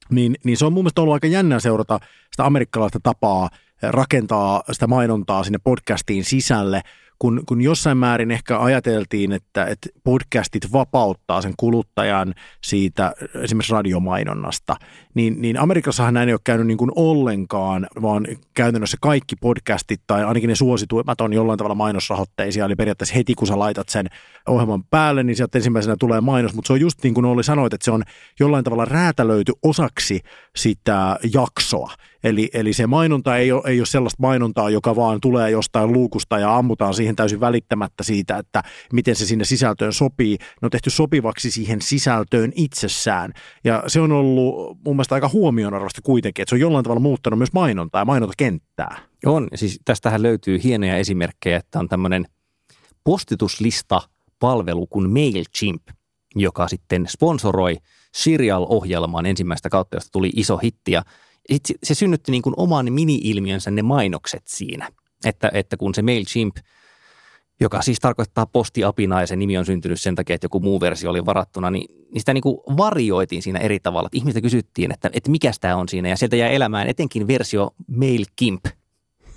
niin, 0.09 0.35
niin 0.43 0.57
se 0.57 0.65
on 0.65 0.73
mun 0.73 0.83
mielestä 0.83 1.01
ollut 1.01 1.13
aika 1.13 1.27
jännää 1.27 1.59
seurata 1.59 1.99
sitä 2.31 2.45
amerikkalaista 2.45 2.99
tapaa 3.03 3.49
rakentaa 3.81 4.63
sitä 4.71 4.87
mainontaa 4.87 5.43
sinne 5.43 5.59
podcastiin 5.63 6.23
sisälle– 6.23 6.81
kun, 7.19 7.43
kun 7.45 7.61
jossain 7.61 7.97
määrin 7.97 8.31
ehkä 8.31 8.59
ajateltiin, 8.59 9.31
että, 9.31 9.65
että 9.65 9.89
podcastit 10.03 10.71
vapauttaa 10.71 11.41
sen 11.41 11.53
kuluttajan 11.57 12.33
siitä 12.63 13.13
esimerkiksi 13.43 13.73
radiomainonnasta, 13.73 14.75
niin, 15.13 15.41
niin 15.41 15.59
Amerikassahan 15.59 16.13
näin 16.13 16.29
ei 16.29 16.33
ole 16.33 16.39
käynyt 16.43 16.67
niin 16.67 16.77
kuin 16.77 16.91
ollenkaan, 16.95 17.87
vaan 18.01 18.27
käytännössä 18.53 18.97
kaikki 19.01 19.35
podcastit 19.35 20.01
tai 20.07 20.23
ainakin 20.23 20.47
ne 20.47 20.55
suosituimmat 20.55 21.21
on 21.21 21.33
jollain 21.33 21.57
tavalla 21.57 21.75
mainosrahoitteisia, 21.75 22.65
eli 22.65 22.75
periaatteessa 22.75 23.15
heti 23.15 23.35
kun 23.35 23.47
sä 23.47 23.59
laitat 23.59 23.89
sen 23.89 24.07
ohjelman 24.47 24.83
päälle, 24.83 25.23
niin 25.23 25.35
sieltä 25.35 25.57
ensimmäisenä 25.57 25.95
tulee 25.99 26.21
mainos, 26.21 26.53
mutta 26.53 26.67
se 26.67 26.73
on 26.73 26.81
just 26.81 27.03
niin 27.03 27.13
kuin 27.13 27.25
Olli 27.25 27.43
sanoit, 27.43 27.73
että 27.73 27.85
se 27.85 27.91
on 27.91 28.03
jollain 28.39 28.63
tavalla 28.63 28.85
räätälöity 28.85 29.51
osaksi 29.63 30.21
sitä 30.55 31.19
jaksoa. 31.33 31.91
Eli, 32.23 32.49
eli 32.53 32.73
se 32.73 32.87
mainonta 32.87 33.37
ei 33.37 33.51
ole, 33.51 33.61
ei 33.65 33.79
ole 33.79 33.85
sellaista 33.85 34.21
mainontaa, 34.21 34.69
joka 34.69 34.95
vaan 34.95 35.21
tulee 35.21 35.51
jostain 35.51 35.93
luukusta 35.93 36.39
ja 36.39 36.57
ammutaan 36.57 36.93
siihen 36.93 37.15
täysin 37.15 37.39
välittämättä 37.39 38.03
siitä, 38.03 38.37
että 38.37 38.63
miten 38.93 39.15
se 39.15 39.25
sinne 39.25 39.45
sisältöön 39.45 39.93
sopii. 39.93 40.37
Ne 40.39 40.65
on 40.65 40.69
tehty 40.69 40.89
sopivaksi 40.89 41.51
siihen 41.51 41.81
sisältöön 41.81 42.51
itsessään. 42.55 43.33
Ja 43.63 43.83
se 43.87 43.99
on 43.99 44.11
ollut 44.11 44.77
mun 44.85 44.95
mielestä 44.95 45.15
aika 45.15 45.29
huomionarvoista 45.33 46.01
kuitenkin, 46.01 46.43
että 46.43 46.49
se 46.49 46.55
on 46.55 46.59
jollain 46.59 46.83
tavalla 46.83 47.01
muuttanut 47.01 47.39
myös 47.39 47.53
mainontaa 47.53 48.01
ja 48.01 48.05
mainontakenttää. 48.05 48.97
On, 49.25 49.47
siis 49.55 49.79
tästähän 49.85 50.21
löytyy 50.21 50.59
hienoja 50.63 50.97
esimerkkejä, 50.97 51.57
että 51.57 51.79
on 51.79 51.89
tämmöinen 51.89 52.25
postituslista 53.03 54.01
palvelu 54.39 54.87
kuin 54.87 55.09
MailChimp, 55.09 55.81
joka 56.35 56.67
sitten 56.67 57.05
sponsoroi 57.07 57.77
Serial-ohjelman 58.15 59.25
ensimmäistä 59.25 59.69
kautta, 59.69 59.95
josta 59.95 60.11
tuli 60.11 60.29
iso 60.35 60.57
hitti. 60.57 60.91
Ja 60.91 61.03
se 61.83 61.93
synnytti 61.93 62.31
niin 62.31 62.41
kuin 62.41 62.53
oman 62.57 62.93
mini-ilmiönsä 62.93 63.71
ne 63.71 63.81
mainokset 63.81 64.43
siinä, 64.47 64.89
että, 65.25 65.51
että 65.53 65.77
kun 65.77 65.95
se 65.95 66.01
MailChimp, 66.01 66.57
joka 67.59 67.81
siis 67.81 67.99
tarkoittaa 67.99 68.45
postiapinaa 68.45 69.21
ja 69.21 69.27
se 69.27 69.35
nimi 69.35 69.57
on 69.57 69.65
syntynyt 69.65 70.01
sen 70.01 70.15
takia, 70.15 70.33
että 70.33 70.45
joku 70.45 70.59
muu 70.59 70.79
versio 70.79 71.09
oli 71.09 71.25
varattuna, 71.25 71.71
niin, 71.71 71.95
niin 72.11 72.21
sitä 72.21 72.33
niin 72.33 72.41
kuin 72.41 72.57
varioitiin 72.77 73.41
siinä 73.41 73.59
eri 73.59 73.79
tavalla. 73.79 74.09
Ihmistä 74.11 74.41
kysyttiin, 74.41 74.91
että, 74.91 75.09
että 75.13 75.31
mikä 75.31 75.51
tämä 75.61 75.75
on 75.75 75.89
siinä 75.89 76.09
ja 76.09 76.17
sieltä 76.17 76.35
jäi 76.35 76.55
elämään 76.55 76.87
etenkin 76.87 77.27
versio 77.27 77.71
MailKimp– 77.87 78.65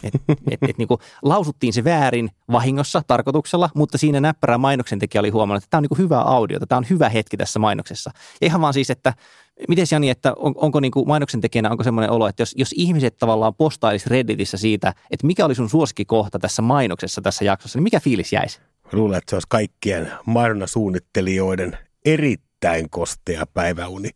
et, 0.03 0.15
et, 0.51 0.59
et 0.63 0.79
niin 0.79 0.89
kuin 0.89 1.01
lausuttiin 1.23 1.73
se 1.73 1.85
väärin 1.85 2.31
vahingossa 2.53 3.03
tarkoituksella, 3.07 3.71
mutta 3.75 3.99
siinä 3.99 4.21
näppärä 4.21 4.59
mainoksen 4.59 4.99
tekijä 4.99 5.21
oli 5.21 5.31
huomannut, 5.31 5.65
että 5.65 5.71
tämä 5.71 5.79
on 5.79 5.87
niin 5.91 6.05
hyvä 6.05 6.21
audio, 6.21 6.59
tämä 6.69 6.77
on 6.79 6.87
hyvä 6.91 7.09
hetki 7.09 7.37
tässä 7.37 7.59
mainoksessa. 7.59 8.11
Ja 8.41 8.47
ihan 8.47 8.61
vaan 8.61 8.75
siis, 8.75 8.91
että 8.91 9.15
miten 9.69 9.87
Jani, 9.93 10.11
että 10.11 10.33
on, 10.37 10.55
onko 10.57 10.81
niin 10.81 10.91
kuin 10.91 11.09
mainoksen 11.09 11.41
tekijänä, 11.41 11.71
onko 11.71 11.85
semmoinen 11.85 12.11
olo, 12.11 12.29
että 12.29 12.43
jos, 12.43 12.55
jos 12.57 12.75
ihmiset 12.77 13.17
tavallaan 13.19 13.55
postailisi 13.55 14.09
Redditissä 14.09 14.57
siitä, 14.57 14.95
että 15.11 15.27
mikä 15.27 15.45
oli 15.45 15.55
sun 15.55 15.71
suosikkikohta 15.71 16.39
tässä 16.39 16.63
mainoksessa 16.63 17.21
tässä 17.21 17.45
jaksossa, 17.45 17.79
niin 17.79 17.85
mikä 17.85 18.01
fiilis 18.01 18.33
jäisi? 18.33 18.61
Luulen, 18.93 19.19
että 19.19 19.31
se 19.31 19.37
olisi 19.37 19.47
kaikkien 19.49 20.13
mainonnasuunnittelijoiden 20.27 21.79
erittäin 22.05 22.91
kostea 22.91 23.47
päiväuni. 23.55 24.11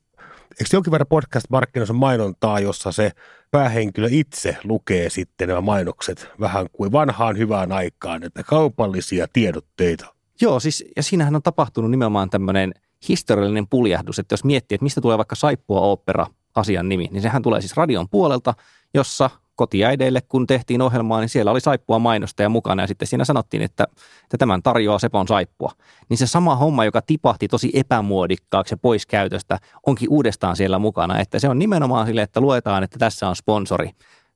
Eikö 0.60 0.68
jonkin 0.72 0.90
verran 0.90 1.06
podcast-markkinoissa 1.06 1.94
mainontaa, 1.94 2.60
jossa 2.60 2.92
se 2.92 3.12
päähenkilö 3.50 4.08
itse 4.10 4.56
lukee 4.64 5.10
sitten 5.10 5.48
nämä 5.48 5.60
mainokset 5.60 6.28
vähän 6.40 6.66
kuin 6.72 6.92
vanhaan 6.92 7.38
hyvään 7.38 7.72
aikaan, 7.72 8.22
että 8.22 8.42
kaupallisia 8.42 9.26
tiedotteita. 9.32 10.14
Joo, 10.40 10.60
siis 10.60 10.84
ja 10.96 11.02
siinähän 11.02 11.36
on 11.36 11.42
tapahtunut 11.42 11.90
nimenomaan 11.90 12.30
tämmöinen 12.30 12.72
historiallinen 13.08 13.68
puljahdus, 13.68 14.18
että 14.18 14.32
jos 14.32 14.44
miettii, 14.44 14.74
että 14.74 14.82
mistä 14.82 15.00
tulee 15.00 15.18
vaikka 15.18 15.34
Saippua 15.34 15.80
opera 15.80 16.26
asian 16.54 16.88
nimi, 16.88 17.08
niin 17.12 17.22
sehän 17.22 17.42
tulee 17.42 17.60
siis 17.60 17.76
radion 17.76 18.08
puolelta, 18.08 18.54
jossa 18.94 19.30
kotiäideille, 19.56 20.20
kun 20.20 20.46
tehtiin 20.46 20.82
ohjelmaa, 20.82 21.20
niin 21.20 21.28
siellä 21.28 21.50
oli 21.50 21.60
saippua 21.60 21.98
mainosta 21.98 22.42
ja 22.42 22.48
mukana 22.48 22.82
ja 22.82 22.86
sitten 22.86 23.08
siinä 23.08 23.24
sanottiin, 23.24 23.62
että, 23.62 23.86
että 24.24 24.38
tämän 24.38 24.62
tarjoaa 24.62 24.98
Sepon 24.98 25.28
saippua. 25.28 25.72
Niin 26.08 26.18
se 26.18 26.26
sama 26.26 26.56
homma, 26.56 26.84
joka 26.84 27.02
tipahti 27.02 27.48
tosi 27.48 27.70
epämuodikkaaksi 27.74 28.72
ja 28.72 28.78
pois 28.82 29.06
käytöstä, 29.06 29.58
onkin 29.86 30.08
uudestaan 30.10 30.56
siellä 30.56 30.78
mukana. 30.78 31.20
Että 31.20 31.38
se 31.38 31.48
on 31.48 31.58
nimenomaan 31.58 32.06
sille, 32.06 32.22
että 32.22 32.40
luetaan, 32.40 32.82
että 32.82 32.98
tässä 32.98 33.28
on 33.28 33.36
sponsori. 33.36 33.90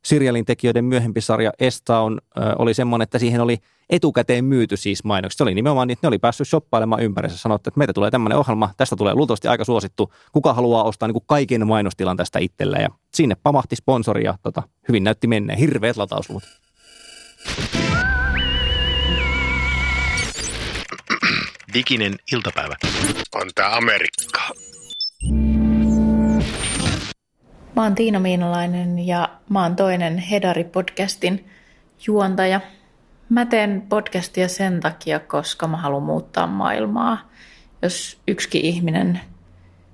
Serialin 0.07 0.44
tekijöiden 0.44 0.84
myöhempi 0.84 1.20
sarja 1.20 1.52
Estown 1.59 2.18
oli 2.59 2.74
semmoinen, 2.74 3.02
että 3.02 3.18
siihen 3.18 3.40
oli 3.40 3.59
etukäteen 3.90 4.44
myyty 4.44 4.76
siis 4.76 5.04
mainokset. 5.04 5.38
Se 5.38 5.42
oli 5.42 5.54
nimenomaan 5.54 5.88
niin, 5.88 5.92
että 5.92 6.07
ne 6.07 6.09
oli 6.09 6.18
päässyt 6.18 6.48
shoppailemaan 6.48 7.02
ympärissä. 7.02 7.38
Sanottu, 7.38 7.70
että 7.70 7.78
meitä 7.78 7.92
tulee 7.92 8.11
tämmöinen 8.11 8.38
ohjelma, 8.38 8.70
tästä 8.76 8.96
tulee 8.96 9.14
luultavasti 9.14 9.48
aika 9.48 9.64
suosittu. 9.64 10.12
Kuka 10.32 10.54
haluaa 10.54 10.84
ostaa 10.84 11.09
niin 11.09 11.12
kuin 11.12 11.24
kaiken 11.26 11.66
mainostilan 11.66 12.16
tästä 12.16 12.38
itselleen. 12.38 12.82
Ja 12.82 12.88
sinne 13.14 13.36
pamahti 13.42 13.76
sponsori 13.76 14.24
ja 14.24 14.38
tota, 14.42 14.62
hyvin 14.88 15.04
näytti 15.04 15.26
menneen. 15.26 15.59
Hirveät 15.59 15.96
latausluvut. 15.96 16.42
Diginen 21.74 22.14
iltapäivä. 22.32 22.76
On 23.34 23.50
tää 23.54 23.76
Amerikka. 23.76 24.40
Mä 27.77 27.83
oon 27.83 27.95
Tiina 27.95 28.20
Miinalainen 28.20 29.07
ja 29.07 29.29
mä 29.49 29.62
oon 29.62 29.77
toinen 29.77 30.18
Hedari-podcastin 30.18 31.45
juontaja. 32.07 32.61
Mä 33.29 33.47
teen 33.47 33.83
podcastia 33.89 34.49
sen 34.49 34.81
takia, 34.81 35.20
koska 35.20 35.68
mä 35.68 35.77
haluan 35.77 36.03
muuttaa 36.03 36.47
maailmaa. 36.47 37.31
Jos 37.83 38.20
yksikin 38.29 38.64
ihminen 38.64 39.20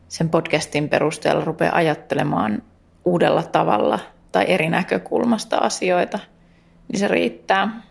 sen 0.09 0.29
podcastin 0.29 0.89
perusteella 0.89 1.45
rupeaa 1.45 1.77
ajattelemaan 1.77 2.63
uudella 3.05 3.43
tavalla 3.43 3.99
tai 4.33 4.45
eri 4.49 4.69
näkökulmasta 4.69 5.57
asioita, 5.57 6.19
niin 6.89 6.99
se 6.99 7.09
riittää. 7.09 7.83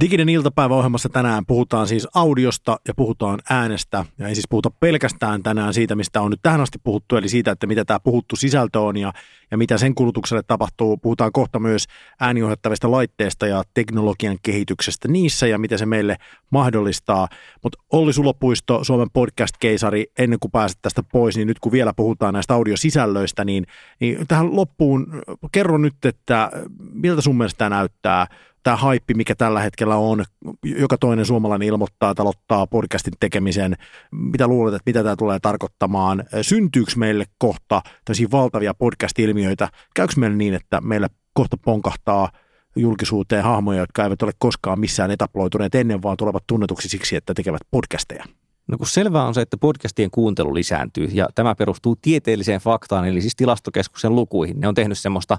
Diginen 0.00 0.28
iltapäiväohjelmassa 0.28 1.08
tänään 1.08 1.46
puhutaan 1.46 1.86
siis 1.86 2.08
audiosta 2.14 2.80
ja 2.88 2.94
puhutaan 2.94 3.38
äänestä. 3.50 4.04
Ja 4.18 4.28
ei 4.28 4.34
siis 4.34 4.48
puhuta 4.50 4.70
pelkästään 4.70 5.42
tänään 5.42 5.74
siitä, 5.74 5.94
mistä 5.94 6.20
on 6.20 6.30
nyt 6.30 6.40
tähän 6.42 6.60
asti 6.60 6.78
puhuttu, 6.84 7.16
eli 7.16 7.28
siitä, 7.28 7.50
että 7.50 7.66
mitä 7.66 7.84
tämä 7.84 8.00
puhuttu 8.00 8.36
sisältö 8.36 8.80
on 8.80 8.96
ja, 8.96 9.12
ja 9.50 9.58
mitä 9.58 9.78
sen 9.78 9.94
kulutukselle 9.94 10.42
tapahtuu. 10.42 10.96
Puhutaan 10.96 11.32
kohta 11.32 11.58
myös 11.58 11.86
ääniohjattavista 12.20 12.90
laitteista 12.90 13.46
ja 13.46 13.62
teknologian 13.74 14.38
kehityksestä 14.42 15.08
niissä 15.08 15.46
ja 15.46 15.58
mitä 15.58 15.78
se 15.78 15.86
meille 15.86 16.16
mahdollistaa. 16.50 17.28
Mutta 17.62 17.78
Olli 17.92 18.12
Sulopuisto, 18.12 18.84
Suomen 18.84 19.10
podcast-keisari, 19.12 20.06
ennen 20.18 20.38
kuin 20.38 20.52
pääset 20.52 20.78
tästä 20.82 21.02
pois, 21.02 21.36
niin 21.36 21.48
nyt 21.48 21.58
kun 21.58 21.72
vielä 21.72 21.92
puhutaan 21.96 22.34
näistä 22.34 22.54
audiosisällöistä, 22.54 23.44
niin, 23.44 23.66
niin 24.00 24.26
tähän 24.28 24.56
loppuun 24.56 25.22
kerro 25.52 25.78
nyt, 25.78 26.04
että 26.04 26.50
miltä 26.92 27.22
sun 27.22 27.36
mielestä 27.36 27.58
tämä 27.58 27.76
näyttää– 27.76 28.26
tämä 28.62 28.76
haippi, 28.76 29.14
mikä 29.14 29.34
tällä 29.34 29.60
hetkellä 29.60 29.96
on, 29.96 30.24
joka 30.64 30.98
toinen 30.98 31.26
suomalainen 31.26 31.68
ilmoittaa, 31.68 32.10
että 32.10 32.22
aloittaa 32.22 32.66
podcastin 32.66 33.14
tekemisen. 33.20 33.76
Mitä 34.10 34.46
luulet, 34.46 34.74
että 34.74 34.90
mitä 34.90 35.02
tämä 35.02 35.16
tulee 35.16 35.38
tarkoittamaan? 35.40 36.24
Syntyykö 36.42 36.92
meille 36.96 37.24
kohta 37.38 37.82
tällaisia 38.04 38.28
valtavia 38.32 38.74
podcast-ilmiöitä? 38.74 39.68
Käykö 39.94 40.14
meillä 40.16 40.36
niin, 40.36 40.54
että 40.54 40.80
meillä 40.80 41.08
kohta 41.34 41.56
ponkahtaa 41.56 42.30
julkisuuteen 42.76 43.44
hahmoja, 43.44 43.80
jotka 43.80 44.04
eivät 44.04 44.22
ole 44.22 44.32
koskaan 44.38 44.80
missään 44.80 45.10
etaploituneet 45.10 45.74
ennen, 45.74 46.02
vaan 46.02 46.16
tulevat 46.16 46.46
tunnetuksi 46.46 46.88
siksi, 46.88 47.16
että 47.16 47.34
tekevät 47.34 47.62
podcasteja? 47.70 48.24
No 48.68 48.78
kun 48.78 48.86
selvää 48.86 49.26
on 49.26 49.34
se, 49.34 49.40
että 49.40 49.56
podcastien 49.56 50.10
kuuntelu 50.10 50.54
lisääntyy 50.54 51.08
ja 51.12 51.28
tämä 51.34 51.54
perustuu 51.54 51.96
tieteelliseen 52.02 52.60
faktaan, 52.60 53.08
eli 53.08 53.20
siis 53.20 53.36
tilastokeskuksen 53.36 54.14
lukuihin. 54.14 54.60
Ne 54.60 54.68
on 54.68 54.74
tehnyt 54.74 54.98
semmoista 54.98 55.38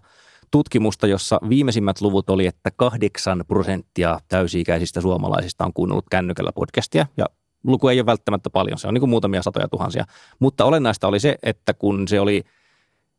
tutkimusta, 0.51 1.07
jossa 1.07 1.39
viimeisimmät 1.49 2.01
luvut 2.01 2.29
oli, 2.29 2.47
että 2.47 2.71
kahdeksan 2.75 3.43
prosenttia 3.47 4.19
täysi-ikäisistä 4.27 5.01
suomalaisista 5.01 5.65
on 5.65 5.73
kuunnellut 5.73 6.05
kännykällä 6.11 6.51
podcastia 6.55 7.05
ja 7.17 7.25
luku 7.63 7.87
ei 7.87 7.99
ole 7.99 8.05
välttämättä 8.05 8.49
paljon, 8.49 8.77
se 8.77 8.87
on 8.87 8.93
niin 8.93 8.99
kuin 8.99 9.09
muutamia 9.09 9.43
satoja 9.43 9.67
tuhansia. 9.67 10.05
Mutta 10.39 10.65
olennaista 10.65 11.07
oli 11.07 11.19
se, 11.19 11.37
että 11.43 11.73
kun 11.73 12.07
se 12.07 12.19
oli, 12.19 12.43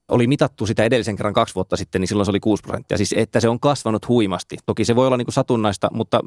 oli 0.08 0.26
mitattu 0.26 0.66
sitä 0.66 0.84
edellisen 0.84 1.16
kerran 1.16 1.34
kaksi 1.34 1.54
vuotta 1.54 1.76
sitten, 1.76 2.00
niin 2.00 2.08
silloin 2.08 2.26
se 2.26 2.30
oli 2.30 2.40
6 2.40 2.62
prosenttia. 2.62 2.96
Siis 2.96 3.14
että 3.16 3.40
se 3.40 3.48
on 3.48 3.60
kasvanut 3.60 4.08
huimasti. 4.08 4.56
Toki 4.66 4.84
se 4.84 4.96
voi 4.96 5.06
olla 5.06 5.16
niin 5.16 5.26
kuin 5.26 5.34
satunnaista, 5.34 5.88
mutta 5.92 6.20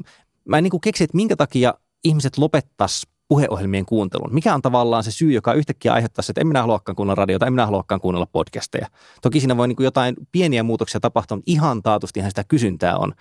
mä 0.45 0.57
en 0.57 0.63
niin 0.63 0.71
kuin 0.71 0.81
keksi, 0.81 1.03
että 1.03 1.17
minkä 1.17 1.35
takia 1.35 1.73
ihmiset 2.03 2.37
lopettaisi 2.37 3.07
puheohjelmien 3.27 3.85
kuuntelun? 3.85 4.33
Mikä 4.33 4.53
on 4.53 4.61
tavallaan 4.61 5.03
se 5.03 5.11
syy, 5.11 5.31
joka 5.31 5.53
yhtäkkiä 5.53 5.93
aiheuttaisi, 5.93 6.31
että 6.31 6.41
en 6.41 6.47
minä 6.47 6.61
haluakaan 6.61 6.95
kuunnella 6.95 7.15
radiota, 7.15 7.45
en 7.45 7.53
minä 7.53 7.65
haluakaan 7.65 8.01
kuunnella 8.01 8.27
podcasteja. 8.31 8.87
Toki 9.21 9.39
siinä 9.39 9.57
voi 9.57 9.67
niin 9.67 9.77
jotain 9.79 10.15
pieniä 10.31 10.63
muutoksia 10.63 10.99
tapahtua, 10.99 11.37
mutta 11.37 11.51
ihan 11.51 11.83
taatustihan 11.83 12.31
sitä 12.31 12.43
kysyntää 12.43 12.97
on. 12.97 13.13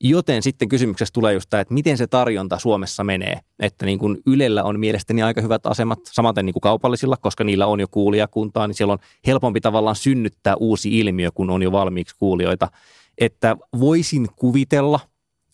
Joten 0.00 0.42
sitten 0.42 0.68
kysymyksessä 0.68 1.12
tulee 1.12 1.34
just 1.34 1.50
tämä, 1.50 1.60
että 1.60 1.74
miten 1.74 1.96
se 1.96 2.06
tarjonta 2.06 2.58
Suomessa 2.58 3.04
menee. 3.04 3.40
Että 3.58 3.86
niin 3.86 3.98
kuin 3.98 4.18
Ylellä 4.26 4.64
on 4.64 4.80
mielestäni 4.80 5.22
aika 5.22 5.40
hyvät 5.40 5.66
asemat, 5.66 5.98
samaten 6.04 6.46
niin 6.46 6.52
kuin 6.52 6.60
kaupallisilla, 6.60 7.16
koska 7.16 7.44
niillä 7.44 7.66
on 7.66 7.80
jo 7.80 7.88
kuulijakuntaa, 7.90 8.66
niin 8.66 8.74
siellä 8.74 8.92
on 8.92 8.98
helpompi 9.26 9.60
tavallaan 9.60 9.96
synnyttää 9.96 10.56
uusi 10.56 10.98
ilmiö, 10.98 11.30
kun 11.30 11.50
on 11.50 11.62
jo 11.62 11.72
valmiiksi 11.72 12.16
kuulijoita. 12.18 12.68
Että 13.18 13.56
voisin 13.80 14.26
kuvitella, 14.36 15.00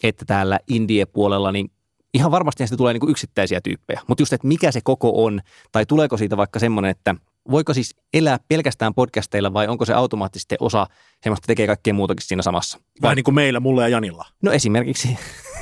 että 0.02 0.24
täällä 0.24 0.58
indie-puolella 0.68 1.52
niin 1.52 1.70
ihan 2.14 2.30
varmasti 2.30 2.66
siitä 2.66 2.76
tulee 2.76 2.92
niin 2.92 3.00
kuin 3.00 3.10
yksittäisiä 3.10 3.60
tyyppejä, 3.60 4.00
mutta 4.08 4.22
just, 4.22 4.32
että 4.32 4.46
mikä 4.46 4.72
se 4.72 4.80
koko 4.84 5.24
on, 5.24 5.40
tai 5.72 5.86
tuleeko 5.86 6.16
siitä 6.16 6.36
vaikka 6.36 6.58
semmoinen, 6.58 6.90
että 6.90 7.14
voiko 7.50 7.74
siis 7.74 7.96
elää 8.14 8.38
pelkästään 8.48 8.94
podcasteilla 8.94 9.52
vai 9.52 9.68
onko 9.68 9.84
se 9.84 9.92
automaattisesti 9.92 10.56
osa 10.60 10.86
semmoista 11.22 11.46
tekee 11.46 11.66
kaikkea 11.66 11.94
muutakin 11.94 12.26
siinä 12.26 12.42
samassa? 12.42 12.78
Vähän 13.02 13.16
niin 13.16 13.24
kuin 13.24 13.34
meillä, 13.34 13.60
mulla 13.60 13.82
ja 13.82 13.88
Janilla. 13.88 14.26
No 14.42 14.52
esimerkiksi. 14.52 15.18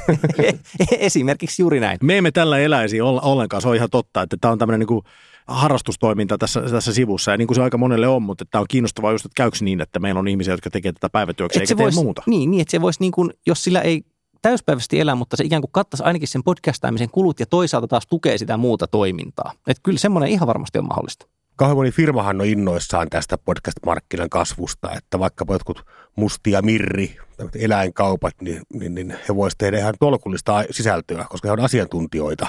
esimerkiksi 0.98 1.62
juuri 1.62 1.80
näin. 1.80 1.98
Me 2.02 2.18
emme 2.18 2.30
tällä 2.30 2.58
eläisi 2.58 3.00
ollenkaan, 3.00 3.62
se 3.62 3.68
on 3.68 3.76
ihan 3.76 3.90
totta, 3.90 4.22
että 4.22 4.36
tämä 4.40 4.52
on 4.52 4.58
tämmöinen 4.58 4.80
niin 4.80 4.86
kuin 4.86 5.02
harrastustoiminta 5.46 6.38
tässä, 6.38 6.60
tässä 6.60 6.92
sivussa, 6.92 7.30
ja 7.30 7.36
niin 7.36 7.48
kuin 7.48 7.54
se 7.54 7.62
aika 7.62 7.78
monelle 7.78 8.08
on, 8.08 8.22
mutta 8.22 8.44
tämä 8.44 8.60
on 8.60 8.66
kiinnostavaa 8.70 9.12
just, 9.12 9.24
että 9.24 9.36
käykö 9.36 9.56
niin, 9.60 9.80
että 9.80 9.98
meillä 9.98 10.18
on 10.18 10.28
ihmisiä, 10.28 10.54
jotka 10.54 10.70
tekevät 10.70 10.94
tätä 10.94 11.10
päivätyöksi, 11.10 11.60
eikä 11.60 11.76
vois, 11.76 11.94
tee 11.94 12.04
muuta. 12.04 12.22
Niin, 12.26 12.50
niin, 12.50 12.60
että 12.60 12.70
se 12.70 12.80
voisi, 12.80 13.00
niin 13.00 13.12
kuin, 13.12 13.30
jos 13.46 13.64
sillä 13.64 13.80
ei 13.80 14.02
täyspäiväisesti 14.42 15.00
elää, 15.00 15.14
mutta 15.14 15.36
se 15.36 15.44
ikään 15.44 15.62
kuin 15.62 15.72
kattaisi 15.72 16.04
ainakin 16.04 16.28
sen 16.28 16.42
podcastaamisen 16.42 17.10
kulut 17.10 17.40
ja 17.40 17.46
toisaalta 17.46 17.88
taas 17.88 18.06
tukee 18.06 18.38
sitä 18.38 18.56
muuta 18.56 18.86
toimintaa. 18.86 19.52
Että 19.66 19.80
kyllä 19.82 19.98
semmoinen 19.98 20.30
ihan 20.30 20.46
varmasti 20.48 20.78
on 20.78 20.88
mahdollista. 20.88 21.26
Kauhean 21.56 21.76
moni 21.76 21.90
firmahan 21.90 22.40
on 22.40 22.46
innoissaan 22.46 23.08
tästä 23.10 23.38
podcast-markkinan 23.38 24.30
kasvusta, 24.30 24.92
että 24.96 25.18
vaikka 25.18 25.44
jotkut 25.48 25.84
mustia 26.16 26.62
mirri, 26.62 27.16
eläinkaupat, 27.54 28.34
niin, 28.40 28.62
niin, 28.72 28.94
niin 28.94 29.14
he 29.28 29.36
voisivat 29.36 29.58
tehdä 29.58 29.78
ihan 29.78 29.94
tolkullista 30.00 30.64
sisältöä, 30.70 31.26
koska 31.30 31.48
he 31.48 31.52
on 31.52 31.60
asiantuntijoita 31.60 32.46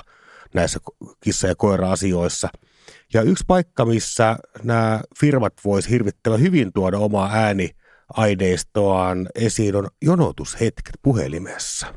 näissä 0.54 0.80
kissa- 1.24 1.48
ja 1.48 1.56
koira-asioissa. 1.56 2.50
Ja 3.14 3.22
yksi 3.22 3.44
paikka, 3.48 3.86
missä 3.86 4.38
nämä 4.64 5.02
firmat 5.20 5.54
voisivat 5.66 5.92
hirvittävän 5.92 6.42
hyvin 6.42 6.74
tuoda 6.74 6.98
omaa 6.98 7.30
ääni– 7.34 7.70
aineistoaan 8.18 9.28
esiin 9.36 9.76
on 9.76 9.88
jonotushetket 10.02 10.96
puhelimessa. 11.02 11.88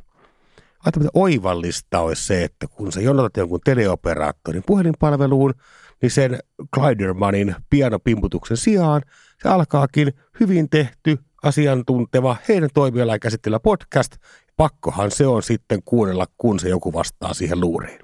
Että 0.87 1.01
oivallista 1.15 2.01
olisi 2.01 2.25
se, 2.25 2.45
että 2.45 2.67
kun 2.67 2.93
sä 2.93 3.01
jonotat 3.01 3.37
jonkun 3.37 3.61
teleoperaattorin 3.65 4.63
puhelinpalveluun, 4.67 5.55
niin 6.03 6.11
sen 6.11 6.39
Glidermanin 6.75 7.57
pianopimputuksen 7.71 8.57
sijaan 8.57 9.03
se 9.43 9.49
alkaakin 9.49 10.13
hyvin 10.41 10.71
tehty, 10.71 11.19
asiantunteva, 11.43 12.37
heidän 12.49 12.71
toimialaan 12.75 13.21
käsittelevä 13.21 13.61
podcast. 13.61 14.17
Pakkohan 14.57 15.11
se 15.11 15.27
on 15.27 15.43
sitten 15.43 15.81
kuunnella, 15.85 16.27
kun 16.39 16.61
se 16.61 16.69
joku 16.69 16.93
vastaa 16.93 17.35
siihen 17.35 17.61
luuriin. 17.61 17.99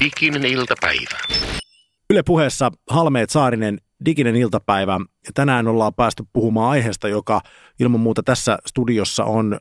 Diginen 0.00 0.44
iltapäivä. 0.44 1.18
Yle 2.10 2.22
puheessa 2.22 2.70
Halmeet 2.90 3.30
Saarinen 3.30 3.78
diginen 4.04 4.36
iltapäivä. 4.36 5.00
Ja 5.26 5.32
tänään 5.34 5.68
ollaan 5.68 5.94
päästy 5.94 6.24
puhumaan 6.32 6.70
aiheesta, 6.70 7.08
joka 7.08 7.40
ilman 7.80 8.00
muuta 8.00 8.22
tässä 8.22 8.58
studiossa 8.66 9.24
on 9.24 9.58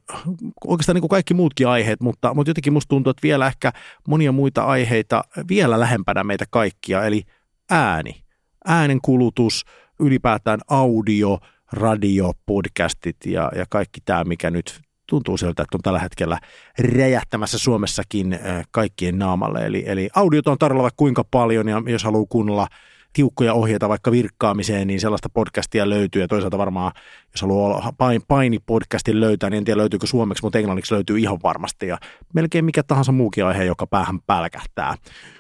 oikeastaan 0.68 0.94
niin 0.94 1.02
kuin 1.02 1.10
kaikki 1.10 1.34
muutkin 1.34 1.68
aiheet, 1.68 2.02
mutta, 2.02 2.34
mutta 2.34 2.50
jotenkin 2.50 2.74
musta 2.74 2.90
tuntuu, 2.90 3.12
että 3.12 3.24
vielä 3.24 3.48
ehkä 3.48 3.72
monia 4.08 4.32
muita 4.32 4.64
aiheita 4.64 5.24
vielä 5.50 5.80
lähempänä 5.80 6.24
meitä 6.24 6.46
kaikkia, 6.50 7.06
eli 7.06 7.24
ääni. 7.70 8.24
Äänen 8.66 9.02
kulutus, 9.02 9.66
ylipäätään 10.00 10.60
audio, 10.70 11.40
radio, 11.72 12.32
podcastit 12.46 13.18
ja, 13.26 13.52
ja 13.56 13.66
kaikki 13.70 14.02
tämä, 14.06 14.24
mikä 14.24 14.52
nyt 14.52 14.82
tuntuu 15.10 15.38
siltä, 15.38 15.64
että 15.64 15.78
on 15.78 15.82
tällä 15.82 16.00
hetkellä 16.00 16.40
räjähtämässä 16.80 17.58
Suomessakin 17.58 18.40
kaikkien 18.72 19.20
naamalle. 19.20 19.66
Eli, 19.66 19.84
eli 19.88 20.10
audiot 20.16 20.48
on 20.48 20.58
tarjolla 20.58 20.90
kuinka 20.98 21.24
paljon 21.32 21.68
ja 21.68 21.82
jos 21.86 22.04
haluaa 22.04 22.26
kuunnella 22.30 22.68
tiukkoja 23.14 23.54
ohjeita 23.54 23.90
vaikka 23.90 24.12
virkkaamiseen, 24.12 24.88
niin 24.88 25.00
sellaista 25.00 25.30
podcastia 25.30 25.90
löytyy 25.90 26.22
ja 26.22 26.28
toisaalta 26.28 26.58
varmaan, 26.58 26.92
jos 27.32 27.42
haluaa 27.42 27.94
painipodcastin 28.28 29.20
löytää, 29.20 29.50
niin 29.50 29.58
en 29.58 29.64
tiedä 29.64 29.78
löytyykö 29.78 30.08
suomeksi, 30.08 30.44
mutta 30.44 30.58
englanniksi 30.60 30.94
löytyy 30.94 31.20
ihan 31.20 31.40
varmasti 31.44 31.88
ja 31.88 31.98
melkein 32.34 32.66
mikä 32.66 32.84
tahansa 32.84 33.12
muukin 33.12 33.46
aihe, 33.46 33.64
joka 33.64 33.88
päähän 33.88 34.20
pälkähtää. 34.28 34.96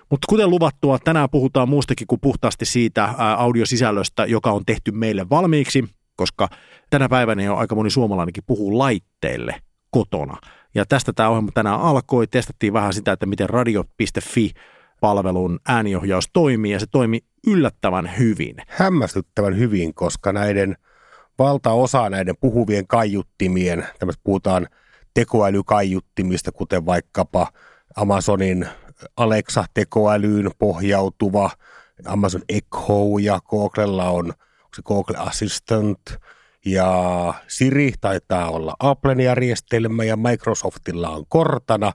Mutta 0.09 0.25
kuten 0.29 0.49
luvattua, 0.49 0.99
tänään 0.99 1.29
puhutaan 1.29 1.69
muustakin 1.69 2.07
kuin 2.07 2.21
puhtaasti 2.21 2.65
siitä 2.65 3.13
audiosisällöstä, 3.37 4.25
joka 4.25 4.51
on 4.51 4.65
tehty 4.65 4.91
meille 4.91 5.29
valmiiksi, 5.29 5.83
koska 6.15 6.49
tänä 6.89 7.09
päivänä 7.09 7.43
jo 7.43 7.55
aika 7.55 7.75
moni 7.75 7.89
suomalainenkin 7.89 8.43
puhuu 8.47 8.77
laitteille 8.77 9.55
kotona. 9.91 10.37
Ja 10.75 10.85
tästä 10.85 11.13
tämä 11.13 11.29
ohjelma 11.29 11.51
tänään 11.53 11.81
alkoi. 11.81 12.27
Testattiin 12.27 12.73
vähän 12.73 12.93
sitä, 12.93 13.11
että 13.11 13.25
miten 13.25 13.49
radio.fi 13.49 14.51
palvelun 15.01 15.59
ääniohjaus 15.67 16.29
toimii 16.33 16.71
ja 16.71 16.79
se 16.79 16.85
toimi 16.91 17.19
yllättävän 17.47 18.17
hyvin. 18.17 18.55
Hämmästyttävän 18.67 19.57
hyvin, 19.57 19.93
koska 19.93 20.33
näiden 20.33 20.77
valtaosa 21.39 22.09
näiden 22.09 22.35
puhuvien 22.41 22.87
kaiuttimien, 22.87 23.87
tämmöistä 23.99 24.21
puhutaan 24.23 24.67
tekoälykaiuttimista, 25.13 26.51
kuten 26.51 26.85
vaikkapa 26.85 27.47
Amazonin 27.95 28.67
Alexa-tekoälyyn 29.17 30.51
pohjautuva 30.59 31.51
Amazon 32.05 32.41
Echo 32.49 33.17
ja 33.21 33.39
Googlella 33.49 34.09
on 34.09 34.33
se 34.75 34.81
Google 34.81 35.17
Assistant 35.17 35.99
ja 36.65 37.33
Siri 37.47 37.93
taitaa 38.01 38.49
olla 38.49 38.75
Applen 38.79 39.19
järjestelmä 39.19 40.03
ja 40.03 40.17
Microsoftilla 40.17 41.09
on 41.09 41.25
Cortana, 41.25 41.91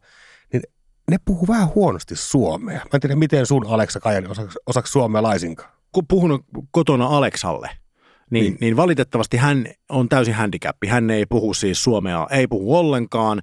ne 1.10 1.16
puhuu 1.24 1.48
vähän 1.48 1.68
huonosti 1.74 2.16
suomea. 2.16 2.78
Mä 2.78 2.90
en 2.94 3.00
tiedä, 3.00 3.16
miten 3.16 3.46
sun 3.46 3.66
Aleksa 3.66 4.00
Kajani 4.00 4.26
osaksi, 4.26 4.58
osaksi 4.66 4.92
suomea 4.92 5.22
laisinkaan. 5.22 5.70
kun 5.92 6.06
puhunut 6.08 6.44
kotona 6.70 7.06
Aleksalle, 7.06 7.70
niin, 8.30 8.44
niin. 8.44 8.56
Niin. 8.60 8.76
valitettavasti 8.76 9.36
hän 9.36 9.66
on 9.88 10.08
täysin 10.08 10.34
handicappi. 10.34 10.86
Hän 10.86 11.10
ei 11.10 11.26
puhu 11.26 11.54
siis 11.54 11.84
suomea, 11.84 12.26
ei 12.30 12.46
puhu 12.46 12.76
ollenkaan. 12.76 13.42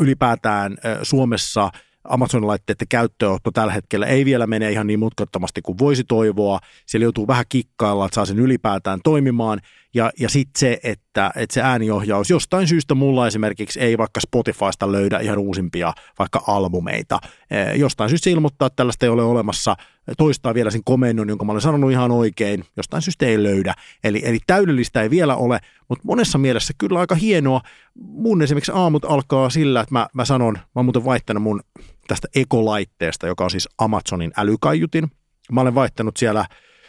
Ylipäätään 0.00 0.76
Suomessa 1.02 1.70
Amazon-laitteiden 2.04 2.88
käyttöönotto 2.88 3.50
tällä 3.50 3.72
hetkellä 3.72 4.06
ei 4.06 4.24
vielä 4.24 4.46
mene 4.46 4.72
ihan 4.72 4.86
niin 4.86 4.98
mutkattomasti 4.98 5.62
kuin 5.62 5.78
voisi 5.78 6.04
toivoa. 6.04 6.58
Siellä 6.86 7.04
joutuu 7.04 7.26
vähän 7.26 7.44
kikkailla, 7.48 8.04
että 8.04 8.14
saa 8.14 8.26
sen 8.26 8.38
ylipäätään 8.38 9.00
toimimaan. 9.04 9.60
Ja, 9.94 10.12
ja 10.20 10.28
sitten 10.28 10.60
se, 10.60 10.78
että, 10.82 11.30
että 11.36 11.54
se 11.54 11.62
ääniohjaus 11.62 12.30
jostain 12.30 12.68
syystä 12.68 12.94
mulla 12.94 13.26
esimerkiksi 13.26 13.80
ei 13.80 13.98
vaikka 13.98 14.20
Spotifysta 14.20 14.92
löydä 14.92 15.18
ihan 15.18 15.38
uusimpia 15.38 15.92
vaikka 16.18 16.42
albumeita. 16.46 17.18
Eh, 17.50 17.78
Jostain 17.78 18.10
syystä 18.10 18.24
se 18.24 18.30
ilmoittaa, 18.30 18.66
että 18.66 18.76
tällaista 18.76 19.06
ei 19.06 19.10
ole 19.10 19.22
olemassa. 19.22 19.76
Toistaa 20.18 20.54
vielä 20.54 20.70
sen 20.70 20.84
komennon, 20.84 21.28
jonka 21.28 21.44
mä 21.44 21.52
olen 21.52 21.62
sanonut 21.62 21.90
ihan 21.90 22.10
oikein. 22.10 22.64
Jostain 22.76 23.02
syystä 23.02 23.26
ei 23.26 23.42
löydä. 23.42 23.74
Eli, 24.04 24.22
eli 24.24 24.38
täydellistä 24.46 25.02
ei 25.02 25.10
vielä 25.10 25.36
ole, 25.36 25.60
mutta 25.88 26.04
monessa 26.06 26.38
mielessä 26.38 26.74
kyllä 26.78 27.00
aika 27.00 27.14
hienoa. 27.14 27.60
Mun 27.94 28.42
esimerkiksi 28.42 28.72
aamut 28.74 29.04
alkaa 29.04 29.50
sillä, 29.50 29.80
että 29.80 29.94
mä, 29.94 30.06
mä 30.14 30.24
sanon, 30.24 30.54
mä 30.54 30.60
oon 30.74 30.84
muuten 30.84 31.04
vaihtanut 31.04 31.42
mun 31.42 31.60
tästä 32.06 32.28
ekolaitteesta, 32.34 33.26
joka 33.26 33.44
on 33.44 33.50
siis 33.50 33.68
Amazonin 33.78 34.32
älykaiutin. 34.36 35.10
Mä 35.52 35.60
olen 35.60 35.74
vaihtanut 35.74 36.16
siellä 36.16 36.46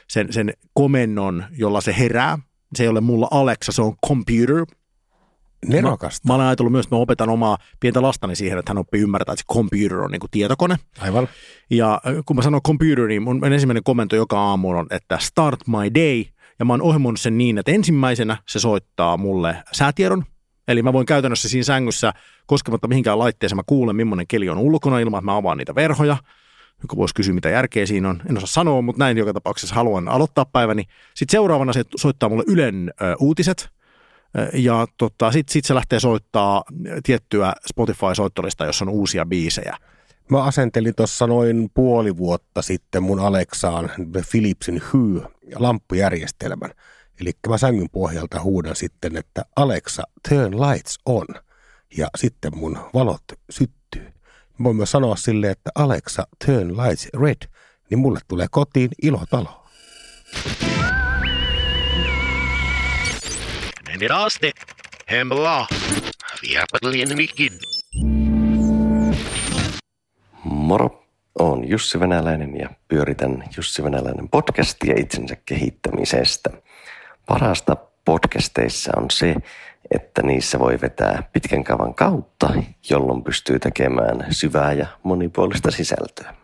sen, 0.08 0.34
sen 0.34 0.54
komennon, 0.74 1.44
jolla 1.52 1.82
se 1.82 1.96
herää. 1.98 2.40
Se 2.76 2.84
ei 2.84 2.90
ole 2.90 3.02
mulla 3.02 3.28
Alexa, 3.32 3.72
se 3.72 3.82
on 3.82 3.96
computer. 4.08 4.66
Nerokasta. 5.68 6.28
Mä, 6.28 6.34
mä 6.34 6.36
olen 6.36 6.48
ajatellut 6.48 6.72
myös, 6.72 6.86
että 6.86 6.96
mä 6.96 7.00
opetan 7.00 7.30
omaa 7.30 7.58
pientä 7.80 8.02
lastani 8.02 8.36
siihen, 8.36 8.58
että 8.60 8.70
hän 8.70 8.78
oppii 8.78 9.02
ymmärtää, 9.02 9.34
että 9.34 9.44
se 9.48 9.54
computer 9.54 9.98
on 9.98 10.12
niin 10.12 10.20
kuin 10.20 10.32
tietokone. 10.32 10.76
Aivan. 11.00 11.28
Ja 11.70 12.02
kun 12.26 12.36
mä 12.36 12.42
sanon 12.42 12.62
computer, 12.62 13.08
niin 13.08 13.24
mun 13.24 13.54
ensimmäinen 13.54 13.84
komento 13.84 14.16
joka 14.16 14.40
aamu 14.40 14.70
on, 14.70 14.88
että 14.90 15.18
start 15.22 15.60
my 15.68 15.94
day. 15.96 16.26
Ja 16.60 16.66
mä 16.66 16.74
oon 16.74 16.82
ohjelmoinut 16.82 17.20
sen 17.20 17.38
niin, 17.38 17.58
että 17.58 17.72
ensimmäisenä 17.72 18.38
se 18.48 18.60
soittaa 18.60 19.18
mulle 19.18 19.64
säätiedon. 19.72 20.24
Eli 20.68 20.84
mä 20.84 20.94
voin 20.94 21.06
käytännössä 21.06 21.50
siinä 21.50 21.64
sängyssä, 21.64 22.14
koskematta 22.46 22.88
mihinkään 22.88 23.20
laitteeseen, 23.20 23.58
mä 23.58 23.64
kuulen, 23.66 23.96
millainen 23.96 24.28
keli 24.28 24.50
on 24.50 24.58
ulkona 24.58 25.00
ilman, 25.00 25.20
että 25.20 25.26
mä 25.32 25.38
avaan 25.38 25.58
niitä 25.58 25.76
verhoja. 25.76 26.18
Joku 26.82 26.98
voisi 26.98 27.16
kysyä, 27.16 27.34
mitä 27.34 27.50
järkeä 27.50 27.86
siinä 27.86 28.10
on. 28.10 28.22
En 28.30 28.38
osaa 28.38 28.48
sanoa, 28.48 28.82
mutta 28.82 29.00
näin 29.00 29.18
joka 29.18 29.34
tapauksessa 29.34 29.76
haluan 29.76 30.08
aloittaa 30.08 30.46
päiväni. 30.46 30.84
Sitten 31.14 31.32
seuraavana 31.32 31.74
se 31.74 31.84
soittaa 31.96 32.30
mulle 32.30 32.44
Ylen 32.48 32.94
ö, 33.02 33.16
uutiset. 33.20 33.70
Ja 34.54 34.88
tota, 34.98 35.32
sitten 35.32 35.54
sit 35.54 35.66
se 35.66 35.76
lähtee 35.76 36.00
soittaa 36.00 36.64
tiettyä 37.04 37.54
Spotify-soittolista, 37.70 38.66
jossa 38.66 38.86
on 38.86 38.90
uusia 38.90 39.26
biisejä. 39.26 39.78
Mä 40.30 40.44
asentelin 40.44 40.96
tuossa 40.96 41.28
noin 41.28 41.70
puoli 41.74 42.18
vuotta 42.18 42.62
sitten 42.62 43.04
mun 43.04 43.20
Alexaan 43.20 43.92
Philipsin 44.32 44.82
Hue-lamppujärjestelmän. 44.82 46.72
Eli 47.22 47.32
mä 47.48 47.58
sängyn 47.58 47.90
pohjalta 47.92 48.42
huudan 48.42 48.76
sitten, 48.76 49.18
että 49.18 49.46
Alexa, 49.56 50.04
turn 50.30 50.62
lights 50.62 51.00
on. 51.06 51.26
Ja 51.98 52.08
sitten 52.18 52.58
mun 52.58 52.80
valot 52.94 53.24
syttyy. 53.50 54.15
Voin 54.64 54.76
myös 54.76 54.92
sanoa 54.92 55.16
silleen, 55.16 55.52
että 55.52 55.70
Alexa, 55.76 56.28
turn 56.46 56.78
lights 56.78 57.10
red. 57.22 57.50
Niin 57.90 58.00
mulle 58.00 58.20
tulee 58.28 58.48
kotiin 58.52 58.90
ilotalo. 59.02 59.66
Men 63.88 64.04
i 64.04 64.08
raste. 64.08 64.52
Hemla. 65.12 65.68
Viapatlien 66.42 67.18
mikin. 67.18 67.54
Moro, 70.44 71.06
olen 71.40 71.70
Jussi 71.70 72.00
Venäläinen 72.00 72.58
ja 72.60 72.70
pyöritän 72.88 73.44
Jussi 73.58 73.84
Venäläinen 73.84 74.30
podcastia 74.30 74.96
itsensä 74.98 75.36
kehittämisestä. 75.46 76.50
Parasta 77.26 77.78
podcasteissa 78.06 78.92
on 78.98 79.06
se, 79.12 79.36
että 79.92 80.22
niissä 80.22 80.60
voi 80.60 80.82
vetää 80.82 81.30
pitkän 81.34 81.64
kaavan 81.64 81.96
kautta, 81.96 82.54
jolloin 82.90 83.24
pystyy 83.24 83.60
tekemään 83.60 84.26
syvää 84.30 84.74
ja 84.74 84.88
monipuolista 85.04 85.72
sisältöä. 85.72 86.36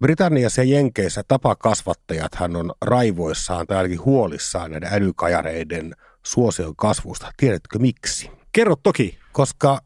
Britanniassa 0.00 0.62
ja 0.62 0.74
Jenkeissä 0.74 1.22
tapakasvattajathan 1.28 2.56
on 2.56 2.72
raivoissaan 2.82 3.66
tai 3.66 3.76
ainakin 3.76 4.04
huolissaan 4.04 4.70
näiden 4.70 4.92
älykajareiden 4.92 5.94
suosion 6.26 6.76
kasvusta. 6.76 7.30
Tiedätkö 7.36 7.78
miksi? 7.78 8.30
Kerro 8.52 8.76
toki. 8.76 9.18
Koska 9.32 9.78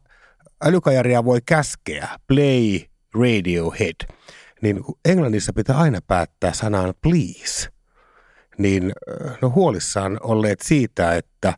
älykajaria 0.63 1.25
voi 1.25 1.39
käskeä, 1.45 2.07
play 2.27 2.79
Radiohead, 3.13 4.15
niin 4.61 4.79
Englannissa 5.05 5.53
pitää 5.53 5.77
aina 5.77 5.99
päättää 6.07 6.53
sanan 6.53 6.93
please. 7.01 7.74
Niin 8.57 8.93
äh, 9.25 9.37
no 9.41 9.49
huolissaan 9.49 10.19
olleet 10.23 10.59
siitä, 10.61 11.15
että 11.15 11.53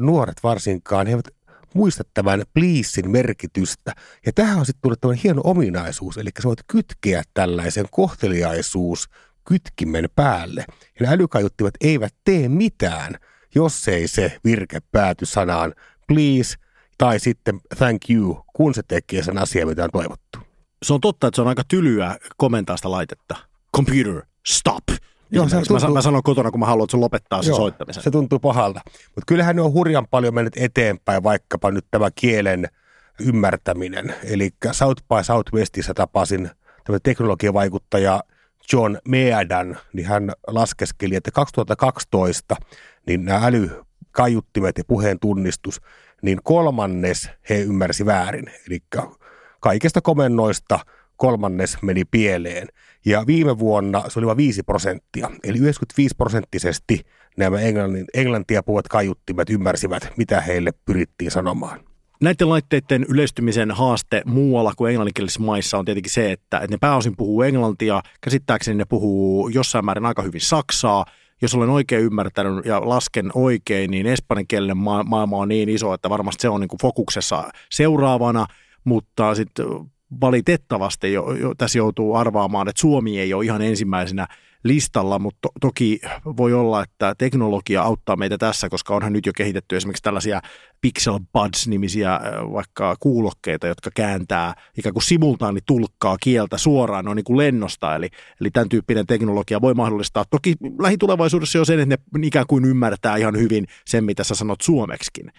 nuoret 0.00 0.36
varsinkaan 0.42 1.06
he 1.06 1.12
eivät 1.12 1.28
muista 1.74 2.04
tämän 2.14 2.42
pleasein 2.54 3.10
merkitystä. 3.10 3.94
Ja 4.26 4.32
tähän 4.32 4.58
on 4.58 4.66
sitten 4.66 4.82
tullut 4.82 5.00
tämmöinen 5.00 5.22
hieno 5.22 5.40
ominaisuus, 5.44 6.18
eli 6.18 6.30
sä 6.42 6.48
voit 6.48 6.60
kytkeä 6.66 7.22
tällaisen 7.34 7.86
kohteliaisuus 7.90 9.08
kytkimen 9.48 10.08
päälle. 10.16 10.64
Ja 11.00 11.10
ne 11.10 11.70
eivät 11.80 12.14
tee 12.24 12.48
mitään, 12.48 13.14
jos 13.54 13.88
ei 13.88 14.08
se 14.08 14.38
virke 14.44 14.78
pääty 14.92 15.26
sanaan 15.26 15.74
please 16.06 16.54
tai 16.98 17.20
sitten 17.20 17.60
thank 17.78 18.10
you, 18.10 18.44
kun 18.52 18.74
se 18.74 18.82
tekee 18.88 19.22
sen 19.22 19.38
asian, 19.38 19.68
mitä 19.68 19.84
on 19.84 19.90
toivottu. 19.90 20.38
Se 20.82 20.92
on 20.92 21.00
totta, 21.00 21.26
että 21.26 21.36
se 21.36 21.42
on 21.42 21.48
aika 21.48 21.62
tylyä 21.68 22.16
komentaa 22.36 22.76
sitä 22.76 22.90
laitetta. 22.90 23.36
Computer, 23.76 24.22
stop. 24.46 24.84
Joo, 25.30 25.44
se 25.44 25.46
Esimerkiksi 25.46 25.72
mä, 25.72 25.78
tuntuu- 25.80 25.94
mä 25.94 26.02
sanon 26.02 26.22
kotona, 26.22 26.50
kun 26.50 26.60
mä 26.60 26.66
haluan, 26.66 26.84
että 26.84 26.90
se 26.90 26.96
lopettaa 26.96 27.42
sen 27.42 27.50
Joo, 27.50 27.56
soittamisen. 27.56 28.02
Se 28.02 28.10
tuntuu 28.10 28.38
pahalta. 28.38 28.80
Mutta 28.86 29.24
kyllähän 29.26 29.56
ne 29.56 29.62
on 29.62 29.72
hurjan 29.72 30.06
paljon 30.10 30.34
mennyt 30.34 30.56
eteenpäin, 30.56 31.22
vaikkapa 31.22 31.70
nyt 31.70 31.84
tämä 31.90 32.08
kielen 32.14 32.68
ymmärtäminen. 33.20 34.14
Eli 34.24 34.50
South 34.72 35.02
by 35.02 35.24
Southwestissa 35.24 35.94
tapasin 35.94 36.50
tämä 36.84 36.98
teknologiavaikuttaja 37.02 38.20
John 38.72 38.96
Meadan, 39.08 39.78
niin 39.92 40.06
hän 40.06 40.32
laskeskeli, 40.46 41.14
että 41.14 41.30
2012 41.30 42.56
niin 43.06 43.24
nämä 43.24 43.46
älykaiuttimet 43.46 44.78
ja 44.78 44.84
puheen 44.86 45.18
tunnistus, 45.18 45.80
niin 46.22 46.40
kolmannes 46.42 47.30
he 47.50 47.58
ymmärsi 47.60 48.06
väärin. 48.06 48.46
Eli 48.66 48.78
kaikista 49.60 50.00
komennoista 50.00 50.78
kolmannes 51.18 51.82
meni 51.82 52.04
pieleen. 52.04 52.68
Ja 53.06 53.24
viime 53.26 53.58
vuonna 53.58 54.04
se 54.08 54.18
oli 54.18 54.26
vain 54.26 54.36
5 54.36 54.62
prosenttia. 54.62 55.30
Eli 55.44 55.58
95 55.58 56.14
prosenttisesti 56.18 57.00
nämä 57.36 57.58
englantia 58.14 58.62
puhuvat 58.62 58.88
kaiuttimet 58.88 59.50
ymmärsivät, 59.50 60.12
mitä 60.16 60.40
heille 60.40 60.72
pyrittiin 60.84 61.30
sanomaan. 61.30 61.80
Näiden 62.20 62.48
laitteiden 62.48 63.06
yleistymisen 63.08 63.70
haaste 63.70 64.22
muualla 64.26 64.72
kuin 64.76 64.90
englanninkielisissä 64.90 65.42
maissa 65.42 65.78
on 65.78 65.84
tietenkin 65.84 66.12
se, 66.12 66.32
että, 66.32 66.58
että 66.58 66.74
ne 66.74 66.78
pääosin 66.80 67.16
puhuu 67.16 67.42
englantia. 67.42 68.02
Käsittääkseni 68.20 68.78
ne 68.78 68.84
puhuu 68.84 69.48
jossain 69.48 69.84
määrin 69.84 70.06
aika 70.06 70.22
hyvin 70.22 70.40
saksaa. 70.40 71.04
Jos 71.42 71.54
olen 71.54 71.70
oikein 71.70 72.04
ymmärtänyt 72.04 72.66
ja 72.66 72.88
lasken 72.88 73.30
oikein, 73.34 73.90
niin 73.90 74.06
espanjankielinen 74.06 74.76
ma- 74.76 75.02
maailma 75.02 75.36
on 75.36 75.48
niin 75.48 75.68
iso, 75.68 75.94
että 75.94 76.10
varmasti 76.10 76.42
se 76.42 76.48
on 76.48 76.60
niin 76.60 76.68
kuin 76.68 76.80
fokuksessa 76.80 77.50
seuraavana, 77.70 78.46
mutta 78.84 79.34
sitten 79.34 79.66
valitettavasti 80.20 81.12
jo, 81.12 81.32
jo, 81.32 81.54
tässä 81.54 81.78
joutuu 81.78 82.14
arvaamaan, 82.14 82.68
että 82.68 82.80
Suomi 82.80 83.20
ei 83.20 83.34
ole 83.34 83.44
ihan 83.44 83.62
ensimmäisenä 83.62 84.26
listalla, 84.64 85.18
mutta 85.18 85.38
to, 85.42 85.48
toki 85.60 86.00
voi 86.36 86.52
olla, 86.52 86.82
että 86.82 87.14
teknologia 87.18 87.82
auttaa 87.82 88.16
meitä 88.16 88.38
tässä, 88.38 88.68
koska 88.68 88.94
onhan 88.94 89.12
nyt 89.12 89.26
jo 89.26 89.32
kehitetty 89.36 89.76
esimerkiksi 89.76 90.02
tällaisia 90.02 90.40
Pixel 90.80 91.18
Buds-nimisiä 91.32 92.14
äh, 92.14 92.22
vaikka 92.52 92.96
kuulokkeita, 93.00 93.66
jotka 93.66 93.90
kääntää 93.94 94.54
ikään 94.78 94.92
kuin 94.92 95.02
simultaani 95.02 95.60
tulkkaa 95.66 96.16
kieltä 96.22 96.58
suoraan 96.58 97.04
noin 97.04 97.16
niin 97.16 97.24
kuin 97.24 97.36
lennosta, 97.36 97.94
eli, 97.94 98.08
eli 98.40 98.50
tämän 98.50 98.68
tyyppinen 98.68 99.06
teknologia 99.06 99.60
voi 99.60 99.74
mahdollistaa. 99.74 100.24
Toki 100.30 100.54
lähitulevaisuudessa 100.78 101.58
jo 101.58 101.64
sen, 101.64 101.80
että 101.80 101.96
ne 102.18 102.26
ikään 102.26 102.46
kuin 102.48 102.64
ymmärtää 102.64 103.16
ihan 103.16 103.38
hyvin 103.38 103.66
sen, 103.86 104.04
mitä 104.04 104.24
sä 104.24 104.34
sanot 104.34 104.60
suomeksikin. 104.60 105.32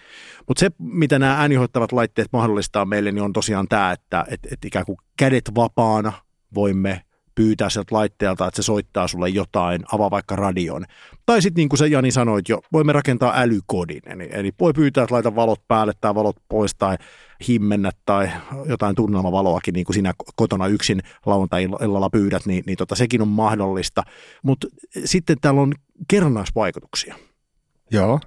Mutta 0.48 0.60
se, 0.60 0.70
mitä 0.80 1.20
nämä 1.20 1.38
äänihoittavat 1.38 1.92
laitteet 1.92 2.28
mahdollistaa 2.34 2.86
meille, 2.86 3.12
niin 3.12 3.24
on 3.24 3.34
tosiaan 3.34 3.68
tämä, 3.68 3.92
että 3.92 4.26
et, 4.28 4.40
et 4.52 4.66
ikään 4.66 4.86
kuin 4.86 4.98
kädet 5.18 5.52
vapaana 5.56 6.14
voimme 6.56 7.02
pyytää 7.40 7.70
sieltä 7.70 7.96
laitteelta, 7.96 8.48
että 8.48 8.62
se 8.62 8.66
soittaa 8.66 9.08
sulle 9.08 9.30
jotain, 9.30 9.82
avaa 9.92 10.12
vaikka 10.12 10.36
radion. 10.36 10.86
Tai 11.26 11.42
sitten 11.42 11.62
niin 11.62 11.70
kuin 11.70 11.78
sä 11.78 11.88
Jani 11.88 12.12
sanoit 12.12 12.50
jo, 12.50 12.62
voimme 12.74 12.94
rakentaa 12.94 13.34
älykodin. 13.36 14.02
Eli, 14.06 14.30
eli 14.32 14.52
voi 14.60 14.74
pyytää, 14.74 15.04
että 15.04 15.16
laita 15.16 15.36
valot 15.36 15.68
päälle 15.68 15.94
tai 16.02 16.16
valot 16.16 16.36
pois 16.50 16.76
tai 16.76 16.98
himmennä 17.48 17.92
tai 18.06 18.30
jotain 18.66 18.96
tunnelmavaloakin, 18.96 19.74
niin 19.74 19.86
kuin 19.86 19.94
sinä 19.94 20.14
kotona 20.36 20.68
yksin 20.68 21.02
lauantai-illalla 21.26 22.10
pyydät, 22.10 22.46
niin, 22.46 22.64
niin 22.68 22.78
tota, 22.78 22.96
sekin 22.96 23.22
on 23.22 23.28
mahdollista. 23.28 24.04
Mutta 24.44 24.68
sitten 25.06 25.38
täällä 25.42 25.62
on 25.62 25.74
kerrannaisvaikutuksia. 26.08 27.16
Joo. 27.92 28.20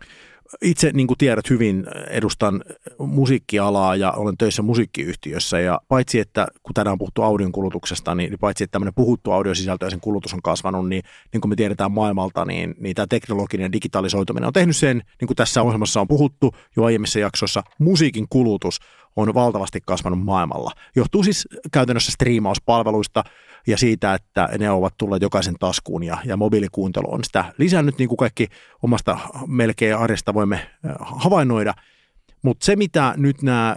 Itse, 0.62 0.90
niin 0.92 1.06
kuin 1.06 1.18
tiedät 1.18 1.50
hyvin, 1.50 1.86
edustan 2.10 2.64
musiikkialaa 2.98 3.96
ja 3.96 4.12
olen 4.12 4.36
töissä 4.36 4.62
musiikkiyhtiössä. 4.62 5.60
Ja 5.60 5.80
paitsi, 5.88 6.18
että 6.18 6.46
kun 6.62 6.74
tänään 6.74 6.92
on 6.92 6.98
puhuttu 6.98 7.22
audion 7.22 7.52
kulutuksesta, 7.52 8.14
niin 8.14 8.38
paitsi, 8.38 8.64
että 8.64 8.72
tämmöinen 8.72 8.94
puhuttu 8.94 9.32
audiosisältö 9.32 9.86
ja 9.86 9.90
sen 9.90 10.00
kulutus 10.00 10.34
on 10.34 10.42
kasvanut, 10.42 10.88
niin, 10.88 11.02
niin 11.32 11.40
kuin 11.40 11.48
me 11.48 11.56
tiedetään 11.56 11.92
maailmalta, 11.92 12.44
niin, 12.44 12.74
niin 12.80 12.94
tämä 12.94 13.06
teknologinen 13.06 13.72
digitalisoituminen 13.72 14.46
on 14.46 14.52
tehnyt 14.52 14.76
sen, 14.76 15.02
niin 15.20 15.26
kuin 15.26 15.36
tässä 15.36 15.62
ohjelmassa 15.62 16.00
on 16.00 16.08
puhuttu 16.08 16.54
jo 16.76 16.84
aiemmissa 16.84 17.18
jaksoissa, 17.18 17.62
musiikin 17.78 18.26
kulutus 18.30 18.80
on 19.16 19.34
valtavasti 19.34 19.80
kasvanut 19.86 20.22
maailmalla. 20.22 20.72
Johtuu 20.96 21.22
siis 21.22 21.48
käytännössä 21.72 22.12
striimauspalveluista 22.12 23.24
ja 23.66 23.76
siitä, 23.76 24.14
että 24.14 24.48
ne 24.58 24.70
ovat 24.70 24.94
tulleet 24.98 25.22
jokaisen 25.22 25.54
taskuun 25.60 26.02
ja, 26.02 26.18
ja 26.24 26.36
mobiilikuuntelu 26.36 27.14
on 27.14 27.24
sitä 27.24 27.44
lisännyt, 27.58 27.98
niin 27.98 28.08
kuin 28.08 28.16
kaikki 28.16 28.48
omasta 28.82 29.18
melkein 29.46 29.96
arjesta 29.96 30.34
voimme 30.34 30.56
äh, 30.56 30.92
havainnoida. 31.00 31.74
Mutta 32.42 32.64
se, 32.64 32.76
mitä 32.76 33.14
nyt 33.16 33.42
nämä 33.42 33.76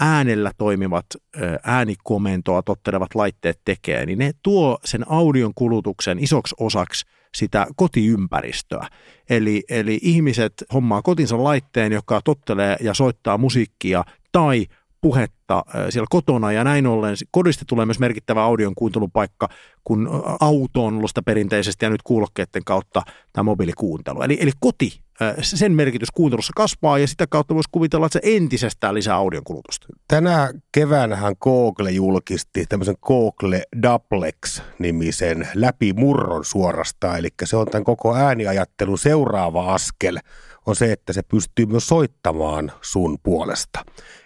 äänellä 0.00 0.50
toimivat 0.58 1.06
äh, 1.14 1.42
äänikomentoa 1.64 2.62
tottelevat 2.62 3.14
laitteet 3.14 3.60
tekee, 3.64 4.06
niin 4.06 4.18
ne 4.18 4.32
tuo 4.42 4.78
sen 4.84 5.10
audion 5.10 5.52
kulutuksen 5.54 6.18
isoksi 6.18 6.54
osaksi 6.60 7.06
sitä 7.34 7.66
kotiympäristöä. 7.76 8.88
Eli, 9.30 9.64
eli 9.68 9.98
ihmiset 10.02 10.52
hommaa 10.72 11.02
kotinsa 11.02 11.44
laitteen, 11.44 11.92
joka 11.92 12.20
tottelee 12.24 12.76
ja 12.80 12.94
soittaa 12.94 13.38
musiikkia 13.38 14.04
tai 14.32 14.66
puhetta 15.06 15.64
siellä 15.90 16.06
kotona 16.10 16.52
ja 16.52 16.64
näin 16.64 16.86
ollen 16.86 17.16
kodista 17.30 17.64
tulee 17.68 17.86
myös 17.86 17.98
merkittävä 17.98 18.44
audion 18.44 18.74
kuuntelupaikka, 18.74 19.48
kun 19.84 20.08
auto 20.40 20.84
on 20.84 20.96
ollut 20.96 21.10
sitä 21.10 21.22
perinteisesti 21.22 21.84
ja 21.84 21.90
nyt 21.90 22.02
kuulokkeiden 22.02 22.64
kautta 22.64 23.02
tämä 23.32 23.42
mobiilikuuntelu. 23.42 24.22
Eli, 24.22 24.38
eli 24.40 24.50
koti, 24.60 25.00
sen 25.42 25.72
merkitys 25.72 26.10
kuuntelussa 26.10 26.52
kasvaa 26.56 26.98
ja 26.98 27.06
sitä 27.06 27.26
kautta 27.26 27.54
voisi 27.54 27.68
kuvitella, 27.72 28.06
että 28.06 28.18
se 28.22 28.36
entisestään 28.36 28.94
lisää 28.94 29.16
audion 29.16 29.44
kulutusta. 29.44 29.86
Tänä 30.08 30.52
keväänähän 30.72 31.34
Google 31.40 31.90
julkisti 31.90 32.66
tämmöisen 32.68 32.96
Google 33.02 33.62
Duplex-nimisen 33.82 35.48
läpimurron 35.54 36.44
suorastaan, 36.44 37.18
eli 37.18 37.28
se 37.44 37.56
on 37.56 37.66
tämän 37.66 37.84
koko 37.84 38.14
ääniajattelun 38.14 38.98
seuraava 38.98 39.74
askel 39.74 40.18
on 40.66 40.76
se, 40.76 40.92
että 40.92 41.12
se 41.12 41.22
pystyy 41.22 41.66
myös 41.66 41.86
soittamaan 41.86 42.72
sun 42.82 43.18
puolesta. 43.22 43.84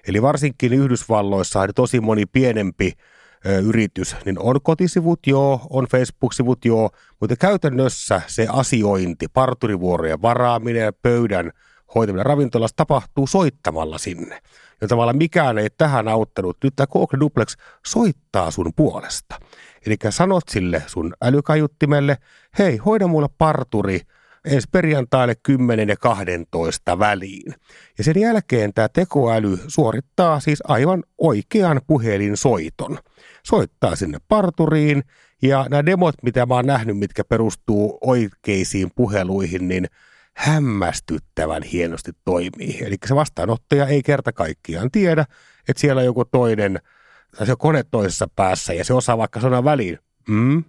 Eli 0.09 0.23
varsinkin 0.23 0.73
Yhdysvalloissa 0.73 1.61
on 1.61 1.69
tosi 1.75 2.01
moni 2.01 2.27
pienempi 2.27 2.93
ö, 3.47 3.59
yritys, 3.59 4.17
niin 4.25 4.39
on 4.39 4.61
kotisivut 4.63 5.21
joo, 5.27 5.67
on 5.71 5.85
Facebook-sivut 5.85 6.65
joo, 6.65 6.91
mutta 7.21 7.37
käytännössä 7.37 8.23
se 8.27 8.47
asiointi, 8.51 9.29
parturivuorojen 9.29 10.23
varaaminen 10.23 10.93
pöydän 11.03 11.51
hoitaminen 11.95 12.27
ravintolassa 12.27 12.77
tapahtuu 12.77 13.27
soittamalla 13.27 13.99
sinne. 13.99 14.39
Ja 14.81 14.89
tavallaan 14.89 15.17
mikään 15.17 15.59
ei 15.59 15.69
tähän 15.79 16.09
auttanut. 16.09 16.57
Nyt 16.65 16.77
tämä 16.77 16.87
Google 16.87 17.21
Duplex 17.21 17.57
soittaa 17.87 18.51
sun 18.51 18.73
puolesta. 18.77 19.39
Eli 19.87 19.97
sanot 20.11 20.45
sille 20.51 20.83
sun 20.87 21.15
älykajuttimelle, 21.23 22.17
hei, 22.59 22.77
hoida 22.77 23.07
mulle 23.07 23.29
parturi– 23.39 24.01
ensi 24.45 24.69
perjantaille 24.73 25.35
10 25.43 25.89
ja 25.89 25.97
12 25.97 26.99
väliin. 26.99 27.55
Ja 27.99 28.05
sen 28.05 28.21
jälkeen 28.21 28.75
tämä 28.75 28.89
tekoäly 28.89 29.59
suorittaa 29.67 30.41
siis 30.41 30.63
aivan 30.69 31.05
oikean 31.19 31.81
puhelinsoiton. 31.87 32.99
Soittaa 33.47 33.97
sinne 33.97 34.19
parturiin 34.29 35.03
ja 35.43 35.67
nämä 35.71 35.87
demot, 35.87 36.15
mitä 36.23 36.47
mä 36.47 36.55
oon 36.55 36.67
nähnyt, 36.67 36.99
mitkä 36.99 37.25
perustuu 37.25 37.99
oikeisiin 38.01 38.91
puheluihin, 38.95 39.69
niin 39.69 39.87
hämmästyttävän 40.37 41.63
hienosti 41.63 42.13
toimii. 42.25 42.79
Eli 42.85 42.97
se 43.07 43.15
vastaanottaja 43.15 43.87
ei 43.87 44.03
kerta 44.03 44.33
kaikkiaan 44.33 44.91
tiedä, 44.91 45.25
että 45.69 45.81
siellä 45.81 45.99
on 45.99 46.05
joku 46.05 46.25
toinen, 46.25 46.81
tai 47.37 47.47
se 47.47 47.55
kone 47.59 47.85
toisessa 47.91 48.29
päässä 48.37 48.73
ja 48.73 48.85
se 48.85 48.95
osaa 48.95 49.19
vaikka 49.19 49.41
sanoa 49.41 49.65
väliin, 49.65 49.99
mm, 50.29 50.65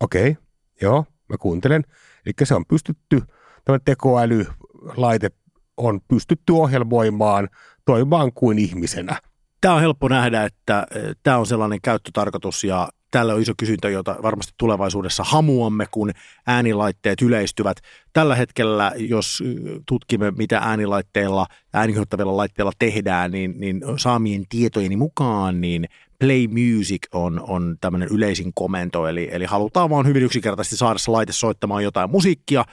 okei, 0.00 0.30
okay, 0.30 0.42
joo, 0.80 1.04
mä 1.28 1.36
kuuntelen. 1.38 1.84
Eli 2.26 2.34
se 2.44 2.54
on 2.54 2.66
pystytty, 2.66 3.22
tämä 3.64 3.78
tekoälylaite 3.84 5.30
on 5.76 6.00
pystytty 6.08 6.52
ohjelmoimaan 6.52 7.48
toimimaan 7.84 8.32
kuin 8.32 8.58
ihmisenä. 8.58 9.20
Tämä 9.60 9.74
on 9.74 9.80
helppo 9.80 10.08
nähdä, 10.08 10.44
että 10.44 10.86
tämä 11.22 11.38
on 11.38 11.46
sellainen 11.46 11.78
käyttötarkoitus 11.82 12.64
ja 12.64 12.88
tällä 13.10 13.34
on 13.34 13.42
iso 13.42 13.52
kysyntä, 13.58 13.88
jota 13.88 14.16
varmasti 14.22 14.52
tulevaisuudessa 14.58 15.24
hamuamme, 15.24 15.86
kun 15.90 16.10
äänilaitteet 16.46 17.22
yleistyvät. 17.22 17.76
Tällä 18.12 18.36
hetkellä, 18.36 18.92
jos 18.96 19.42
tutkimme, 19.88 20.30
mitä 20.30 20.58
äänilaitteilla, 20.58 21.46
äänihoittavilla 21.74 22.36
laitteilla 22.36 22.72
tehdään, 22.78 23.30
niin, 23.30 23.54
niin 23.60 23.82
saamien 23.96 24.44
tietojeni 24.48 24.96
mukaan, 24.96 25.60
niin 25.60 25.84
play 26.18 26.46
music 26.48 27.02
on, 27.12 27.40
on 27.48 27.76
tämmöinen 27.80 28.08
yleisin 28.08 28.52
komento, 28.54 29.06
eli, 29.06 29.28
eli 29.32 29.44
halutaan 29.44 29.90
vaan 29.90 30.06
hyvin 30.06 30.22
yksinkertaisesti 30.22 30.76
saada 30.76 30.98
se 30.98 31.10
laite 31.10 31.32
soittamaan 31.32 31.84
jotain 31.84 32.10
musiikkia, 32.10 32.64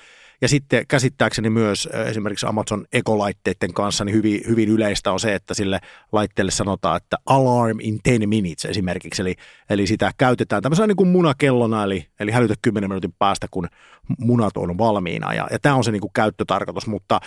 ja 0.43 0.49
sitten 0.49 0.87
käsittääkseni 0.87 1.49
myös 1.49 1.89
esimerkiksi 2.05 2.45
Amazon 2.45 2.85
ekolaitteiden 2.93 3.73
kanssa 3.73 4.05
niin 4.05 4.15
hyvin, 4.15 4.41
hyvin 4.47 4.69
yleistä 4.69 5.11
on 5.11 5.19
se, 5.19 5.35
että 5.35 5.53
sille 5.53 5.79
laitteelle 6.11 6.51
sanotaan, 6.51 6.97
että 6.97 7.17
alarm 7.25 7.79
in 7.81 7.99
10 8.03 8.29
minutes 8.29 8.65
esimerkiksi. 8.65 9.21
Eli, 9.21 9.35
eli 9.69 9.87
sitä 9.87 10.11
käytetään 10.17 10.61
tämmöisenä 10.61 10.87
niin 10.87 10.95
kuin 10.95 11.09
munakellona, 11.09 11.83
eli, 11.83 12.07
eli 12.19 12.31
hälytä 12.31 12.53
10 12.61 12.89
minuutin 12.89 13.13
päästä, 13.19 13.47
kun 13.51 13.67
munat 14.19 14.57
on 14.57 14.77
valmiina. 14.77 15.33
Ja, 15.33 15.47
ja 15.51 15.59
tämä 15.59 15.75
on 15.75 15.83
se 15.83 15.91
niin 15.91 16.01
kuin 16.01 16.13
käyttötarkoitus, 16.13 16.87
mutta 16.87 17.19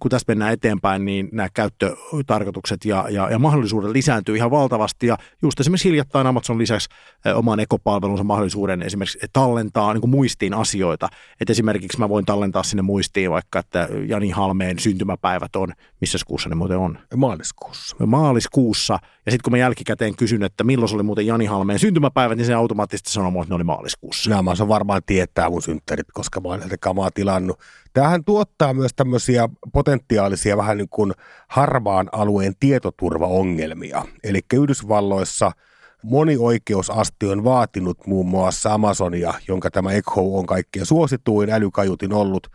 kun 0.00 0.10
tästä 0.10 0.30
mennään 0.30 0.52
eteenpäin, 0.52 1.04
niin 1.04 1.28
nämä 1.32 1.48
käyttötarkoitukset 1.54 2.84
ja, 2.84 3.06
ja, 3.10 3.30
ja 3.30 3.38
mahdollisuudet 3.38 3.90
lisääntyy 3.90 4.36
ihan 4.36 4.50
valtavasti. 4.50 5.06
Ja 5.06 5.18
just 5.42 5.60
esimerkiksi 5.60 5.88
hiljattain 5.88 6.26
Amazon 6.26 6.58
lisäksi 6.58 6.88
oman 7.34 7.60
ekopalvelunsa 7.60 8.24
mahdollisuuden 8.24 8.82
esimerkiksi 8.82 9.18
tallentaa 9.32 9.92
niin 9.92 10.00
kuin 10.00 10.10
muistiin 10.10 10.54
asioita. 10.54 11.08
Että 11.40 11.52
esimerkiksi 11.52 11.98
mä 11.98 12.08
voin 12.08 12.24
tallentaa 12.24 12.57
kirjoittaa 12.58 12.62
sinne 12.62 12.82
muistiin 12.82 13.30
vaikka, 13.30 13.58
että 13.58 13.88
Jani 14.06 14.30
Halmeen 14.30 14.78
syntymäpäivät 14.78 15.56
on, 15.56 15.72
missä 16.00 16.18
kuussa 16.26 16.48
ne 16.48 16.54
muuten 16.54 16.78
on? 16.78 16.98
Maaliskuussa. 17.16 17.96
Maaliskuussa. 18.06 18.98
Ja 19.26 19.32
sitten 19.32 19.42
kun 19.44 19.52
mä 19.52 19.58
jälkikäteen 19.58 20.16
kysyn, 20.16 20.42
että 20.42 20.64
milloin 20.64 20.88
se 20.88 20.94
oli 20.94 21.02
muuten 21.02 21.26
Jani 21.26 21.46
Halmeen 21.46 21.78
syntymäpäivät, 21.78 22.36
niin 22.36 22.46
se 22.46 22.54
automaattisesti 22.54 23.10
sanoo 23.10 23.42
että 23.42 23.52
ne 23.52 23.54
oli 23.54 23.64
maaliskuussa. 23.64 24.30
Nämä 24.30 24.54
se 24.54 24.68
varmaan 24.68 25.02
tietää 25.06 25.50
mun 25.50 25.62
synttärit, 25.62 26.06
koska 26.12 26.40
mä 26.40 26.48
oon 26.48 26.60
näitä 26.60 26.76
kamaa 26.80 27.10
tilannut. 27.10 27.58
Tämähän 27.92 28.24
tuottaa 28.24 28.74
myös 28.74 28.92
tämmöisiä 28.96 29.48
potentiaalisia 29.72 30.56
vähän 30.56 30.76
niin 30.76 30.88
kuin 30.88 31.12
harvaan 31.48 32.08
alueen 32.12 32.54
tietoturvaongelmia. 32.60 34.04
Eli 34.24 34.40
Yhdysvalloissa– 34.52 35.52
Moni 36.02 36.36
oikeusaste 36.36 37.26
on 37.26 37.44
vaatinut 37.44 38.06
muun 38.06 38.28
muassa 38.28 38.74
Amazonia, 38.74 39.34
jonka 39.48 39.70
tämä 39.70 39.92
Echo 39.92 40.38
on 40.38 40.46
kaikkein 40.46 40.86
suosituin 40.86 41.50
älykajutin 41.50 42.12
ollut, 42.12 42.46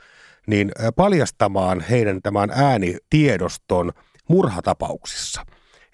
niin 0.47 0.71
paljastamaan 0.95 1.81
heidän 1.81 2.21
tämän 2.21 2.49
äänitiedoston 2.55 3.91
murhatapauksissa. 4.29 5.45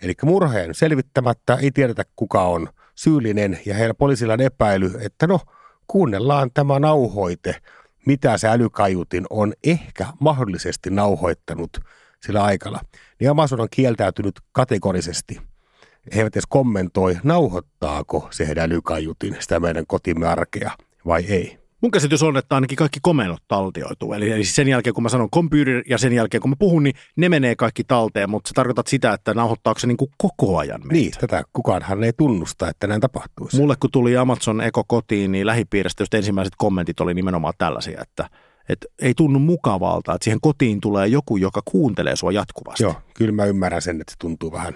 Eli 0.02 0.14
murheen 0.24 0.76
selvittämättä 0.76 1.56
ei 1.56 1.72
tiedetä 1.72 2.04
kuka 2.16 2.44
on 2.44 2.70
syyllinen 2.96 3.60
ja 3.66 3.76
heillä 3.76 3.94
poliisilla 3.94 4.34
on 4.34 4.42
epäily, 4.42 4.92
että 5.02 5.28
no 5.28 5.40
kuunnellaan 5.88 6.52
tämä 6.54 6.80
nauhoite, 6.80 7.56
mitä 8.06 8.38
se 8.38 8.48
älykajutin 8.48 9.26
on 9.30 9.54
ehkä 9.64 10.06
mahdollisesti 10.20 10.90
nauhoittanut 10.90 11.78
sillä 12.26 12.44
aikana. 12.44 12.80
Niin 13.20 13.32
Amazon 13.32 13.62
on 13.62 13.68
kieltäytynyt 13.72 14.40
kategorisesti 14.52 15.49
he 16.16 16.20
eivät 16.20 16.36
edes 16.36 16.48
kommentoi, 16.50 17.18
nauhoittaako 17.24 18.28
se 18.32 18.48
heidän 18.48 18.64
älykaiutin 18.64 19.36
sitä 19.40 19.60
meidän 19.60 19.88
kotimme 19.88 20.28
arkea 20.28 20.72
vai 21.06 21.26
ei. 21.26 21.60
Mun 21.82 21.92
käsitys 21.92 22.24
on, 22.24 22.38
että 22.38 22.56
ainakin 22.56 22.78
kaikki 22.78 23.00
komennot 23.02 23.44
taltioituu. 23.48 24.14
Eli, 24.14 24.32
eli 24.32 24.46
sen 24.46 24.68
jälkeen, 24.68 24.94
kun 24.94 25.04
mä 25.04 25.10
sanon 25.10 25.30
computer 25.30 25.84
ja 25.90 25.98
sen 25.98 26.14
jälkeen, 26.14 26.42
kun 26.42 26.50
mä 26.50 26.56
puhun, 26.60 26.84
niin 26.84 26.96
ne 27.16 27.30
menee 27.30 27.56
kaikki 27.56 27.84
talteen, 27.84 28.30
mutta 28.30 28.48
se 28.48 28.54
tarkoittaa 28.54 28.84
sitä, 28.88 29.14
että 29.14 29.34
nauhoittaako 29.34 29.80
se 29.80 29.88
niin 29.88 29.98
kuin 29.98 30.12
koko 30.18 30.58
ajan 30.58 30.82
meitä. 30.82 30.94
Niin, 30.94 31.12
tätä 31.20 31.44
kukaanhan 31.54 32.04
ei 32.04 32.14
tunnusta, 32.18 32.70
että 32.70 32.88
näin 32.88 33.02
tapahtuisi. 33.02 33.58
Mulle 33.58 33.76
kun 33.80 33.92
tuli 33.92 34.18
Amazon 34.18 34.62
Eko 34.62 34.84
kotiin, 34.88 35.32
niin 35.32 35.46
lähipiiristä 35.46 36.02
just 36.02 36.14
ensimmäiset 36.14 36.54
kommentit 36.58 37.00
oli 37.00 37.14
nimenomaan 37.14 37.54
tällaisia, 37.58 38.02
että, 38.02 38.30
että 38.70 38.88
ei 39.02 39.14
tunnu 39.14 39.40
mukavalta, 39.40 40.14
että 40.14 40.24
siihen 40.24 40.42
kotiin 40.42 40.82
tulee 40.82 41.08
joku, 41.08 41.38
joka 41.38 41.62
kuuntelee 41.66 42.16
sua 42.16 42.32
jatkuvasti. 42.32 42.84
Joo, 42.84 42.96
kyllä 43.14 43.32
mä 43.32 43.46
ymmärrän 43.46 43.82
sen, 43.82 44.02
että 44.02 44.12
se 44.12 44.18
tuntuu 44.20 44.52
vähän 44.52 44.74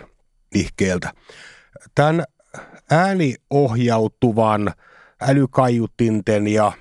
nihkeeltä. 0.54 1.14
Tämän 1.96 2.24
ääniohjautuvan 2.92 4.74
älykaiutinten 5.22 6.48
ja 6.48 6.72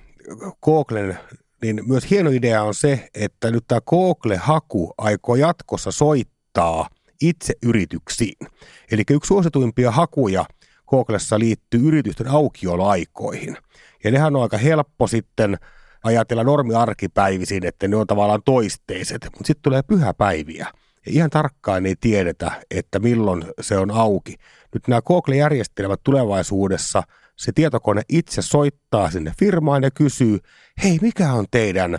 Googlen 0.63 1.19
niin 1.63 1.81
myös 1.87 2.11
hieno 2.11 2.31
idea 2.31 2.63
on 2.63 2.75
se, 2.75 3.09
että 3.15 3.51
nyt 3.51 3.65
tämä 3.69 3.81
Google-haku 3.81 4.95
aikoo 4.99 5.35
jatkossa 5.35 5.91
soittaa 5.91 6.89
itse 7.23 7.55
yrityksiin. 7.63 8.47
Eli 8.91 9.03
yksi 9.11 9.29
suosituimpia 9.29 9.91
hakuja 9.91 10.45
Googlessa 10.89 11.39
liittyy 11.39 11.89
yritysten 11.89 12.29
aukioloaikoihin. 12.29 13.57
Ja 14.05 14.11
nehän 14.11 14.37
on 14.37 14.43
aika 14.43 14.59
helppo 14.59 15.07
sitten 15.07 15.59
ajatella 16.05 16.45
normiarkipäivisin, 16.45 17.67
että 17.67 17.89
ne 17.89 17.97
on 17.97 18.07
tavallaan 18.07 18.43
toisteiset, 18.45 19.25
mutta 19.25 19.47
sitten 19.47 19.63
tulee 19.63 19.83
pyhäpäiviä. 19.83 20.67
Ihan 21.07 21.31
tarkkaan 21.31 21.87
ei 21.87 21.95
tiedetä, 22.01 22.51
että 22.71 22.99
milloin 22.99 23.45
se 23.61 23.79
on 23.79 23.91
auki. 23.91 24.35
Nyt 24.75 24.89
nämä 24.89 25.03
Google-järjestelmät 25.03 26.01
tulevaisuudessa, 26.05 27.03
se 27.37 27.53
tietokone 27.53 28.03
itse 28.09 28.43
soittaa 28.43 29.11
sinne 29.11 29.33
firmaan 29.39 29.83
ja 29.83 29.91
kysyy, 29.91 30.39
hei, 30.83 30.99
mikä 31.03 31.33
on 31.33 31.45
teidän 31.51 31.99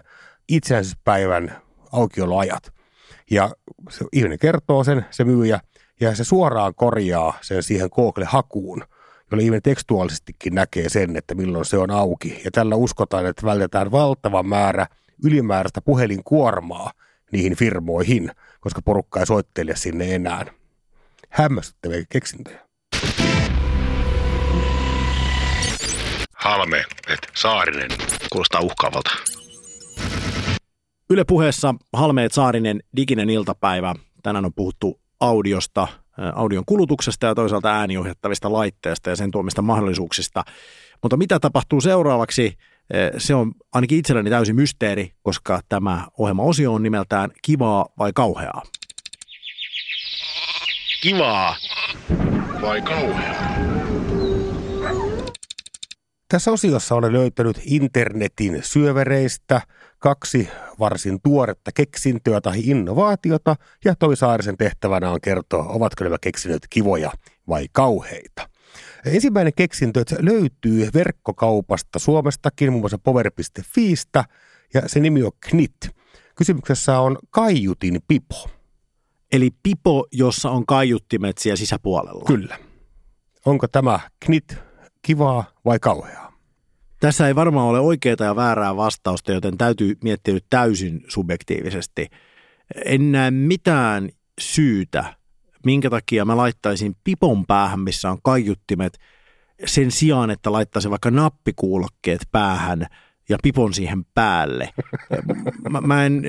itsenäisyyspäivän 0.49 1.62
aukioloajat? 1.91 2.74
Ja 3.32 3.49
se 3.89 4.06
ihminen 4.14 4.39
kertoo 4.39 4.84
sen, 4.84 5.06
se 5.12 5.24
myyjä, 5.24 5.60
ja 5.99 6.16
se 6.16 6.24
suoraan 6.24 6.76
korjaa 6.76 7.38
sen 7.41 7.64
siihen 7.64 7.89
Google-hakuun, 7.95 8.84
jolla 9.32 9.43
ihminen 9.43 9.62
tekstuaalisestikin 9.62 10.56
näkee 10.56 10.89
sen, 10.89 11.18
että 11.18 11.36
milloin 11.36 11.66
se 11.66 11.78
on 11.78 11.91
auki. 11.91 12.41
Ja 12.45 12.51
tällä 12.51 12.76
uskotaan, 12.76 13.26
että 13.26 13.45
vältetään 13.45 13.91
valtava 13.91 14.43
määrä 14.43 14.88
ylimääräistä 15.24 15.82
puhelinkuormaa 15.82 16.91
niihin 17.32 17.56
firmoihin, 17.56 18.32
koska 18.64 18.82
porukka 18.82 19.20
ei 19.20 19.26
soittele 19.26 19.76
sinne 19.76 20.16
enää. 20.16 20.45
Hämmästyttäviä 21.30 22.03
keksintöjä. 22.09 22.59
Halme, 26.34 26.86
että 27.07 27.28
Saarinen. 27.36 27.89
Kuulostaa 28.32 28.61
uhkaavalta. 28.61 29.11
Yle 31.09 31.24
puheessa 31.24 31.76
Halmeet 31.93 32.32
Saarinen 32.32 32.80
diginen 32.95 33.30
iltapäivä. 33.30 33.95
Tänään 34.24 34.45
on 34.45 34.53
puhuttu 34.53 35.01
audiosta, 35.20 35.88
audion 36.36 36.64
kulutuksesta 36.66 37.26
ja 37.26 37.36
toisaalta 37.36 37.72
ääniohjattavista 37.72 38.53
laitteista 38.53 39.09
ja 39.09 39.16
sen 39.16 39.32
tuomista 39.32 39.61
mahdollisuuksista. 39.61 40.43
Mutta 41.03 41.18
mitä 41.18 41.39
tapahtuu 41.39 41.82
seuraavaksi? 41.82 42.57
Se 43.18 43.36
on 43.36 43.52
ainakin 43.74 43.98
itselleni 43.98 44.30
täysin 44.30 44.56
mysteeri, 44.56 45.12
koska 45.22 45.60
tämä 45.70 46.08
ohjelma-osio 46.18 46.74
on 46.74 46.84
nimeltään 46.84 47.32
Kivaa 47.41 47.86
vai 48.00 48.14
kauheaa? 48.14 48.64
Kivaa 51.02 51.56
vai 52.62 52.82
kauheaa? 52.82 53.54
Tässä 56.28 56.52
osiossa 56.52 56.96
olen 56.96 57.14
löytänyt 57.14 57.62
internetin 57.66 58.60
syövereistä 58.64 59.62
kaksi 60.00 60.50
varsin 60.80 61.20
tuoretta 61.24 61.72
keksintöä 61.72 62.41
tai 62.41 62.60
innovaatiota, 62.60 63.56
ja 63.86 63.96
Tomi 63.96 64.16
Saarisen 64.16 64.58
tehtävänä 64.58 65.12
on 65.12 65.22
kertoa, 65.22 65.64
ovatko 65.64 66.04
nämä 66.04 66.18
keksinnöt 66.22 66.62
kivoja 66.70 67.12
vai 67.48 67.68
kauheita. 67.72 68.50
Ensimmäinen 69.06 69.54
keksintö 69.56 70.01
että 70.01 70.16
se 70.16 70.26
löytyy 70.26 70.89
verkkokaupasta 70.93 71.99
Suomestakin, 71.99 72.72
muun 72.72 72.82
muassa 72.82 72.97
power.fiistä, 72.97 74.26
ja 74.74 74.82
se 74.88 74.99
nimi 74.99 75.24
on 75.24 75.32
Knit. 75.49 75.76
Kysymyksessä 76.36 76.99
on 76.99 77.18
kaiutin 77.30 78.01
pipo. 78.08 78.49
Eli 79.32 79.49
pipo, 79.64 80.08
jossa 80.12 80.51
on 80.51 80.66
kaiuttimet 80.66 81.38
siellä 81.38 81.58
sisäpuolella. 81.58 82.24
Kyllä. 82.28 82.60
Onko 83.45 83.68
tämä 83.68 83.99
Knit 84.26 84.58
kivaa 85.01 85.43
vai 85.66 85.80
kauheaa? 85.80 86.34
Tässä 86.99 87.28
ei 87.28 87.36
varmaan 87.36 87.68
ole 87.68 87.80
oikeaa 87.80 88.16
ja 88.20 88.36
väärää 88.36 88.76
vastausta, 88.76 89.32
joten 89.32 89.58
täytyy 89.58 89.97
miettiä 90.04 90.34
nyt 90.34 90.45
täysin 90.49 91.04
subjektiivisesti. 91.08 92.08
En 92.86 93.12
näe 93.12 93.32
mitään 93.32 94.10
syytä, 94.39 95.16
minkä 95.66 95.89
takia 95.89 96.26
mä 96.26 96.38
laittaisin 96.38 96.95
pipon 97.03 97.45
päähän, 97.45 97.80
missä 97.80 98.11
on 98.11 98.18
kaiuttimet, 98.24 98.99
sen 99.66 99.91
sijaan, 99.91 100.30
että 100.30 100.51
laittaisin 100.51 100.91
vaikka 100.91 101.11
nappikuulokkeet 101.11 102.22
päähän 102.32 102.86
ja 103.30 103.38
pipon 103.43 103.74
siihen 103.74 104.05
päälle. 104.14 104.70
Mä, 105.70 105.82
mä, 105.82 106.05
en, 106.05 106.24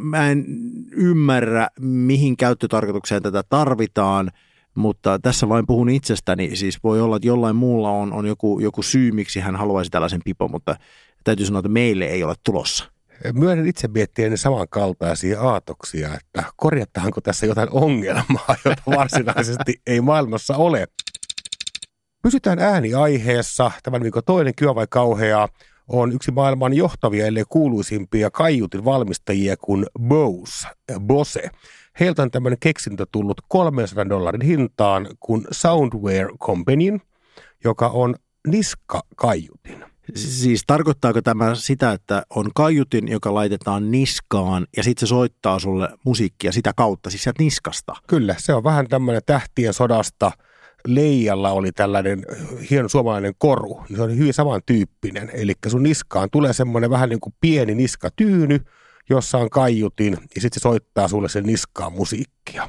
mä 0.00 0.30
en 0.30 0.44
ymmärrä, 0.90 1.68
mihin 1.80 2.36
käyttötarkoitukseen 2.36 3.22
tätä 3.22 3.42
tarvitaan– 3.48 4.30
mutta 4.74 5.18
tässä 5.18 5.48
vain 5.48 5.66
puhun 5.66 5.88
itsestäni, 5.88 6.56
siis 6.56 6.84
voi 6.84 7.00
olla, 7.00 7.16
että 7.16 7.28
jollain 7.28 7.56
muulla 7.56 7.90
on, 7.90 8.12
on 8.12 8.26
joku, 8.26 8.60
joku 8.60 8.82
syy, 8.82 9.12
miksi 9.12 9.40
hän 9.40 9.56
haluaisi 9.56 9.90
tällaisen 9.90 10.20
pipon, 10.24 10.50
mutta 10.50 10.76
täytyy 11.24 11.46
sanoa, 11.46 11.58
että 11.58 11.68
meille 11.68 12.04
ei 12.04 12.24
ole 12.24 12.34
tulossa. 12.44 12.93
Myönnän 13.34 13.66
itse 13.66 13.88
miettiä 13.88 14.30
ne 14.30 14.36
samankaltaisia 14.36 15.40
aatoksia, 15.40 16.14
että 16.14 16.44
korjattaanko 16.56 17.20
tässä 17.20 17.46
jotain 17.46 17.68
ongelmaa, 17.70 18.56
jota 18.64 18.82
varsinaisesti 18.86 19.80
ei 19.86 20.00
maailmassa 20.00 20.56
ole. 20.56 20.86
Pysytään 22.22 22.58
ääniaiheessa. 22.58 23.70
Tämän 23.82 24.02
viikon 24.02 24.22
toinen 24.26 24.54
Kyö 24.54 24.74
vai 24.74 24.86
kauhea 24.90 25.48
on 25.88 26.12
yksi 26.12 26.30
maailman 26.30 26.74
johtavia, 26.74 27.26
ellei 27.26 27.44
kuuluisimpia 27.48 28.30
kaiutin 28.30 28.84
valmistajia 28.84 29.56
kuin 29.56 29.86
Bose, 30.00 30.68
Bose. 31.00 31.50
Heiltä 32.00 32.22
on 32.22 32.30
tämmöinen 32.30 32.58
keksintö 32.58 33.06
tullut 33.12 33.40
300 33.48 34.08
dollarin 34.08 34.42
hintaan 34.42 35.08
kuin 35.20 35.44
Soundware 35.50 36.28
Company, 36.38 36.98
joka 37.64 37.88
on 37.88 38.14
niskakaiutin. 38.46 39.93
Siis 40.14 40.62
tarkoittaako 40.66 41.22
tämä 41.22 41.54
sitä, 41.54 41.92
että 41.92 42.22
on 42.30 42.50
kaiutin, 42.54 43.08
joka 43.08 43.34
laitetaan 43.34 43.90
niskaan 43.90 44.66
ja 44.76 44.82
sitten 44.82 45.08
se 45.08 45.10
soittaa 45.10 45.58
sulle 45.58 45.88
musiikkia 46.04 46.52
sitä 46.52 46.72
kautta, 46.76 47.10
siis 47.10 47.22
sieltä 47.22 47.42
niskasta? 47.42 47.94
Kyllä, 48.06 48.34
se 48.38 48.54
on 48.54 48.64
vähän 48.64 48.88
tämmöinen 48.88 49.22
tähtien 49.26 49.74
sodasta. 49.74 50.32
Leijalla 50.88 51.50
oli 51.50 51.72
tällainen 51.72 52.22
hieno 52.70 52.88
suomalainen 52.88 53.34
koru, 53.38 53.80
niin 53.88 53.96
se 53.96 54.02
on 54.02 54.16
hyvin 54.16 54.34
samantyyppinen. 54.34 55.30
Eli 55.32 55.52
sun 55.66 55.82
niskaan 55.82 56.28
tulee 56.32 56.52
semmoinen 56.52 56.90
vähän 56.90 57.08
niin 57.08 57.20
kuin 57.20 57.34
pieni 57.40 57.74
niskatyyny, 57.74 58.60
jossa 59.10 59.38
on 59.38 59.50
kaiutin 59.50 60.12
ja 60.12 60.40
sitten 60.40 60.60
se 60.60 60.62
soittaa 60.62 61.08
sulle 61.08 61.28
sen 61.28 61.44
niskaan 61.44 61.92
musiikkia. 61.92 62.68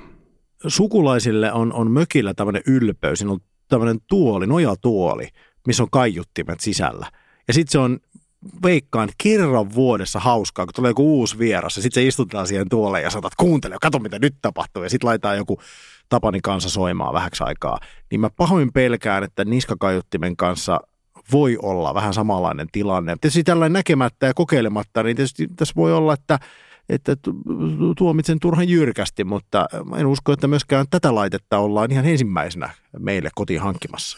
Sukulaisille 0.68 1.54
on, 1.54 1.74
on 1.74 1.92
mökillä 1.92 2.34
tämmöinen 2.34 2.64
ylpeys, 2.68 3.20
siinä 3.20 3.32
on 3.32 3.40
tämmöinen 3.68 3.98
tuoli, 4.08 4.48
nojatuoli, 4.48 5.28
missä 5.68 5.84
on 5.84 5.90
kaiuttimet 5.92 6.60
sisällä. 6.60 7.08
Ja 7.48 7.54
sitten 7.54 7.72
se 7.72 7.80
on 7.80 8.00
veikkaan 8.64 9.10
kerran 9.18 9.74
vuodessa 9.74 10.20
hauskaa, 10.20 10.66
kun 10.66 10.74
tulee 10.74 10.90
joku 10.90 11.20
uusi 11.20 11.40
vieras 11.40 11.76
ja 11.76 11.82
sitten 11.82 12.04
se 12.04 12.08
istutetaan 12.08 12.48
siihen 12.48 12.70
tuoleen 12.70 13.04
ja 13.04 13.10
sanotaan, 13.10 13.30
että 13.30 13.44
kuuntele, 13.44 13.76
kato 13.82 14.00
mitä 14.00 14.20
nyt 14.20 14.36
tapahtuu. 14.42 14.84
Ja 14.84 14.90
sitten 14.90 15.08
laitetaan 15.08 15.38
joku 15.38 15.60
Tapani 16.10 16.40
kanssa 16.42 16.70
soimaan 16.70 17.14
vähäksi 17.14 17.44
aikaa. 17.44 17.80
Niin 18.12 18.22
mä 18.22 18.30
pahoin 18.30 18.74
pelkään, 18.74 19.24
että 19.24 19.46
niskakaiuttimen 19.46 20.36
kanssa 20.36 20.80
voi 21.32 21.58
olla 21.62 21.94
vähän 21.94 22.14
samanlainen 22.14 22.68
tilanne. 22.72 23.16
Tietysti 23.22 23.44
tällainen 23.44 23.74
näkemättä 23.74 24.26
ja 24.26 24.34
kokeilematta, 24.34 25.04
niin 25.04 25.16
tietysti 25.16 25.48
tässä 25.56 25.74
voi 25.76 25.94
olla, 25.94 26.14
että 26.14 26.40
että 26.90 27.18
tuomitsen 27.98 28.40
turhan 28.40 28.70
jyrkästi, 28.70 29.24
mutta 29.24 29.66
en 29.98 30.06
usko, 30.08 30.32
että 30.32 30.48
myöskään 30.48 30.86
tätä 30.90 31.16
laitetta 31.16 31.58
ollaan 31.58 31.92
ihan 31.92 32.06
ensimmäisenä 32.06 32.70
meille 33.00 33.30
kotiin 33.36 33.62
hankkimassa. 33.62 34.18